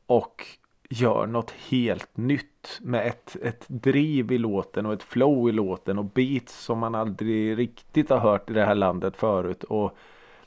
Och 0.07 0.46
gör 0.88 1.26
något 1.26 1.50
helt 1.50 2.16
nytt 2.16 2.78
med 2.80 3.07
ett, 3.07 3.36
ett 3.42 3.64
driv 3.68 4.32
i 4.32 4.38
låten 4.38 4.86
och 4.86 4.92
ett 4.92 5.02
flow 5.02 5.48
i 5.48 5.52
låten 5.52 5.98
och 5.98 6.05
beats 6.05 6.64
som 6.64 6.78
man 6.78 6.94
aldrig 6.94 7.59
riktigt 7.59 8.11
har 8.11 8.18
hört 8.18 8.50
i 8.50 8.52
det 8.52 8.64
här 8.64 8.74
landet 8.74 9.16
förut. 9.16 9.64
Och 9.64 9.96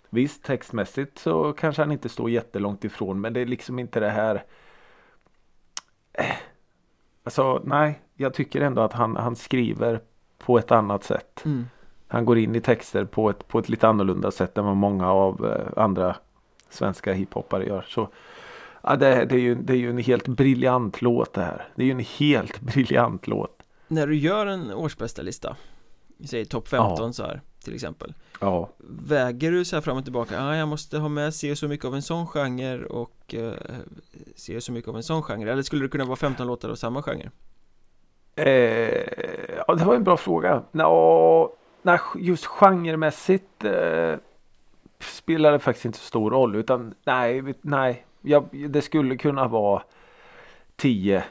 visst 0.09 0.43
textmässigt 0.43 1.17
så 1.17 1.53
kanske 1.53 1.81
han 1.81 1.91
inte 1.91 2.09
står 2.09 2.29
jättelångt 2.29 2.83
ifrån 2.83 3.21
men 3.21 3.33
det 3.33 3.39
är 3.39 3.45
liksom 3.45 3.79
inte 3.79 3.99
det 3.99 4.09
här 4.09 4.43
eh, 6.13 6.35
Alltså 7.23 7.61
nej, 7.65 8.01
jag 8.15 8.33
tycker 8.33 8.61
ändå 8.61 8.81
att 8.81 8.93
han, 8.93 9.15
han 9.15 9.35
skriver 9.35 10.01
på 10.37 10.57
ett 10.57 10.71
annat 10.71 11.03
sätt. 11.03 11.45
Mm. 11.45 11.65
Han 12.07 12.25
går 12.25 12.37
in 12.37 12.55
i 12.55 12.61
texter 12.61 13.05
på 13.05 13.29
ett, 13.29 13.47
på 13.47 13.59
ett 13.59 13.69
lite 13.69 13.87
annorlunda 13.87 14.31
sätt 14.31 14.57
än 14.57 14.65
vad 14.65 14.75
många 14.77 15.11
av 15.11 15.45
eh, 15.45 15.83
andra 15.83 16.15
svenska 16.69 17.13
hiphoppare 17.13 17.65
gör. 17.65 17.85
Så 17.89 18.09
ja, 18.81 18.95
det, 18.95 19.25
det, 19.25 19.35
är 19.35 19.39
ju, 19.39 19.55
det 19.55 19.73
är 19.73 19.77
ju 19.77 19.89
en 19.89 19.97
helt 19.97 20.27
briljant 20.27 21.01
låt 21.01 21.33
det 21.33 21.41
här. 21.41 21.67
Det 21.75 21.81
är 21.81 21.85
ju 21.85 21.91
en 21.91 22.05
helt 22.19 22.59
briljant 22.73 23.27
låt. 23.27 23.63
När 23.87 24.07
du 24.07 24.15
gör 24.15 24.45
en 24.45 24.73
årsbästa 24.73 25.21
lista 25.21 25.55
Säg 26.25 26.45
topp 26.45 26.67
15 26.67 26.95
Ja. 26.99 27.13
så 27.13 27.23
här 27.23 27.41
till 27.63 27.73
exempel 27.75 28.13
Ja. 28.41 28.69
Väger 29.07 29.51
du 29.51 29.65
så 29.65 29.75
här 29.75 29.81
fram 29.81 29.97
och 29.97 30.03
tillbaka, 30.03 30.35
ja 30.35 30.55
jag 30.55 30.67
måste 30.67 30.97
ha 30.97 31.09
med 31.09 31.33
se 31.33 31.55
så 31.55 31.67
mycket 31.67 31.85
av 31.85 31.95
en 31.95 32.01
sån 32.01 32.27
genre 32.27 32.85
och 32.85 33.35
eh, 33.35 33.53
se 34.35 34.61
så 34.61 34.71
mycket 34.71 34.89
av 34.89 34.95
en 34.97 35.03
sån 35.03 35.23
genre 35.23 35.51
Eller 35.51 35.61
skulle 35.63 35.85
det 35.85 35.89
kunna 35.89 36.05
vara 36.05 36.15
15 36.15 36.47
låtar 36.47 36.69
av 36.69 36.75
samma 36.75 37.03
genre? 37.03 37.29
Eh, 38.35 39.03
ja, 39.67 39.75
det 39.75 39.85
var 39.85 39.95
en 39.95 40.03
bra 40.03 40.17
fråga. 40.17 40.63
Nå, 40.71 41.53
nej, 41.87 41.99
just 42.15 42.45
genremässigt 42.45 43.63
eh, 43.63 44.15
spelar 44.99 45.51
det 45.51 45.59
faktiskt 45.59 45.85
inte 45.85 45.97
så 45.97 46.05
stor 46.05 46.31
roll. 46.31 46.55
Utan 46.55 46.93
nej, 47.03 47.43
nej. 47.61 48.05
Jag, 48.21 48.47
det 48.69 48.81
skulle 48.81 49.17
kunna 49.17 49.47
vara 49.47 49.83
10 50.75 51.23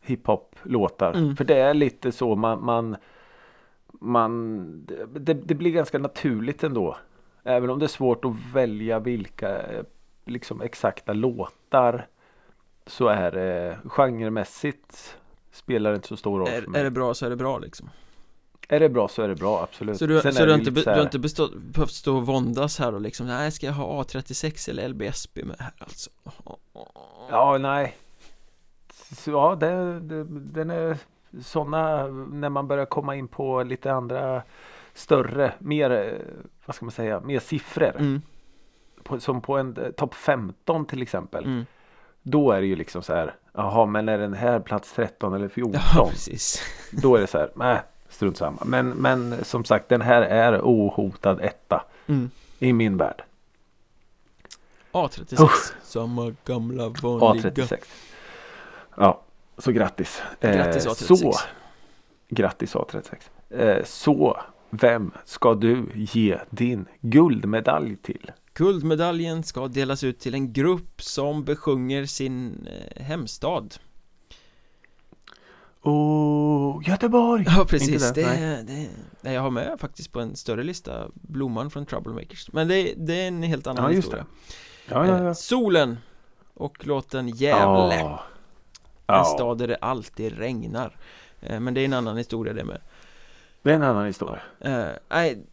hiphop-låtar. 0.00 1.12
Mm. 1.12 1.36
För 1.36 1.44
det 1.44 1.56
är 1.56 1.74
lite 1.74 2.12
så 2.12 2.36
man, 2.36 2.64
man, 2.64 2.96
man 3.86 4.86
det, 5.12 5.34
det 5.34 5.54
blir 5.54 5.70
ganska 5.70 5.98
naturligt 5.98 6.64
ändå. 6.64 6.96
Även 7.44 7.70
om 7.70 7.78
det 7.78 7.86
är 7.86 7.88
svårt 7.88 8.24
att 8.24 8.32
välja 8.54 8.98
vilka 8.98 9.60
liksom 10.24 10.60
exakta 10.60 11.12
låtar. 11.12 12.06
Så 12.86 13.08
är 13.08 13.30
det 13.30 13.78
genremässigt 13.84 15.18
spelar 15.52 15.90
det 15.90 15.96
inte 15.96 16.08
så 16.08 16.16
stor 16.16 16.38
roll 16.38 16.48
Är, 16.48 16.76
är 16.76 16.84
det 16.84 16.90
bra 16.90 17.14
så 17.14 17.26
är 17.26 17.30
det 17.30 17.36
bra 17.36 17.58
liksom 17.58 17.88
Är 18.68 18.80
det 18.80 18.88
bra 18.88 19.08
så 19.08 19.22
är 19.22 19.28
det 19.28 19.34
bra, 19.34 19.62
absolut. 19.62 19.98
Så 19.98 20.06
du, 20.06 20.20
Sen 20.20 20.32
så 20.32 20.44
du 20.46 20.54
inte, 20.54 20.64
så 20.64 20.70
du 20.70 20.90
här- 20.90 20.96
har 20.96 21.02
inte 21.02 21.18
bestå, 21.18 21.48
behövt 21.56 21.90
stå 21.92 22.16
och 22.16 22.26
våndas 22.26 22.78
här 22.78 22.94
och 22.94 23.00
liksom 23.00 23.26
Nej, 23.26 23.50
ska 23.52 23.66
jag 23.66 23.72
ha 23.72 24.02
A36 24.02 24.70
eller 24.70 24.88
LBSB 24.88 25.44
med 25.44 25.56
här 25.58 25.72
alltså? 25.78 26.10
Ja, 27.30 27.58
nej. 27.60 27.96
Så, 29.16 29.30
ja, 29.30 29.54
det, 29.60 30.00
det, 30.00 30.24
den 30.28 30.70
är 30.70 30.96
sådana 31.42 32.06
när 32.06 32.48
man 32.48 32.68
börjar 32.68 32.86
komma 32.86 33.16
in 33.16 33.28
på 33.28 33.62
lite 33.62 33.92
andra 33.92 34.42
större, 34.94 35.52
mer, 35.58 36.18
vad 36.66 36.76
ska 36.76 36.84
man 36.84 36.92
säga, 36.92 37.20
mer 37.20 37.38
siffror. 37.40 37.96
Mm, 37.98 38.22
På, 39.02 39.20
som 39.20 39.40
på 39.40 39.56
en 39.58 39.76
eh, 39.76 39.90
topp 39.90 40.14
15 40.14 40.86
till 40.86 41.02
exempel. 41.02 41.44
mm, 41.44 41.66
Då 42.22 42.52
är 42.52 42.60
det 42.60 42.66
ju 42.66 42.76
liksom 42.76 43.02
så 43.02 43.14
här, 43.14 43.34
Jaha, 43.52 43.86
men 43.86 44.08
är 44.08 44.18
den 44.18 44.34
här 44.34 44.60
plats 44.60 44.92
13 44.92 45.34
eller 45.34 45.48
14? 45.48 45.80
Ja, 45.96 46.08
precis. 46.10 46.62
Då 47.02 47.16
är 47.16 47.20
det 47.20 47.26
så 47.26 47.38
här, 47.38 47.50
nej, 47.54 47.80
strunt 48.14 48.36
samma. 48.36 48.62
Men, 48.64 48.88
men 48.88 49.44
som 49.44 49.64
sagt, 49.64 49.88
den 49.88 50.00
här 50.00 50.22
är 50.22 50.60
ohotad 50.60 51.40
etta 51.40 51.84
Mm. 52.06 52.30
i 52.58 52.72
min 52.72 52.96
värld. 52.96 53.22
A36. 54.92 55.42
Usch. 55.44 55.72
Samma 55.82 56.34
gamla 56.44 56.88
vanliga. 56.88 57.50
A36. 57.50 57.76
Ja, 58.96 59.22
så 59.58 59.72
grattis. 59.72 60.22
Grattis 60.40 60.86
Eh, 60.86 60.90
A36. 60.92 61.16
Så, 61.16 61.32
grattis 62.28 62.74
A36. 62.74 63.14
Eh, 63.50 63.84
så, 63.84 64.40
vem 64.70 65.10
ska 65.24 65.54
du 65.54 65.86
ge 65.94 66.38
din 66.50 66.86
guldmedalj 67.00 67.96
till? 67.96 68.30
Guldmedaljen 68.54 69.42
ska 69.42 69.68
delas 69.68 70.04
ut 70.04 70.18
till 70.20 70.34
en 70.34 70.52
grupp 70.52 71.02
som 71.02 71.44
besjunger 71.44 72.04
sin 72.06 72.66
eh, 72.66 73.02
hemstad. 73.04 73.74
Oh, 75.84 76.88
Göteborg! 76.88 77.44
Ja, 77.46 77.64
precis. 77.68 78.12
Det, 78.12 78.22
det, 78.22 78.62
det, 78.66 78.88
nej. 79.20 79.34
jag 79.34 79.42
har 79.42 79.50
med 79.50 79.76
faktiskt 79.80 80.12
på 80.12 80.20
en 80.20 80.36
större 80.36 80.62
lista 80.62 81.08
Blomman 81.14 81.70
från 81.70 81.86
Troublemakers. 81.86 82.52
Men 82.52 82.68
det, 82.68 82.94
det 82.96 83.14
är 83.22 83.28
en 83.28 83.42
helt 83.42 83.66
annan 83.66 83.84
Ja, 83.84 83.90
historia. 83.90 84.26
det. 84.88 84.94
Ja, 84.94 85.06
ja, 85.06 85.18
Eh, 85.18 85.24
ja. 85.24 85.34
Solen 85.34 85.98
och 86.54 86.86
låten 86.86 87.28
Gävle. 87.28 87.94
Ja. 88.00 88.22
En 89.06 89.14
Ja, 89.14 89.24
stad 89.24 89.58
där 89.58 89.68
det 89.68 89.76
alltid 89.76 90.38
regnar. 90.38 90.96
Eh, 91.40 91.60
Men 91.60 91.74
det 91.74 91.80
är 91.80 91.84
en 91.84 91.92
annan 91.92 92.16
historia 92.16 92.52
det 92.52 92.64
med. 92.64 92.80
det 93.62 93.70
är 93.70 93.74
en 93.74 93.82
annan 93.82 94.06
historia. 94.06 94.40
Eh, 94.60 94.86
nej, 95.10 95.46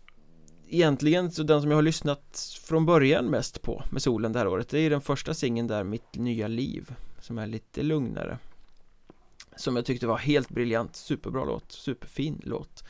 egentligen 0.69 1.31
så 1.31 1.43
den 1.43 1.61
som 1.61 1.71
jag 1.71 1.77
har 1.77 1.81
lyssnat 1.83 2.57
från 2.63 2.85
början 2.85 3.25
mest 3.25 3.61
på 3.61 3.83
med 3.91 4.01
solen 4.01 4.31
det 4.33 4.39
här 4.39 4.47
året 4.47 4.69
Det 4.69 4.79
är 4.79 4.89
den 4.89 5.01
första 5.01 5.33
singeln 5.33 5.67
där, 5.67 5.83
Mitt 5.83 6.15
nya 6.15 6.47
liv 6.47 6.95
Som 7.19 7.37
är 7.37 7.47
lite 7.47 7.83
lugnare 7.83 8.37
Som 9.55 9.75
jag 9.75 9.85
tyckte 9.85 10.07
var 10.07 10.17
helt 10.17 10.49
briljant, 10.49 10.95
superbra 10.95 11.45
låt, 11.45 11.71
superfin 11.71 12.41
låt 12.43 12.83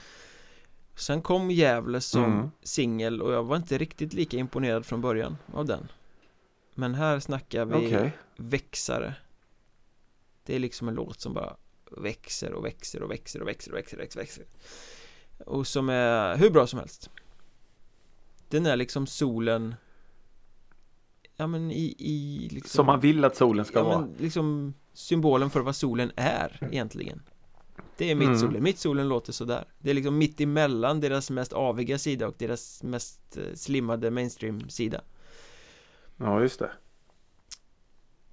Sen 0.96 1.22
kom 1.22 1.52
Gävle 1.52 2.02
som 2.02 2.24
Mm. 2.24 2.52
singel 2.64 3.22
och 3.22 3.34
jag 3.34 3.44
var 3.44 3.56
inte 3.56 3.78
riktigt 3.78 4.14
lika 4.14 4.38
imponerad 4.38 4.86
från 4.86 5.02
början 5.02 5.38
av 5.54 5.66
den 5.66 5.88
Men 6.74 6.96
här 6.96 7.20
snackar 7.20 7.66
vi 7.66 7.88
Okej. 7.88 8.18
växare 8.36 9.16
Det 10.46 10.56
är 10.56 10.60
liksom 10.60 10.88
en 10.88 10.94
låt 10.96 11.22
som 11.22 11.34
bara 11.34 11.56
växer 11.98 12.54
och 12.54 12.66
växer 12.66 13.02
och 13.04 13.12
växer 13.12 13.42
och 13.42 13.48
växer 13.48 13.72
och 13.72 13.78
växer 13.78 13.98
och 13.98 14.02
växer, 14.02 14.20
växer. 14.20 14.46
Och 15.46 15.68
som 15.68 15.90
är 15.90 16.38
hur 16.38 16.50
bra 16.50 16.68
som 16.68 16.80
helst 16.80 17.10
Den 18.50 18.66
är 18.66 18.76
liksom 18.76 19.08
solen 19.08 19.76
Ja 21.42 21.48
men 21.48 21.72
i, 21.72 21.96
i 22.00 22.48
liksom 22.52 22.70
Som 22.70 22.86
man 22.86 23.00
vill 23.00 23.26
att 23.26 23.36
solen 23.36 23.66
ska 23.66 23.80
ja, 23.80 23.84
vara. 23.84 24.00
men 24.00 24.14
liksom 24.20 24.74
symbolen 24.94 25.50
för 25.50 25.60
vad 25.60 25.76
solen 25.76 26.12
är 26.16 26.68
egentligen 26.72 27.22
Det 27.98 28.06
är 28.06 28.12
Mm. 28.16 28.30
mittsolen, 28.30 28.64
mittsolen 28.64 29.10
låter 29.10 29.34
sådär 29.34 29.66
Det 29.80 29.90
är 29.90 29.94
liksom 29.94 30.18
mitt 30.18 30.42
emellan 30.42 31.00
deras 31.00 31.30
mest 31.30 31.54
aviga 31.54 31.98
sida 31.98 32.28
och 32.28 32.36
deras 32.38 32.84
mest 32.84 33.38
eh, 33.38 33.44
slimmade 33.56 34.12
mainstream 34.12 34.70
sida 34.70 35.02
Ja, 36.18 36.42
just 36.42 36.60
det. 36.60 36.72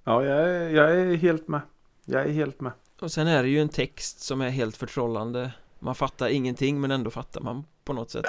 Ja, 0.03 0.23
jag 0.25 0.49
är, 0.49 0.69
jag 0.69 0.91
är 0.99 1.15
helt 1.15 1.47
med. 1.47 1.61
Jag 2.05 2.21
är 2.21 2.31
helt 2.31 2.61
med. 2.61 2.71
Och 2.99 3.11
sen 3.11 3.27
är 3.27 3.43
det 3.43 3.49
ju 3.49 3.61
en 3.61 3.69
text 3.69 4.19
som 4.19 4.41
är 4.41 4.49
helt 4.49 4.77
förtrollande 4.77 5.51
Man 5.79 5.95
fattar 5.95 6.27
ingenting 6.29 6.81
men 6.81 6.91
ändå 6.91 7.09
fattar 7.09 7.41
man 7.41 7.63
på 7.83 7.93
något 7.93 8.11
sätt 8.11 8.25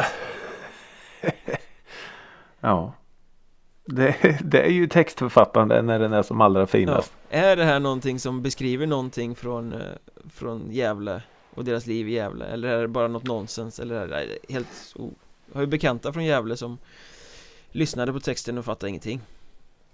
Ja. 2.60 2.94
Det, 3.94 4.38
det 4.44 4.62
är 4.62 4.70
ju 4.70 4.86
textförfattande 4.86 5.82
när 5.82 5.98
den 5.98 6.12
är 6.12 6.22
som 6.22 6.40
allra 6.40 6.60
ja. 6.60 6.66
finast. 6.66 7.12
Är 7.30 7.56
det 7.56 7.64
här 7.64 7.80
någonting 7.80 8.18
som 8.18 8.42
beskriver 8.42 8.86
någonting 8.86 9.34
från, 9.34 9.72
eh, 9.72 9.78
från 10.30 10.70
Gävle 10.70 11.22
och 11.54 11.64
deras 11.64 11.86
liv 11.86 12.08
i 12.08 12.12
Gävle? 12.12 12.44
Eller 12.46 12.68
är 12.68 12.82
det 12.82 12.88
bara 12.88 13.08
något 13.08 13.24
nonsens? 13.26 13.80
Eller 13.80 13.94
är 13.94 14.08
det 14.08 14.52
helt 14.54 14.68
o... 14.96 15.10
Jag 15.46 15.54
har 15.54 15.60
ju 15.60 15.66
bekanta 15.66 16.12
från 16.12 16.24
Gävle 16.24 16.56
som 16.56 16.78
lyssnade 17.70 18.12
på 18.12 18.20
texten 18.20 18.58
och 18.58 18.64
fattade 18.64 18.88
ingenting 18.90 19.20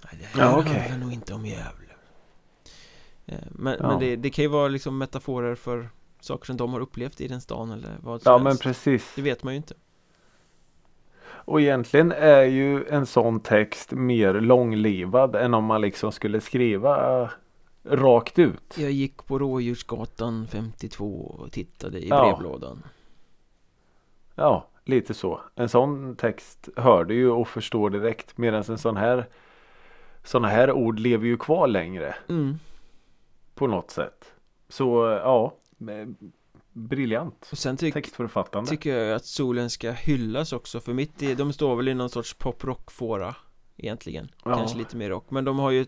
Nej, 0.05 0.19
det 0.21 0.27
här 0.41 0.47
Ja, 0.51 0.59
okej. 0.59 0.73
handlar 0.81 0.99
nog 0.99 1.13
inte 1.13 1.35
om 1.35 1.47
Gävle 1.47 1.87
Eh, 3.29 3.39
Men, 3.51 3.77
Ja. 3.81 3.89
men 3.89 3.99
det, 4.01 4.17
det 4.17 4.31
kan 4.31 4.43
ju 4.43 4.49
vara 4.49 4.69
liksom 4.69 4.99
metaforer 4.99 5.55
för 5.55 5.89
saker 6.21 6.47
som 6.47 6.57
de 6.57 6.73
har 6.73 6.81
upplevt 6.81 7.21
i 7.21 7.29
den 7.29 7.41
stan 7.41 7.71
eller 7.71 7.91
vad 8.01 8.23
som 8.23 8.33
Ja, 8.33 8.39
men 8.39 8.47
helst. 8.47 8.63
precis. 8.63 9.13
Det 9.17 9.23
vet 9.23 9.43
man 9.43 9.53
ju 9.53 9.57
inte 9.57 9.75
Och 11.47 11.61
egentligen 11.61 12.13
är 12.13 12.43
ju 12.43 12.87
en 12.87 13.07
sån 13.07 13.41
text 13.41 13.93
mer 13.93 14.35
långlivad 14.35 15.37
än 15.37 15.55
om 15.55 15.65
man 15.65 15.81
liksom 15.81 16.13
skulle 16.13 16.41
skriva 16.41 17.23
eh, 17.23 17.31
rakt 17.85 18.39
ut. 18.39 18.77
Jag 18.79 18.91
gick 18.91 19.27
på 19.27 19.39
Rådjursgatan 19.39 20.47
52 20.47 21.37
och 21.39 21.53
tittade 21.53 21.99
i 21.99 22.09
Ja. 22.09 22.23
brevlådan 22.23 22.83
Ja, 24.35 24.67
lite 24.85 25.15
så. 25.15 25.41
En 25.55 25.69
sån 25.69 26.17
text 26.17 26.69
hör 26.77 27.05
du 27.05 27.15
ju 27.15 27.31
och 27.31 27.49
förstår 27.49 27.91
direkt. 27.91 28.39
Medan 28.39 28.63
en 28.69 28.79
sån 28.79 28.97
här 28.97 29.27
Såna 30.25 30.49
här 30.49 30.73
ord 30.73 30.99
lever 30.99 31.27
ju 31.27 31.37
kvar 31.37 31.67
längre 31.67 32.15
mm. 32.29 32.59
på 33.55 33.67
något 33.67 33.91
sätt. 33.91 34.33
Så 34.69 35.21
ja, 35.23 35.53
eh, 35.81 36.09
briljant. 36.77 37.49
Och 37.53 37.59
sen 37.59 37.77
tyck, 37.77 37.95
textförfattande. 37.95 38.71
tycker 38.71 38.97
jag 38.97 39.17
att 39.17 39.25
solen 39.25 39.71
ska 39.71 39.91
hyllas 39.91 40.53
också 40.53 40.81
För 40.81 40.93
mitt 40.93 41.23
i, 41.23 41.35
de 41.35 41.53
står 41.53 41.77
väl 41.77 41.89
i 41.89 41.95
någon 41.95 42.11
sorts 42.11 42.35
poprock-fåra 42.35 43.37
Egentligen, 43.77 44.29
Ja. 44.45 44.57
kanske 44.57 44.79
lite 44.79 44.97
mer 44.97 45.09
rock 45.11 45.31
Men 45.31 45.45
de 45.45 45.59
har 45.59 45.71
ju 45.71 45.87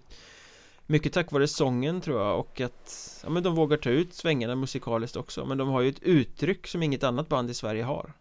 Mycket 0.86 1.12
tack 1.12 1.32
vare 1.32 1.49
sången 1.49 2.01
tror 2.01 2.20
jag 2.20 2.39
och 2.41 2.61
att 2.61 3.20
Ja 3.24 3.30
men 3.30 3.43
de 3.43 3.55
vågar 3.55 3.76
ta 3.76 3.91
ut 3.91 4.14
svängarna 4.14 4.55
musikaliskt 4.55 5.16
också 5.16 5.47
Men 5.47 5.59
de 5.59 5.68
har 5.68 5.80
ju 5.80 5.89
ett 5.89 6.03
uttryck 6.03 6.66
som 6.66 6.82
inget 6.82 7.05
annat 7.05 7.28
band 7.28 7.51
i 7.51 7.55
Sverige 7.55 7.82
har. 7.82 8.12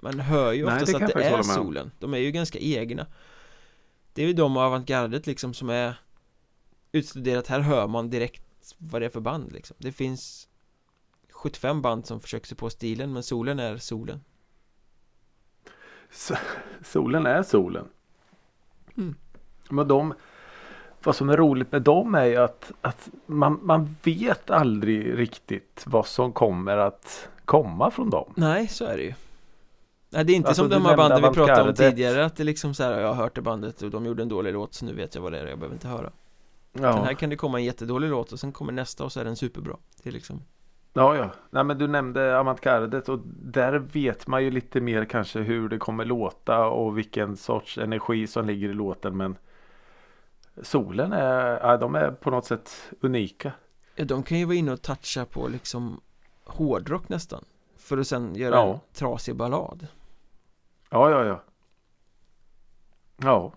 Man 0.00 0.20
hör 0.20 0.52
ju 0.52 0.64
Nej, 0.64 0.74
oftast 0.74 0.92
det 0.92 0.98
kan 0.98 1.08
att 1.08 1.14
det 1.14 1.24
är 1.24 1.42
solen. 1.42 1.90
De 1.98 2.14
är 2.14 2.18
ju 2.18 2.30
ganska 2.30 2.58
egna. 2.58 3.06
Det 4.12 4.22
är 4.22 4.26
ju 4.26 4.32
de 4.32 4.56
och 4.56 4.62
avantgardet 4.62 5.26
liksom 5.26 5.54
som 5.54 5.70
är 5.70 5.94
Utstuderat, 6.94 7.46
här 7.46 7.60
hör 7.60 7.88
man 7.88 8.10
direkt 8.10 8.74
vad 8.78 9.02
det 9.02 9.06
är 9.06 9.10
för 9.10 9.20
band 9.20 9.52
liksom. 9.52 9.76
Det 9.80 9.92
finns 9.92 10.48
75 11.42 11.82
band 11.82 12.06
som 12.06 12.20
försöker 12.20 12.46
sig 12.46 12.56
på 12.56 12.70
stilen 12.70 13.12
men 13.12 13.22
solen 13.22 13.58
är 13.58 13.76
solen 13.76 14.20
S- 16.10 16.32
Solen 16.84 17.26
är 17.26 17.42
solen. 17.42 17.88
Mm. 18.96 19.14
Men 19.70 19.88
de 19.88 20.14
Vad 21.04 21.16
som 21.16 21.28
är 21.28 21.36
roligt 21.36 21.72
med 21.72 21.82
dem 21.82 22.14
är 22.14 22.24
ju 22.24 22.36
att, 22.36 22.72
att 22.80 23.08
man, 23.26 23.60
man 23.62 23.96
vet 24.02 24.50
aldrig 24.50 25.18
riktigt 25.18 25.84
vad 25.86 26.06
som 26.06 26.32
kommer 26.32 26.76
att 26.76 27.28
komma 27.44 27.90
från 27.90 28.10
dem. 28.10 28.32
Nej, 28.36 28.68
så 28.68 28.84
är 28.84 28.96
det 28.96 29.02
ju 29.02 29.14
Nej, 30.10 30.24
det 30.24 30.32
är 30.32 30.34
inte 30.34 30.48
Alltså, 30.48 30.62
som 30.62 30.70
de 30.70 30.84
här 30.84 30.96
banden 30.96 31.22
vi 31.22 31.30
pratade 31.30 31.68
om 31.68 31.74
tidigare 31.74 32.24
Att 32.24 32.36
det 32.36 32.44
liksom 32.44 32.74
så 32.74 32.82
här, 32.82 33.00
jag 33.00 33.08
har 33.08 33.14
hört 33.14 33.34
det 33.34 33.42
bandet 33.42 33.82
och 33.82 33.90
de 33.90 34.06
gjorde 34.06 34.22
en 34.22 34.28
dålig 34.28 34.52
låt 34.52 34.74
så 34.74 34.84
nu 34.84 34.94
vet 34.94 35.14
jag 35.14 35.22
vad 35.22 35.32
det 35.32 35.38
är, 35.40 35.46
jag 35.46 35.58
behöver 35.58 35.76
inte 35.76 35.88
höra 35.88 36.12
Den 36.72 36.84
här 36.84 37.06
Ja, 37.10 37.14
kan 37.14 37.30
det 37.30 37.36
komma 37.36 37.58
en 37.58 37.64
jättedålig 37.64 38.10
låt 38.10 38.32
och 38.32 38.40
sen 38.40 38.52
kommer 38.52 38.72
nästa 38.72 39.04
och 39.04 39.12
så 39.12 39.20
är 39.20 39.24
den 39.24 39.36
superbra 39.36 39.76
Det 40.02 40.08
är 40.08 40.12
liksom 40.12 40.42
ja, 40.92 41.16
ja. 41.16 41.30
Nej, 41.50 41.64
men 41.64 41.78
du 41.78 41.88
nämnde 41.88 42.38
avantgardet 42.38 43.08
och 43.08 43.18
där 43.42 43.72
vet 43.78 44.26
man 44.26 44.44
ju 44.44 44.50
lite 44.50 44.80
mer 44.80 45.04
kanske 45.04 45.40
hur 45.40 45.68
det 45.68 45.78
kommer 45.78 46.04
låta 46.04 46.66
och 46.66 46.98
vilken 46.98 47.36
sorts 47.36 47.78
energi 47.78 48.26
som 48.26 48.46
ligger 48.46 48.68
i 48.68 48.74
låten. 48.74 49.16
Men 49.16 49.36
solen 50.62 51.12
är, 51.12 51.60
ja, 51.62 51.76
de 51.76 51.94
är 51.94 52.10
på 52.10 52.30
något 52.30 52.44
sätt 52.46 52.92
unika. 53.00 53.52
Ja, 53.96 54.04
de 54.04 54.22
kan 54.22 54.38
ju 54.38 54.44
vara 54.44 54.56
inne 54.56 54.72
och 54.72 54.82
toucha 54.82 55.24
på 55.24 55.48
liksom 55.48 56.00
hårdrock 56.44 57.08
nästan 57.08 57.44
För 57.76 57.98
att 57.98 58.06
sen 58.06 58.34
göra 58.34 58.54
Ja. 58.54 58.72
en 58.72 58.78
trasig 58.92 59.36
ballad 59.36 59.86
Ja, 60.90 61.10
ja, 61.10 61.24
ja. 61.24 61.42
Ja. 63.16 63.52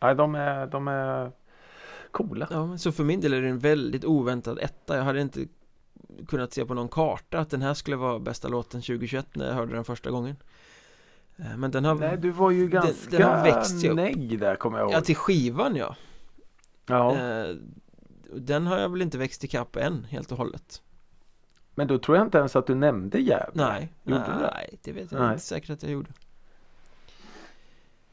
Nej, 0.00 0.14
de 0.14 0.34
är, 0.34 0.66
de 0.66 0.88
är 0.88 1.32
coola. 2.10 2.48
Ja, 2.50 2.78
så 2.78 2.92
för 2.92 3.04
min 3.04 3.20
del 3.20 3.32
är 3.34 3.42
det 3.42 3.48
en 3.48 3.58
väldigt 3.58 4.04
oväntad 4.04 4.58
etta 4.58 4.96
Jag 4.96 5.04
hade 5.04 5.20
inte 5.20 5.40
kunnat 6.28 6.52
se 6.52 6.64
på 6.64 6.74
någon 6.74 6.88
karta 6.88 7.38
att 7.38 7.50
den 7.50 7.62
här 7.62 7.74
skulle 7.74 7.96
vara 7.96 8.18
bästa 8.18 8.48
låten 8.48 8.80
2021 8.82 9.26
när 9.36 9.46
jag 9.46 9.54
hörde 9.54 9.74
den 9.74 9.84
första 9.84 10.10
gången 10.10 10.36
Eh, 11.36 11.56
Men 11.56 11.70
den 11.70 11.84
har 11.84 11.94
Nej, 11.94 12.18
du 12.18 12.30
var 12.30 12.50
ju 12.50 12.68
Den- 12.68 12.70
ganska 12.82 13.18
den 13.18 13.22
har 13.28 13.44
växt 13.44 13.82
negg 13.94 14.38
där 14.40 14.56
kommer 14.56 14.78
jag 14.78 14.84
ihåg. 14.86 14.94
Ja, 14.94 15.00
till 15.00 15.16
skivan 15.16 15.76
ja 15.76 15.96
Ja, 16.86 17.16
Eh, 17.16 17.56
Den 18.34 18.66
har 18.66 18.78
jag 18.78 18.88
väl 18.88 19.02
inte 19.02 19.18
växt 19.18 19.44
ikapp 19.44 19.76
än 19.76 20.04
helt 20.04 20.32
och 20.32 20.38
hållet 20.38 20.82
men 21.74 21.86
då 21.86 21.98
tror 21.98 22.16
jag 22.16 22.26
inte 22.26 22.38
ens 22.38 22.56
att 22.56 22.66
du 22.66 22.74
nämnde 22.74 23.18
Gävle. 23.18 23.50
Nej, 23.66 23.92
Gjorde 24.02 24.20
du 24.26 24.32
det? 24.42 24.50
nej, 24.54 24.78
det 24.82 24.92
vet 24.92 25.12
jag 25.12 25.20
Nej. 25.20 25.32
inte 25.32 25.44
säkert 25.44 25.70
att 25.70 25.82
jag 25.82 25.92
gjorde 25.92 26.10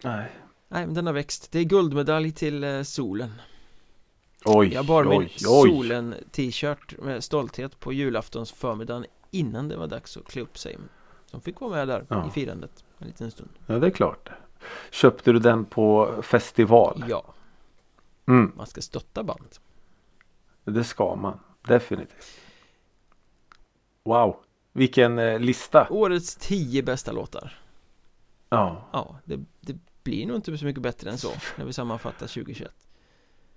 Nej. 0.04 0.32
Nej, 0.68 0.86
men 0.86 0.94
den 0.96 1.06
har 1.06 1.14
växt 1.14 1.52
Det 1.52 1.60
är 1.60 1.64
guldmedalj 1.64 2.32
till 2.32 2.64
eh, 2.64 2.82
solen 2.82 3.32
Oj, 4.46 4.74
Jag 4.74 4.86
bar 4.86 5.04
min 5.04 5.20
oj, 5.20 5.26
oj. 5.26 5.70
solen 5.70 6.16
t-shirt 6.32 6.98
med 7.02 7.24
stolthet 7.24 7.80
på 7.80 7.94
julaftons 7.94 8.52
förmiddagen 8.52 9.06
innan 9.32 9.68
det 9.68 9.78
var 9.78 9.88
dags 9.88 10.18
att 10.18 10.26
klä 10.26 10.42
upp 10.42 10.58
sig 10.58 10.78
De 11.32 11.42
fick 11.42 11.60
vara 11.62 11.72
med 11.72 11.88
där 11.88 12.06
Ja. 12.10 12.28
i 12.28 12.32
firandet 12.32 12.84
en 13.00 13.08
liten 13.08 13.32
stund 13.32 13.50
Ja, 13.68 13.80
det 13.80 13.88
är 13.88 13.92
klart. 13.92 14.30
Köpte 14.92 15.32
du 15.32 15.40
den 15.40 15.66
på 15.66 16.16
festival? 16.24 17.06
Ja, 17.10 17.34
Mm. 18.28 18.52
man 18.58 18.68
ska 18.68 18.82
stötta 18.82 19.24
band 19.24 19.48
Det 20.66 20.84
ska 20.84 21.16
man. 21.16 21.40
Definitivt. 21.68 22.26
Wow. 24.04 24.36
Vilken 24.74 25.20
eh, 25.20 25.40
lista. 25.40 25.88
Årets 25.90 26.36
tio 26.36 26.84
bästa 26.84 27.12
låtar 27.12 27.60
Ja. 28.50 28.90
Ja, 28.94 29.16
det, 29.26 29.40
det 29.62 29.78
blir 30.04 30.26
nog 30.28 30.36
inte 30.36 30.58
så 30.58 30.66
mycket 30.66 30.84
bättre 30.84 31.10
än 31.10 31.18
så 31.18 31.32
när 31.58 31.66
vi 31.66 31.74
sammanfattar 31.74 32.28
2021 32.28 32.72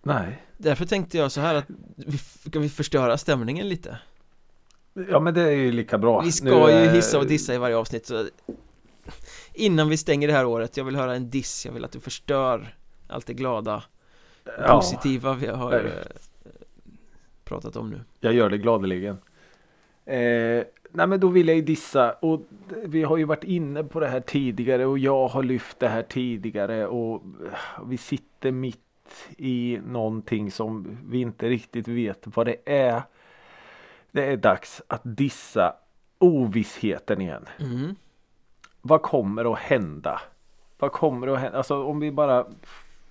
Nej. 0.02 0.42
Därför 0.56 0.86
tänkte 0.86 1.18
jag 1.18 1.32
så 1.32 1.40
här 1.40 1.54
att 1.54 1.64
vi, 1.96 2.18
ska 2.18 2.58
vi 2.58 2.68
förstöra 2.68 3.18
stämningen 3.18 3.68
lite? 3.68 3.98
Ja 5.08 5.20
men 5.20 5.34
det 5.34 5.42
är 5.42 5.50
ju 5.50 5.72
lika 5.72 5.98
bra. 5.98 6.20
Vi 6.20 6.32
ska 6.32 6.66
Nu, 6.66 6.72
ju 6.72 6.84
eh, 6.86 6.92
hissa 6.92 7.18
och 7.18 7.26
dissa 7.26 7.54
i 7.54 7.58
varje 7.58 7.76
avsnitt 7.76 8.06
så 8.06 8.26
Innan 9.54 9.88
vi 9.88 9.96
stänger 9.96 10.28
det 10.28 10.34
här 10.34 10.46
året, 10.46 10.76
jag 10.76 10.84
vill 10.84 10.96
höra 10.96 11.14
en 11.14 11.30
diss, 11.30 11.66
jag 11.66 11.72
vill 11.72 11.84
att 11.84 11.92
du 11.92 12.00
förstör 12.00 12.74
allt 13.08 13.26
det 13.26 13.34
glada, 13.34 13.82
Ja, 14.44 14.76
positiva 14.76 15.34
vi 15.34 15.46
har 15.46 15.70
Nej. 15.70 15.80
eh, 15.80 16.06
pratat 17.44 17.76
om 17.76 17.90
nu 17.90 18.00
jag 18.20 18.34
gör 18.34 18.50
det 18.50 18.58
gladeligen. 18.58 19.18
Eh, 20.04 20.64
nej 20.90 21.06
men 21.06 21.20
då 21.20 21.28
vill 21.28 21.48
jag 21.48 21.56
ju 21.56 21.62
dissa 21.62 22.12
och 22.12 22.40
vi 22.84 23.02
har 23.02 23.16
ju 23.16 23.24
varit 23.24 23.44
inne 23.44 23.84
på 23.84 24.00
det 24.00 24.08
här 24.08 24.20
tidigare 24.20 24.86
och 24.86 24.98
jag 24.98 25.28
har 25.28 25.42
lyft 25.42 25.78
det 25.80 25.88
här 25.88 26.02
tidigare 26.02 26.86
och 26.86 27.22
vi 27.86 27.96
sitter 27.96 28.50
mitt 28.50 28.78
i 29.38 29.80
någonting 29.86 30.50
som 30.50 30.98
vi 31.08 31.20
inte 31.20 31.48
riktigt 31.48 31.88
vet 31.88 32.36
vad 32.36 32.46
det 32.46 32.56
är. 32.64 33.02
Det 34.10 34.26
är 34.26 34.36
dags 34.36 34.82
att 34.86 35.00
dissa 35.04 35.74
ovissheten 36.18 37.20
igen. 37.20 37.48
mm. 37.58 37.94
vad 38.82 39.02
kommer 39.02 39.52
att 39.52 39.58
hända? 39.58 40.20
Vad 40.78 40.92
kommer 40.92 41.26
att 41.26 41.38
hända? 41.40 41.58
Alltså 41.58 41.84
om 41.84 42.00
vi 42.00 42.12
bara 42.12 42.46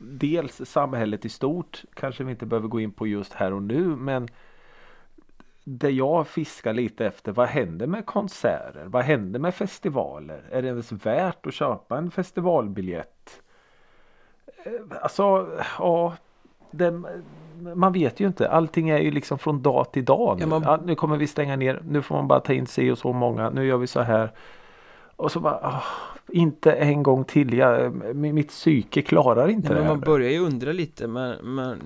Dels 0.03 0.61
samhället 0.65 1.25
i 1.25 1.29
stort 1.29 1.83
kanske 1.93 2.23
vi 2.23 2.31
inte 2.31 2.45
behöver 2.45 2.67
gå 2.67 2.79
in 2.79 2.91
på 2.91 3.07
just 3.07 3.33
här 3.33 3.53
och 3.53 3.63
nu 3.63 3.95
men 3.95 4.27
Det 5.63 5.89
jag 5.89 6.27
fiskar 6.27 6.73
lite 6.73 7.05
efter 7.05 7.31
vad 7.31 7.47
händer 7.47 7.87
med 7.87 8.05
konserter? 8.05 8.85
Vad 8.85 9.03
händer 9.03 9.39
med 9.39 9.55
festivaler? 9.55 10.43
Är 10.51 10.61
det 10.61 10.67
ens 10.67 10.91
värt 10.91 11.45
att 11.45 11.53
köpa 11.53 11.97
en 11.97 12.11
festivalbiljett? 12.11 13.41
Eh, 14.65 14.71
Alltså 15.01 15.47
ja 15.79 16.13
det, 16.71 17.01
man 17.75 17.93
vet 17.93 18.19
ju 18.19 18.27
inte. 18.27 18.49
Allting 18.49 18.89
är 18.89 18.99
ju 18.99 19.11
liksom 19.11 19.39
från 19.39 19.61
dag 19.61 19.91
till 19.91 20.05
dag. 20.05 20.35
Nu, 20.37 20.43
Ja, 20.43 20.47
man- 20.47 20.61
ja, 20.63 20.79
nu 20.85 20.95
kommer 20.95 21.17
vi 21.17 21.27
stänga 21.27 21.55
ner. 21.55 21.81
Nu 21.89 22.01
får 22.01 22.15
man 22.15 22.27
bara 22.27 22.39
ta 22.39 22.53
in 22.53 22.67
sig 22.67 22.91
och 22.91 22.97
så 22.97 23.13
många. 23.13 23.49
Nu 23.49 23.65
gör 23.65 23.77
vi 23.77 23.87
så 23.87 24.01
här. 24.01 24.31
Och 25.15 25.31
så 25.31 25.39
bara, 25.39 25.53
ah, 25.55 25.83
inte 26.27 26.71
en 26.71 27.03
gång 27.03 27.23
till. 27.23 27.53
Jag, 27.57 27.93
mitt 28.15 28.47
psyke 28.49 29.01
klarar 29.01 29.47
inte 29.47 29.67
Nej, 29.67 29.69
det 29.69 29.75
men 29.75 29.83
här. 29.83 29.89
man 29.95 29.99
börjar 29.99 30.29
ju 30.31 30.39
undra 30.39 30.71
lite 30.71 31.07
men, 31.07 31.35
men 31.55 31.81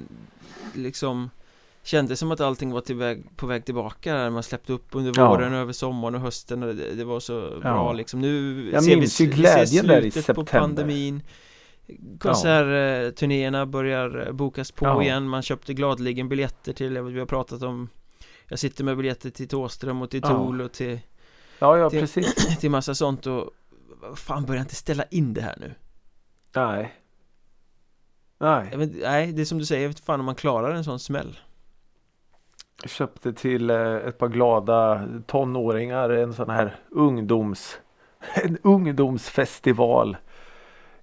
liksom 0.74 1.30
Kändes 1.84 2.20
som 2.20 2.32
att 2.32 2.42
allting 2.42 2.72
var 2.72 2.94
väg, 2.94 3.24
på 3.36 3.46
väg 3.48 3.66
tillbaka 3.66 4.14
där 4.14 4.30
man 4.30 4.44
släppte 4.44 4.74
upp 4.74 4.88
under 4.92 5.14
Ja. 5.16 5.30
våren 5.30 5.54
och 5.54 5.60
över 5.60 5.74
sommaren 5.74 6.16
och 6.16 6.22
hösten 6.22 6.64
och 6.64 6.76
det, 6.76 6.96
det 6.96 7.04
var 7.04 7.20
så 7.20 7.40
bra 7.42 7.60
Ja. 7.64 7.94
liksom 7.94 8.22
Nu 8.22 8.70
Jag 8.74 8.84
ser 8.84 8.98
minns 8.98 9.22
vi, 9.22 9.24
ju 9.24 9.30
vi 9.30 9.36
glädjen 9.36 9.88
där 9.88 9.98
i 10.06 10.12
slutet 10.12 10.36
på 10.36 10.42
september. 10.42 10.60
pandemin 10.62 11.22
Konsertturnéerna 12.20 13.66
börjar 13.66 14.32
bokas 14.32 14.72
på 14.72 14.86
Ja. 14.86 15.02
igen 15.04 15.28
Man 15.28 15.42
köpte 15.42 15.74
gladeligen 15.74 16.30
biljetter 16.30 16.74
till, 16.74 17.02
vi 17.02 17.20
har 17.20 17.26
pratat 17.26 17.62
om 17.64 17.90
Jag 18.48 18.60
sitter 18.60 18.84
med 18.84 18.98
biljetter 18.98 19.30
till 19.30 19.48
Thåström 19.48 20.02
och 20.02 20.10
till 20.10 20.22
Ja. 20.24 20.30
Tool 20.30 20.62
och 20.62 20.72
till, 20.72 21.00
Ja, 21.60 21.78
ja 21.78 21.90
till- 21.90 22.00
precis. 22.00 22.58
till 22.60 22.72
massa 22.72 22.96
sånt 22.96 23.28
och 23.28 23.50
Fan 24.16 24.46
börjar 24.46 24.62
inte 24.62 24.76
ställa 24.76 25.04
in 25.04 25.34
det 25.34 25.42
här 25.42 25.56
nu 25.60 25.74
Nej. 26.56 26.94
Nej. 28.40 28.78
vet, 28.78 28.92
Nej, 29.02 29.32
det 29.32 29.42
är 29.42 29.46
som 29.46 29.58
du 29.58 29.66
säger, 29.66 29.82
jag 29.82 29.90
vet 29.90 30.00
fan 30.00 30.20
om 30.20 30.26
man 30.26 30.36
klarar 30.36 30.72
en 30.76 30.84
sån 30.84 31.00
smäll 31.00 31.40
Jag 32.82 32.90
köpte 32.92 33.34
till 33.34 33.70
eh, 33.70 33.78
ett 33.96 34.18
par 34.18 34.28
glada 34.28 35.08
tonåringar 35.28 36.10
en 36.10 36.34
sån 36.34 36.50
här 36.50 36.76
ungdoms 36.92 37.78
en 38.44 38.58
ungdomsfestival 38.64 40.18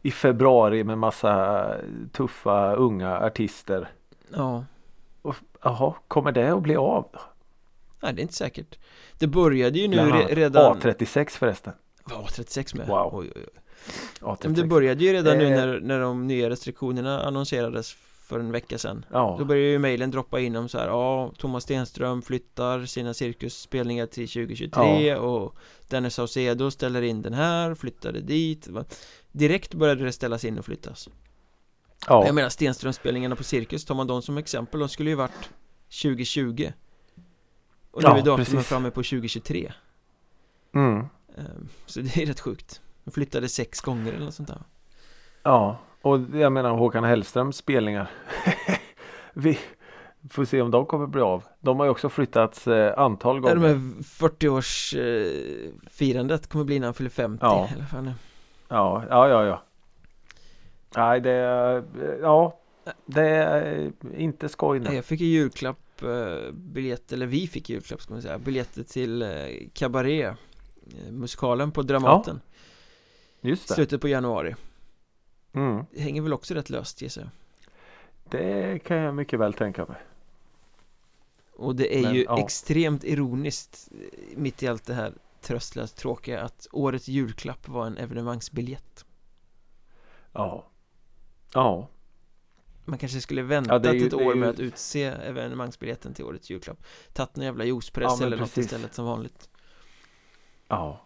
i 0.02 0.10
februari 0.10 0.84
med 0.84 0.98
massa 0.98 1.66
tuffa 2.12 2.74
unga 2.74 3.16
artister. 3.20 3.88
Ja 4.34 4.64
Jaha, 5.62 5.94
kommer 6.08 6.32
det 6.32 6.48
att 6.52 6.62
bli 6.62 6.76
av? 6.76 7.08
Nej, 8.02 8.12
det 8.12 8.20
är 8.20 8.22
inte 8.22 8.34
säkert 8.34 8.78
Det 9.18 9.26
började 9.26 9.78
ju 9.78 9.88
nu 9.88 9.96
re 9.96 10.26
redan 10.34 10.76
A36 10.80 11.28
förresten. 11.30 11.72
Var 12.04 12.22
36 12.26 12.74
med? 12.74 12.86
Wow. 12.86 13.10
Oj, 13.14 13.32
oj, 13.36 13.42
oj. 13.46 13.60
A36. 14.20 14.38
Men 14.42 14.54
det 14.54 14.64
började 14.64 15.04
ju 15.04 15.12
redan 15.12 15.38
nu 15.38 15.44
Eh. 15.44 15.50
när, 15.50 15.80
när 15.80 16.00
de 16.00 16.26
nya 16.26 16.50
restriktionerna 16.50 17.20
annonserades 17.22 17.96
för 18.22 18.40
en 18.40 18.52
vecka 18.52 18.78
sedan 18.78 19.04
Ja, 19.10 19.36
Då 19.38 19.44
började 19.44 19.68
ju 19.68 19.78
mejlen 19.78 20.10
droppa 20.10 20.40
in 20.40 20.56
om 20.56 20.68
så 20.68 20.78
här, 20.78 20.86
ja, 20.86 21.32
Thomas 21.38 21.62
Stenström 21.62 22.22
flyttar 22.22 22.86
sina 22.86 23.14
cirkusspelningar 23.14 24.06
till 24.06 24.28
2023 24.28 25.16
och 25.16 25.56
Dennis 25.88 26.14
Saucedo 26.14 26.70
ställer 26.70 27.02
in 27.02 27.22
den 27.22 27.34
här, 27.34 27.74
flyttade 27.74 28.20
dit? 28.20 28.68
Direkt 29.32 29.74
började 29.74 30.04
det 30.04 30.12
ställas 30.12 30.44
in 30.44 30.58
och 30.58 30.64
flyttas 30.64 31.08
ja. 32.08 32.26
Jag 32.26 32.34
menar 32.34 32.48
Stenströmspelningarna 32.48 33.36
på 33.36 33.44
cirkus, 33.44 33.84
tar 33.84 33.94
man 33.94 34.06
dem 34.06 34.22
som 34.22 34.38
exempel, 34.38 34.80
de 34.80 34.88
skulle 34.88 35.10
ju 35.10 35.16
varit 35.16 35.50
2020 36.02 36.72
Och 37.90 38.02
nu 38.02 38.08
Ja, 38.08 38.18
är 38.18 38.22
datumet 38.22 38.66
framme 38.66 38.90
på 38.90 39.02
2023 39.02 39.72
Mm. 40.74 41.06
Ehm, 41.36 41.68
Så 41.86 42.00
det 42.00 42.16
är 42.22 42.26
rätt 42.26 42.40
sjukt 42.40 42.80
De 43.04 43.10
flyttade 43.10 43.48
sex 43.48 43.80
gånger 43.80 44.12
eller 44.12 44.24
något 44.24 44.34
sånt 44.34 44.48
där 44.48 44.62
Ja, 45.42 45.78
och 46.02 46.20
jag 46.34 46.52
menar 46.52 46.70
Håkan 46.70 47.04
Hellströms 47.04 47.56
spelningar. 47.56 48.10
Vi 49.34 49.58
får 50.30 50.44
se 50.44 50.62
om 50.62 50.70
de 50.70 50.86
kommer 50.86 51.06
bli 51.06 51.20
av. 51.20 51.44
De 51.60 51.78
har 51.78 51.86
ju 51.86 51.90
också 51.90 52.08
flyttats 52.08 52.66
eh, 52.68 52.98
antal 52.98 53.36
Ja, 53.36 53.40
gånger. 53.40 53.54
de 53.54 53.66
här 53.68 53.74
40-års 54.02 54.94
eh, 54.94 56.38
kommer 56.48 56.64
bli 56.64 56.78
när 56.78 56.86
han 56.86 56.94
fyller 56.94 57.10
50 57.10 57.38
Ja. 57.44 57.68
eller 57.74 57.84
fan 57.84 58.12
Ja, 58.72 59.04
ja, 59.10 59.28
ja, 59.28 59.44
ja. 59.44 59.62
Nej, 60.96 61.20
det 61.20 61.30
är, 61.30 61.84
ja, 62.20 62.58
det 63.06 63.28
är 63.28 63.92
inte 64.14 64.48
skoj 64.48 64.80
nu. 64.80 64.94
Jag 64.94 65.04
fick 65.04 65.20
i 65.20 65.24
julklapp 65.24 66.02
eh, 66.02 66.52
biljett, 66.52 67.12
eller 67.12 67.26
vi 67.26 67.46
fick 67.46 67.70
i 67.70 67.72
julklapp 67.72 68.02
ska 68.02 68.12
man 68.12 68.22
säga 68.22 68.38
Biljetter 68.38 68.82
till 68.82 69.22
eh, 69.22 69.28
Cabaret 69.72 70.36
eh, 70.86 71.12
Musikalen 71.12 71.72
på 71.72 71.82
Dramaten 71.82 72.40
Just 73.40 73.68
det. 73.68 73.74
Slutet 73.74 74.00
på 74.00 74.08
januari 74.08 74.54
Mm. 75.52 75.84
Det 75.90 76.00
hänger 76.00 76.22
väl 76.22 76.32
också 76.32 76.54
rätt 76.54 76.70
löst 76.70 77.02
gissar 77.02 77.22
jag 77.22 77.30
Det 78.30 78.78
kan 78.78 78.96
jag 78.96 79.14
mycket 79.14 79.40
väl 79.40 79.52
tänka 79.52 79.86
mig. 79.86 79.96
Och 81.56 81.76
det 81.76 81.98
är 81.98 82.02
Men, 82.02 82.14
ju 82.14 82.22
ja. 82.24 82.44
extremt 82.44 83.04
ironiskt 83.04 83.88
eh, 83.92 84.38
Mitt 84.38 84.62
i 84.62 84.68
allt 84.68 84.86
det 84.86 84.94
här 84.94 85.12
tröstlöst 85.42 85.96
tråkiga 85.96 86.40
Att 86.42 86.66
årets 86.72 87.08
julklapp 87.08 87.68
var 87.68 87.86
en 87.86 87.96
evenemangsbiljett 87.96 89.04
Ja. 90.32 90.66
Ja. 91.54 91.88
Man 92.84 92.98
kanske 92.98 93.20
skulle 93.20 93.42
väntat 93.42 93.84
Ja, 93.84 93.92
ju- 93.92 94.06
ett 94.06 94.14
år 94.14 94.34
ju- 94.34 94.40
med 94.40 94.48
att 94.48 94.60
utse 94.60 95.04
evenemangsbiljetten 95.04 96.14
till 96.14 96.24
årets 96.24 96.50
julklapp 96.50 96.78
Tagit 97.12 97.36
någon 97.36 97.44
jävla 97.46 97.64
juicepress 97.64 98.20
Ja, 98.20 98.26
eller 98.26 98.36
något 98.36 98.48
precis. 98.54 98.64
istället 98.64 98.94
som 98.94 99.04
vanligt 99.04 99.48
Ja. 100.68 101.00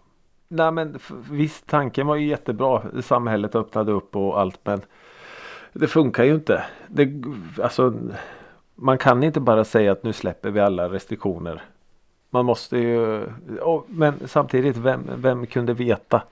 Nej 0.48 0.72
men 0.72 0.98
visst 1.30 1.66
tanken 1.66 2.06
var 2.06 2.16
ju 2.16 2.26
jättebra. 2.28 3.02
Samhället 3.02 3.54
öppnade 3.54 3.92
upp 3.92 4.16
och 4.16 4.40
allt 4.40 4.60
men 4.64 4.80
det 5.72 5.86
funkar 5.88 6.24
ju 6.24 6.34
inte. 6.34 6.64
Det, 6.88 7.08
alltså, 7.62 7.94
man 8.74 8.98
kan 8.98 9.22
inte 9.22 9.40
bara 9.40 9.64
säga 9.64 9.92
att 9.92 10.02
nu 10.02 10.12
släpper 10.12 10.50
vi 10.50 10.60
alla 10.60 10.88
restriktioner. 10.88 11.62
Man 12.30 12.44
måste 12.44 12.78
ju, 12.78 13.26
och, 13.60 13.86
men 13.88 14.28
samtidigt 14.28 14.76
vem, 14.76 15.10
vem 15.16 15.46
kunde 15.46 15.74
veta? 15.74 16.22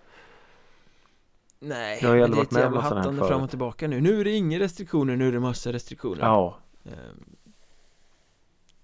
Nej, 1.59 1.99
Jag 2.03 2.09
har 2.09 2.15
ju 2.15 2.21
men 2.21 2.25
aldrig 2.25 2.31
det 2.31 2.37
är 2.37 2.39
varit 2.39 2.47
ett 2.47 2.53
med 2.53 2.63
jävla 2.63 2.81
hattande 2.81 3.29
fram 3.29 3.43
och 3.43 3.51
tillbaka 3.51 3.89
nu 3.89 4.01
Nu 4.01 4.21
är 4.21 4.25
det 4.25 4.31
inga 4.31 4.59
restriktioner, 4.59 5.17
nu 5.17 5.29
är 5.29 5.33
det 5.33 5.41
massa 5.41 5.73
restriktioner 5.73 6.23
Ja, 6.23 6.59
Ehm, 6.85 7.37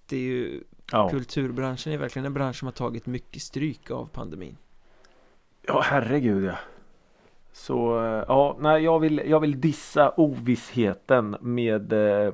Det 0.09 0.15
är 0.15 0.19
ju, 0.21 0.63
ja. 0.91 1.09
kulturbranschen 1.09 1.93
är 1.93 1.97
verkligen 1.97 2.25
en 2.25 2.33
bransch 2.33 2.55
som 2.55 2.65
har 2.65 2.73
tagit 2.73 3.05
mycket 3.05 3.41
stryk 3.41 3.91
av 3.91 4.05
pandemin 4.05 4.57
Ja 5.61 5.81
herregud 5.85 6.43
ja. 6.45 6.55
Så 7.53 8.05
eh, 8.05 8.23
ja, 8.27 8.57
nej 8.59 8.83
jag 8.83 8.99
vill, 8.99 9.21
jag 9.25 9.39
vill 9.39 9.61
dissa 9.61 10.09
ovissheten 10.17 11.37
med 11.41 11.93
eh, 11.93 12.33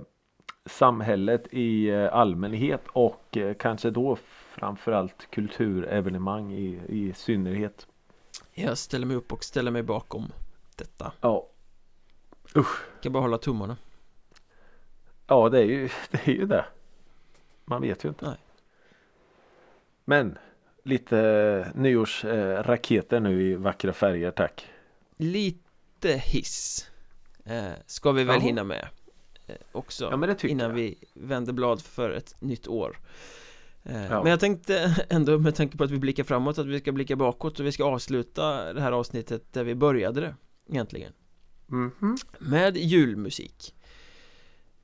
samhället 0.65 1.47
i 1.51 1.89
eh, 1.89 2.13
allmänhet 2.13 2.81
och 2.87 3.37
eh, 3.37 3.53
kanske 3.53 3.89
då 3.89 4.17
framförallt 4.57 5.31
kulturevenemang 5.31 6.53
i, 6.53 6.79
i 6.87 7.13
synnerhet. 7.13 7.87
Jag 8.53 8.77
ställer 8.77 9.05
mig 9.05 9.15
upp 9.17 9.33
och 9.33 9.43
ställer 9.43 9.71
mig 9.71 9.83
bakom 9.83 10.31
detta 10.75 11.11
Ja. 11.21 11.47
Kan 13.01 13.11
bara 13.13 13.21
hålla 13.21 13.37
tummarna 13.37 13.77
Ja 15.27 15.49
det 15.49 15.59
är 15.59 15.63
ju 15.65 15.89
det. 16.11 16.17
Är 16.27 16.31
ju 16.31 16.45
det. 16.45 16.65
Man 17.65 17.81
vet 17.81 18.03
ju 18.05 18.09
inte. 18.09 18.25
Nej. 18.25 18.37
Men 20.05 20.37
lite 20.83 21.71
nyårsraketer 21.75 23.19
nu 23.19 23.41
i 23.43 23.55
vackra 23.55 23.93
färger 23.93 24.31
tack. 24.31 24.67
Lite 25.17 26.11
hiss 26.11 26.89
eh, 27.45 27.71
Ska 27.85 28.11
vi 28.11 28.23
väl 28.23 28.35
Jaha. 28.35 28.45
hinna 28.45 28.63
med 28.63 28.87
eh, 29.47 29.55
också 29.71 30.05
Ja, 30.05 30.35
innan 30.47 30.69
jag. 30.69 30.75
vi 30.75 30.95
vänder 31.13 31.53
blad 31.53 31.81
för 31.81 32.09
ett 32.09 32.35
nytt 32.41 32.67
år 32.67 32.97
Ja. 33.89 34.23
Men 34.23 34.25
jag 34.31 34.39
tänkte 34.39 35.05
ändå 35.09 35.37
med 35.39 35.55
tanke 35.55 35.77
på 35.77 35.83
att 35.83 35.91
vi 35.91 35.97
blickar 35.99 36.23
framåt 36.23 36.57
att 36.57 36.65
vi 36.65 36.79
ska 36.79 36.91
blicka 36.91 37.15
bakåt 37.15 37.59
och 37.59 37.65
vi 37.65 37.71
ska 37.71 37.83
avsluta 37.83 38.73
det 38.73 38.81
här 38.81 38.91
avsnittet 38.91 39.53
där 39.53 39.63
vi 39.63 39.75
började 39.75 40.21
det 40.21 40.35
egentligen 40.69 41.11
Mhm. 41.69 42.17
med 42.39 42.77
julmusik 42.77 43.73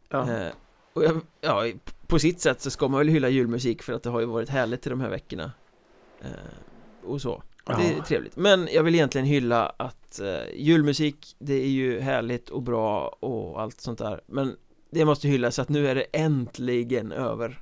Ja. 0.09 0.31
Eh, 0.31 0.51
och 0.93 1.03
jag, 1.03 1.21
ja, 1.41 1.65
på 2.07 2.19
sitt 2.19 2.39
sätt 2.41 2.61
så 2.61 2.69
ska 2.71 2.87
man 2.87 2.97
väl 2.97 3.07
hylla 3.07 3.29
julmusik 3.29 3.83
för 3.83 3.93
att 3.93 4.03
det 4.03 4.09
har 4.09 4.19
ju 4.19 4.25
varit 4.25 4.49
härligt 4.49 4.87
i 4.87 4.89
de 4.89 5.01
här 5.01 5.09
veckorna 5.09 5.51
eh, 6.21 6.27
Och 7.05 7.21
så 7.21 7.43
Det 7.65 7.73
är 7.73 7.97
Ja. 7.97 8.03
trevligt 8.05 8.35
Men 8.35 8.67
jag 8.73 8.83
vill 8.83 8.95
egentligen 8.95 9.27
hylla 9.27 9.65
att 9.77 10.19
eh, 10.19 10.55
julmusik 10.55 11.35
Det 11.39 11.53
är 11.53 11.67
ju 11.69 11.99
härligt 11.99 12.49
och 12.49 12.61
bra 12.63 13.07
och 13.19 13.61
allt 13.61 13.81
sånt 13.81 13.99
där 13.99 14.21
Men 14.27 14.55
det 14.91 15.05
måste 15.05 15.27
hyllas 15.27 15.59
att 15.59 15.69
nu 15.69 15.87
är 15.87 15.95
det 15.95 16.05
äntligen 16.13 17.11
över 17.11 17.61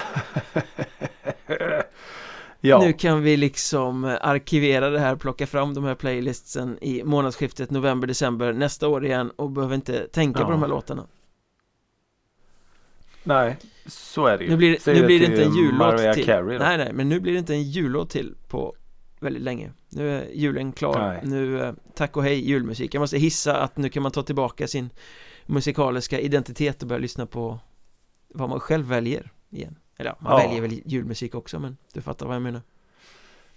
ja. 2.60 2.78
Nu 2.78 2.92
kan 2.92 3.22
vi 3.22 3.36
liksom 3.36 4.04
eh, 4.04 4.16
arkivera 4.20 4.90
det 4.90 4.98
här, 4.98 5.16
plocka 5.16 5.46
fram 5.46 5.74
de 5.74 5.84
här 5.84 5.94
playlistsen 5.94 6.78
i 6.80 7.04
månadsskiftet 7.04 7.70
november-december 7.70 8.52
nästa 8.52 8.88
år 8.88 9.04
igen 9.04 9.30
och 9.36 9.50
behöver 9.50 9.74
inte 9.74 10.06
tänka 10.08 10.40
på 10.40 10.46
Ja. 10.46 10.50
de 10.50 10.60
här 10.60 10.68
låtarna 10.68 11.06
Nej, 13.24 13.56
så 13.86 14.26
är 14.26 14.38
det 14.38 14.44
ju. 14.44 14.50
Nu 14.50 14.56
blir, 14.56 14.76
Säg 14.80 15.00
nu 15.00 15.06
blir 15.06 15.20
det 15.20 15.26
inte 15.26 15.44
en 15.44 15.54
jullåt 15.54 15.78
Mariah 15.78 16.14
till 16.14 16.24
Carey 16.24 16.58
då. 16.58 16.64
Nej 16.64 16.78
nej, 16.78 16.92
men 16.92 17.08
nu 17.08 17.20
blir 17.20 17.32
det 17.32 17.38
inte 17.38 17.54
en 17.54 17.62
jullåt 17.62 18.10
till 18.10 18.34
på 18.48 18.74
väldigt 19.20 19.42
länge 19.42 19.72
Nu 19.88 20.10
är 20.18 20.24
julen 20.32 20.72
klar, 20.72 20.98
Nej. 20.98 21.20
nu, 21.24 21.60
eh, 21.62 21.72
tack 21.94 22.16
och 22.16 22.22
hej 22.22 22.48
julmusik 22.50 22.94
Jag 22.94 23.00
måste 23.00 23.18
hissa 23.18 23.56
att 23.56 23.76
nu 23.76 23.88
kan 23.88 24.02
man 24.02 24.12
ta 24.12 24.22
tillbaka 24.22 24.66
sin 24.68 24.90
musikaliska 25.46 26.20
identitet 26.20 26.82
och 26.82 26.88
börja 26.88 26.98
lyssna 27.00 27.26
på 27.26 27.58
vad 28.28 28.48
man 28.48 28.60
själv 28.60 28.86
väljer 28.86 29.32
igen 29.50 29.76
Eller 29.96 30.14
man 30.18 30.32
Ja. 30.32 30.46
väljer 30.46 30.62
väl 30.62 30.80
julmusik 30.84 31.34
också 31.34 31.58
men 31.58 31.76
du 31.92 32.00
fattar 32.00 32.26
vad 32.26 32.34
jag 32.34 32.42
menar 32.42 32.60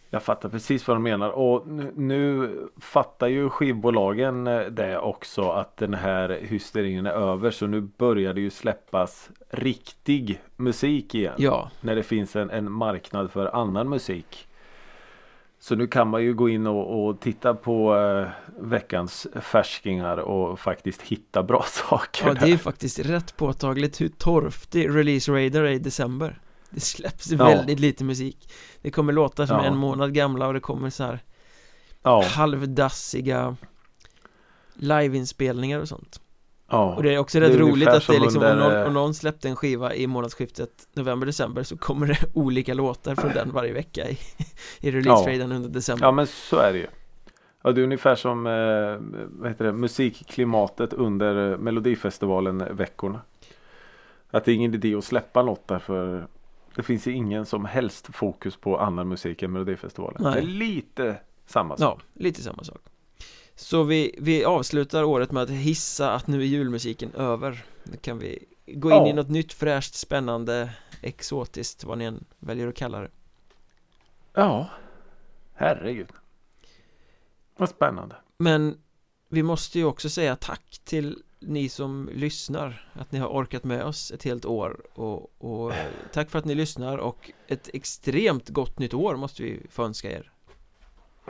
Jag 0.09 0.23
fattar 0.23 0.49
precis 0.49 0.87
vad 0.87 0.97
du 0.97 1.01
menar 1.01 1.29
och 1.29 1.67
nu, 1.67 1.91
nu 1.95 2.49
fattar 2.77 3.27
ju 3.27 3.49
skivbolagen 3.49 4.47
eh, 4.47 4.59
det 4.61 4.97
också 4.99 5.49
att 5.49 5.77
den 5.77 5.93
här 5.93 6.29
hysterin 6.41 7.05
är 7.05 7.11
över 7.11 7.51
så 7.51 7.67
nu 7.67 7.81
börjar 7.81 8.33
det 8.33 8.41
ju 8.41 8.49
släppas 8.49 9.29
riktig 9.49 10.41
musik 10.55 11.15
igen. 11.15 11.33
Ja, 11.37 11.71
När 11.81 11.95
det 11.95 12.03
finns 12.03 12.35
en, 12.35 12.49
en 12.49 12.71
marknad 12.71 13.31
för 13.31 13.55
annan 13.55 13.89
musik. 13.89 14.47
Så 15.61 15.75
nu 15.75 15.87
kan 15.87 16.07
man 16.07 16.23
ju 16.23 16.33
gå 16.33 16.49
in 16.49 16.67
och, 16.67 17.05
och 17.09 17.19
titta 17.19 17.53
på 17.53 17.95
eh, 17.97 18.27
veckans 18.59 19.27
färskingar 19.41 20.17
och 20.17 20.59
faktiskt 20.59 21.01
hitta 21.01 21.43
bra 21.43 21.63
saker. 21.89 22.27
ja 22.27 22.33
där. 22.33 22.45
det 22.45 22.51
är 22.53 22.57
faktiskt 22.57 22.99
rätt 22.99 23.37
påtagligt 23.37 24.01
hur 24.01 24.09
torftig 24.09 24.89
Release 24.95 25.31
Radar 25.31 25.63
är 25.63 25.71
i 25.71 25.79
december 25.79 26.41
Det 26.69 26.79
släpps 26.79 27.31
Ja. 27.31 27.45
väldigt 27.45 27.79
lite 27.79 28.03
musik 28.03 28.53
Det 28.81 28.91
kommer 28.91 29.13
låtar 29.13 29.45
som 29.45 29.55
Ja. 29.57 29.63
är 29.63 29.67
en 29.67 29.77
månad 29.77 30.13
gamla 30.13 30.47
och 30.47 30.53
det 30.53 30.59
kommer 30.59 30.89
så 30.89 31.03
här 31.03 31.19
ja, 32.03 32.23
halvdassiga 32.23 33.55
liveinspelningar 34.73 35.79
och 35.79 35.87
sånt 35.87 36.21
ja. 36.69 36.95
Och 36.95 37.03
det 37.03 37.13
är 37.13 37.17
också 37.17 37.37
är 37.37 37.41
rätt 37.41 37.59
roligt 37.59 37.87
att 37.87 38.07
det 38.07 38.13
är 38.13 38.17
som 38.17 38.23
liksom 38.23 38.43
om 38.43 38.49
under, 38.49 38.63
någon, 38.63 38.77
eh, 38.77 38.87
om 38.87 38.93
någon 38.93 39.13
släppte 39.13 39.49
en 39.49 39.55
skiva 39.55 39.95
i 39.95 40.07
månadsskiftet 40.07 40.69
november-december 40.93 41.63
så 41.63 41.77
kommer 41.77 42.07
det 42.07 42.17
olika 42.33 42.73
låtar 42.73 43.15
från 43.15 43.33
den 43.33 43.51
varje 43.51 43.73
vecka 43.73 44.09
i, 44.09 44.17
i 44.79 44.91
release-raden 44.91 45.51
under 45.51 45.69
december 45.69 46.05
Ja 46.05 46.11
men 46.11 46.27
så 46.27 46.57
är 46.57 46.73
det 46.73 46.79
ju. 46.79 46.87
Ja 47.61 47.71
det 47.71 47.81
är 47.81 47.83
ungefär 47.83 48.15
som 48.15 48.47
eh, 48.47 48.53
vad 49.39 49.49
heter 49.49 49.65
det, 49.65 49.73
musikklimatet 49.73 50.93
under 50.93 51.51
eh, 51.51 51.57
Melodifestivalen 51.57 52.75
veckorna. 52.75 53.21
Att 54.31 54.45
det 54.45 54.51
är 54.51 54.55
ingen 54.55 54.73
idé 54.73 54.95
att 54.95 55.03
släppa 55.03 55.43
något 55.43 55.67
där 55.67 55.79
för 55.79 56.27
det 56.75 56.83
finns 56.83 57.07
ju 57.07 57.11
ingen 57.11 57.45
som 57.45 57.65
helst 57.65 58.09
fokus 58.13 58.55
på 58.55 58.77
annan 58.77 59.07
musik 59.07 59.41
än 59.41 59.51
Melodifestivalen. 59.51 60.23
Nej. 60.23 60.33
Det 60.33 60.39
är 60.39 60.43
lite 60.43 61.15
samma 61.45 61.77
sak. 61.77 62.01
Ja, 62.15 62.21
lite 62.21 62.41
samma 62.41 62.63
sak 62.63 62.79
Så 63.61 63.83
vi, 63.83 64.15
vi 64.17 64.45
avslutar 64.45 65.03
året 65.03 65.31
med 65.31 65.43
att 65.43 65.49
hissa 65.49 66.13
att 66.13 66.27
nu 66.27 66.41
är 66.41 66.45
julmusiken 66.45 67.13
över 67.13 67.65
Nu 67.83 67.97
kan 67.97 68.19
vi 68.19 68.45
gå 68.67 68.91
in 68.91 68.95
Ja. 68.97 69.07
i 69.07 69.13
något 69.13 69.29
nytt 69.29 69.53
fräscht, 69.53 69.93
spännande, 69.93 70.69
exotiskt, 71.01 71.83
vad 71.83 71.97
ni 71.97 72.05
än 72.05 72.25
väljer 72.39 72.67
att 72.67 72.75
kalla 72.75 72.99
det 72.99 73.09
Ja. 74.33 74.69
Herregud. 75.53 76.09
Vad 77.57 77.69
spännande. 77.69 78.15
Men 78.37 78.77
vi 79.29 79.43
måste 79.43 79.79
ju 79.79 79.85
också 79.85 80.09
säga 80.09 80.35
tack 80.35 80.81
till 80.83 81.23
ni 81.39 81.69
som 81.69 82.09
lyssnar 82.13 82.91
Att 82.93 83.11
ni 83.11 83.19
har 83.19 83.27
orkat 83.27 83.63
med 83.63 83.83
oss 83.83 84.11
ett 84.11 84.23
helt 84.23 84.45
år 84.45 84.81
och, 84.93 85.31
och 85.37 85.73
eh, 85.73 85.87
tack 86.13 86.29
för 86.29 86.39
att 86.39 86.45
ni 86.45 86.55
lyssnar 86.55 86.97
och 86.97 87.31
ett 87.47 87.69
extremt 87.73 88.49
gott 88.49 88.79
nytt 88.79 88.93
år 88.93 89.15
måste 89.15 89.43
vi 89.43 89.67
få 89.69 89.83
önska 89.83 90.11
er 90.11 90.31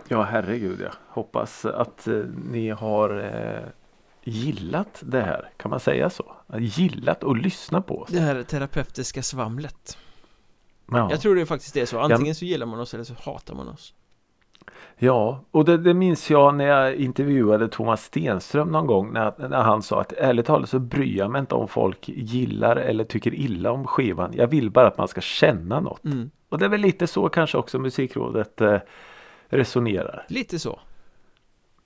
Ja 0.07 0.23
herregud 0.23 0.81
ja. 0.81 0.89
Hoppas 1.07 1.65
att 1.65 2.07
eh, 2.07 2.13
ni 2.51 2.69
har 2.69 3.19
eh, 3.19 3.69
gillat 4.23 5.03
det 5.05 5.21
här. 5.21 5.49
Kan 5.57 5.71
man 5.71 5.79
säga 5.79 6.09
så? 6.09 6.31
Gillat 6.57 7.23
och 7.23 7.37
lyssna 7.37 7.81
på 7.81 8.01
oss. 8.01 8.09
Det 8.09 8.19
här 8.19 8.43
terapeutiska 8.43 9.21
svamlet 9.23 9.97
Ja. 10.91 11.07
Jag 11.11 11.21
tror 11.21 11.35
det 11.35 11.45
faktiskt 11.45 11.77
är 11.77 11.85
så, 11.85 11.99
antingen 11.99 12.35
så 12.35 12.45
gillar 12.45 12.65
man 12.65 12.79
oss 12.79 12.93
eller 12.93 13.03
så 13.03 13.13
hatar 13.25 13.55
man 13.55 13.67
oss 13.67 13.93
Ja, 14.97 15.43
och 15.51 15.65
det, 15.65 15.77
det 15.77 15.93
minns 15.93 16.29
jag 16.29 16.55
när 16.55 16.65
jag 16.65 16.95
intervjuade 16.95 17.67
Thomas 17.67 18.03
Stenström 18.03 18.71
någon 18.71 18.87
gång 18.87 19.13
när, 19.13 19.49
när 19.49 19.61
han 19.63 19.81
sa 19.81 20.01
att 20.01 20.13
ärligt 20.13 20.45
talat 20.45 20.69
så 20.69 20.79
bryr 20.79 21.17
jag 21.17 21.31
mig 21.31 21.39
inte 21.39 21.55
om 21.55 21.67
folk 21.67 22.09
gillar 22.09 22.75
eller 22.75 23.03
tycker 23.03 23.33
illa 23.33 23.71
om 23.71 23.87
skivan. 23.87 24.31
Jag 24.33 24.47
vill 24.47 24.71
bara 24.71 24.87
att 24.87 24.97
man 24.97 25.07
ska 25.07 25.21
känna 25.21 25.79
något. 25.79 26.05
mm, 26.05 26.29
Och 26.49 26.57
det 26.59 26.65
är 26.65 26.69
väl 26.69 26.81
lite 26.81 27.07
så 27.07 27.29
kanske 27.29 27.57
också 27.57 27.79
Musikrådet 27.79 28.61
eh, 28.61 28.77
resonerar. 29.49 30.25
Lite 30.29 30.59
så 30.59 30.79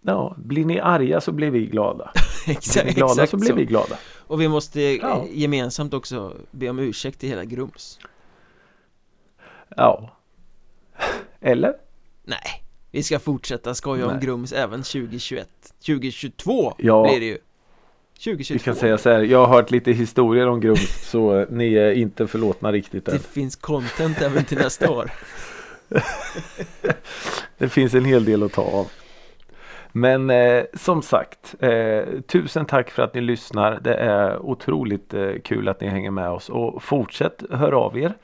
Ja, 0.06 0.36
blir 0.38 0.66
ni 0.66 0.80
arga 0.80 1.22
så 1.22 1.32
blir 1.32 1.50
vi 1.52 1.66
glada. 1.66 2.12
Blir 2.46 2.58
Exakt, 2.58 2.86
ni 2.88 2.94
glada 2.94 3.12
exakt 3.14 3.32
så 3.32 3.38
blir 3.38 3.54
vi 3.54 3.66
glada. 3.66 3.98
Och 4.18 4.42
vi 4.42 4.48
måste 4.48 4.82
eh, 4.82 4.94
Ja. 4.96 5.26
gemensamt 5.32 5.94
också 5.94 6.34
be 6.52 6.70
om 6.70 6.80
ursäkt 6.80 7.20
till 7.20 7.30
hela 7.30 7.44
Grums 7.46 8.00
Ja. 9.78 10.10
Eller? 11.42 11.74
Nej, 12.24 12.64
vi 12.92 13.04
ska 13.04 13.20
fortsätta 13.20 13.74
skoja 13.76 14.06
om 14.08 14.12
Nej. 14.14 14.22
Grums 14.26 14.54
även 14.54 14.84
2021 14.84 15.48
2022 15.86 16.74
Ja. 16.78 17.04
blir 17.04 17.20
det 17.20 17.26
ju 17.26 17.38
2022 18.24 18.54
Vi 18.54 18.60
kan 18.60 18.76
säga 18.76 18.98
så 18.98 19.10
här, 19.10 19.22
jag 19.22 19.46
har 19.46 19.56
hört 19.56 19.72
lite 19.72 19.92
historier 19.92 20.48
om 20.48 20.60
Grums 20.60 21.10
så 21.12 21.46
ni 21.50 21.74
är 21.74 21.92
inte 21.92 22.28
förlåtna 22.28 22.72
riktigt 22.72 23.08
än. 23.08 23.14
Det 23.14 23.24
finns 23.24 23.56
content 23.56 24.22
även 24.22 24.46
till 24.46 24.58
nästa 24.58 24.92
år 24.92 25.12
Det 27.58 27.70
finns 27.70 27.94
en 27.94 28.06
hel 28.06 28.26
del 28.26 28.44
att 28.44 28.54
ta 28.54 28.62
av. 28.62 28.92
Men 29.96 30.30
eh, 30.30 30.64
som 30.74 31.02
sagt, 31.02 31.56
eh, 31.60 32.22
tusen 32.28 32.66
tack 32.66 32.90
för 32.90 33.04
att 33.04 33.14
ni 33.14 33.22
lyssnar. 33.22 33.80
Det 33.80 33.96
är 33.96 34.40
otroligt 34.40 35.14
eh, 35.14 35.32
kul 35.44 35.68
att 35.70 35.82
ni 35.82 35.88
hänger 35.88 36.12
med 36.12 36.30
oss 36.30 36.50
och 36.50 36.84
fortsätt 36.84 37.44
höra 37.52 37.78
av 37.78 37.98
er. 37.98 38.18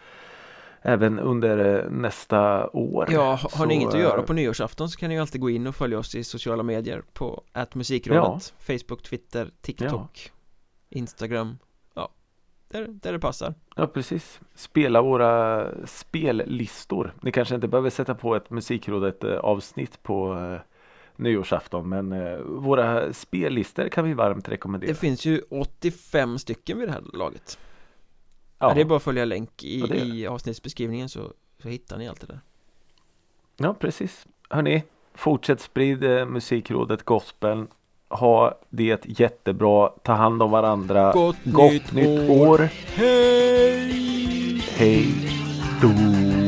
Även 0.81 1.19
under 1.19 1.83
eh, 1.83 1.89
nästa 1.91 2.69
år. 2.69 3.07
Ja, 3.11 3.29
har 3.41 3.49
Så, 3.49 3.65
ni 3.65 3.73
inget 3.73 3.93
att 3.93 3.99
göra 3.99 4.19
eh, 4.19 4.25
på 4.25 4.33
nyårsafton 4.33 4.89
så 4.89 4.99
kan 4.99 5.09
ni 5.09 5.15
ju 5.15 5.21
alltid 5.21 5.41
gå 5.41 5.49
in 5.49 5.67
och 5.67 5.75
följa 5.75 5.99
oss 5.99 6.15
i 6.15 6.23
sociala 6.23 6.63
medier 6.63 7.01
på 7.13 7.43
musikrådet 7.73 8.53
Facebook, 8.59 9.03
Twitter, 9.03 9.49
TikTok, 9.61 10.31
Instagram 10.89 11.57
Ja, 11.61 11.68
där, 12.69 12.87
där 12.87 13.11
det 13.11 13.19
passar 13.19 13.53
Ja 13.75 13.87
precis. 13.87 14.41
Spela 14.55 15.01
våra 15.01 15.67
spellistor. 15.85 17.13
Ni 17.21 17.31
kanske 17.31 17.55
inte 17.55 17.67
behöver 17.67 17.89
sätta 17.89 18.15
på 18.15 18.35
ett 18.35 18.49
musikrådet 18.49 19.23
eh, 19.23 19.37
avsnitt 19.37 20.03
på 20.03 20.33
eh, 20.35 20.61
nyårsafton 21.15 21.89
men 21.89 22.11
eh, 22.11 22.37
våra 22.39 23.13
spellistor 23.13 23.87
kan 23.87 24.05
vi 24.05 24.13
varmt 24.13 24.49
rekommendera. 24.49 24.91
Det 24.91 24.95
finns 24.95 25.25
ju 25.25 25.41
85 25.49 26.39
stycken 26.39 26.79
vid 26.79 26.87
det 26.87 26.91
här 26.91 27.03
laget 27.13 27.59
ja. 28.59 28.73
Det 28.73 28.81
är 28.81 28.85
bara 28.85 28.97
att 28.97 29.03
följa 29.03 29.25
länk 29.25 29.63
i, 29.63 29.79
Ja, 29.79 29.95
i 29.95 30.27
avsnittsbeskrivningen 30.27 31.09
så, 31.09 31.33
så 31.61 31.69
hittar 31.69 31.97
ni 31.97 32.07
allt 32.07 32.21
det 32.21 32.27
där 32.27 32.39
Ja, 33.61 33.73
precis. 33.73 34.27
Hörni, 34.49 34.83
fortsätt 35.13 35.61
sprid 35.61 36.03
eh, 36.03 36.25
musikrådet 36.25 37.03
gospeln. 37.03 37.67
Ha 38.09 38.53
det 38.69 39.19
jättebra. 39.19 39.89
Ta 40.03 40.13
hand 40.13 40.43
om 40.43 40.51
varandra. 40.51 41.11
Gott, 41.11 41.35
Gott 41.43 41.91
nytt, 41.91 42.29
år. 42.29 42.47
år. 42.47 42.69
Hej! 42.95 44.61
Hej 44.77 45.07
då. 45.81 46.38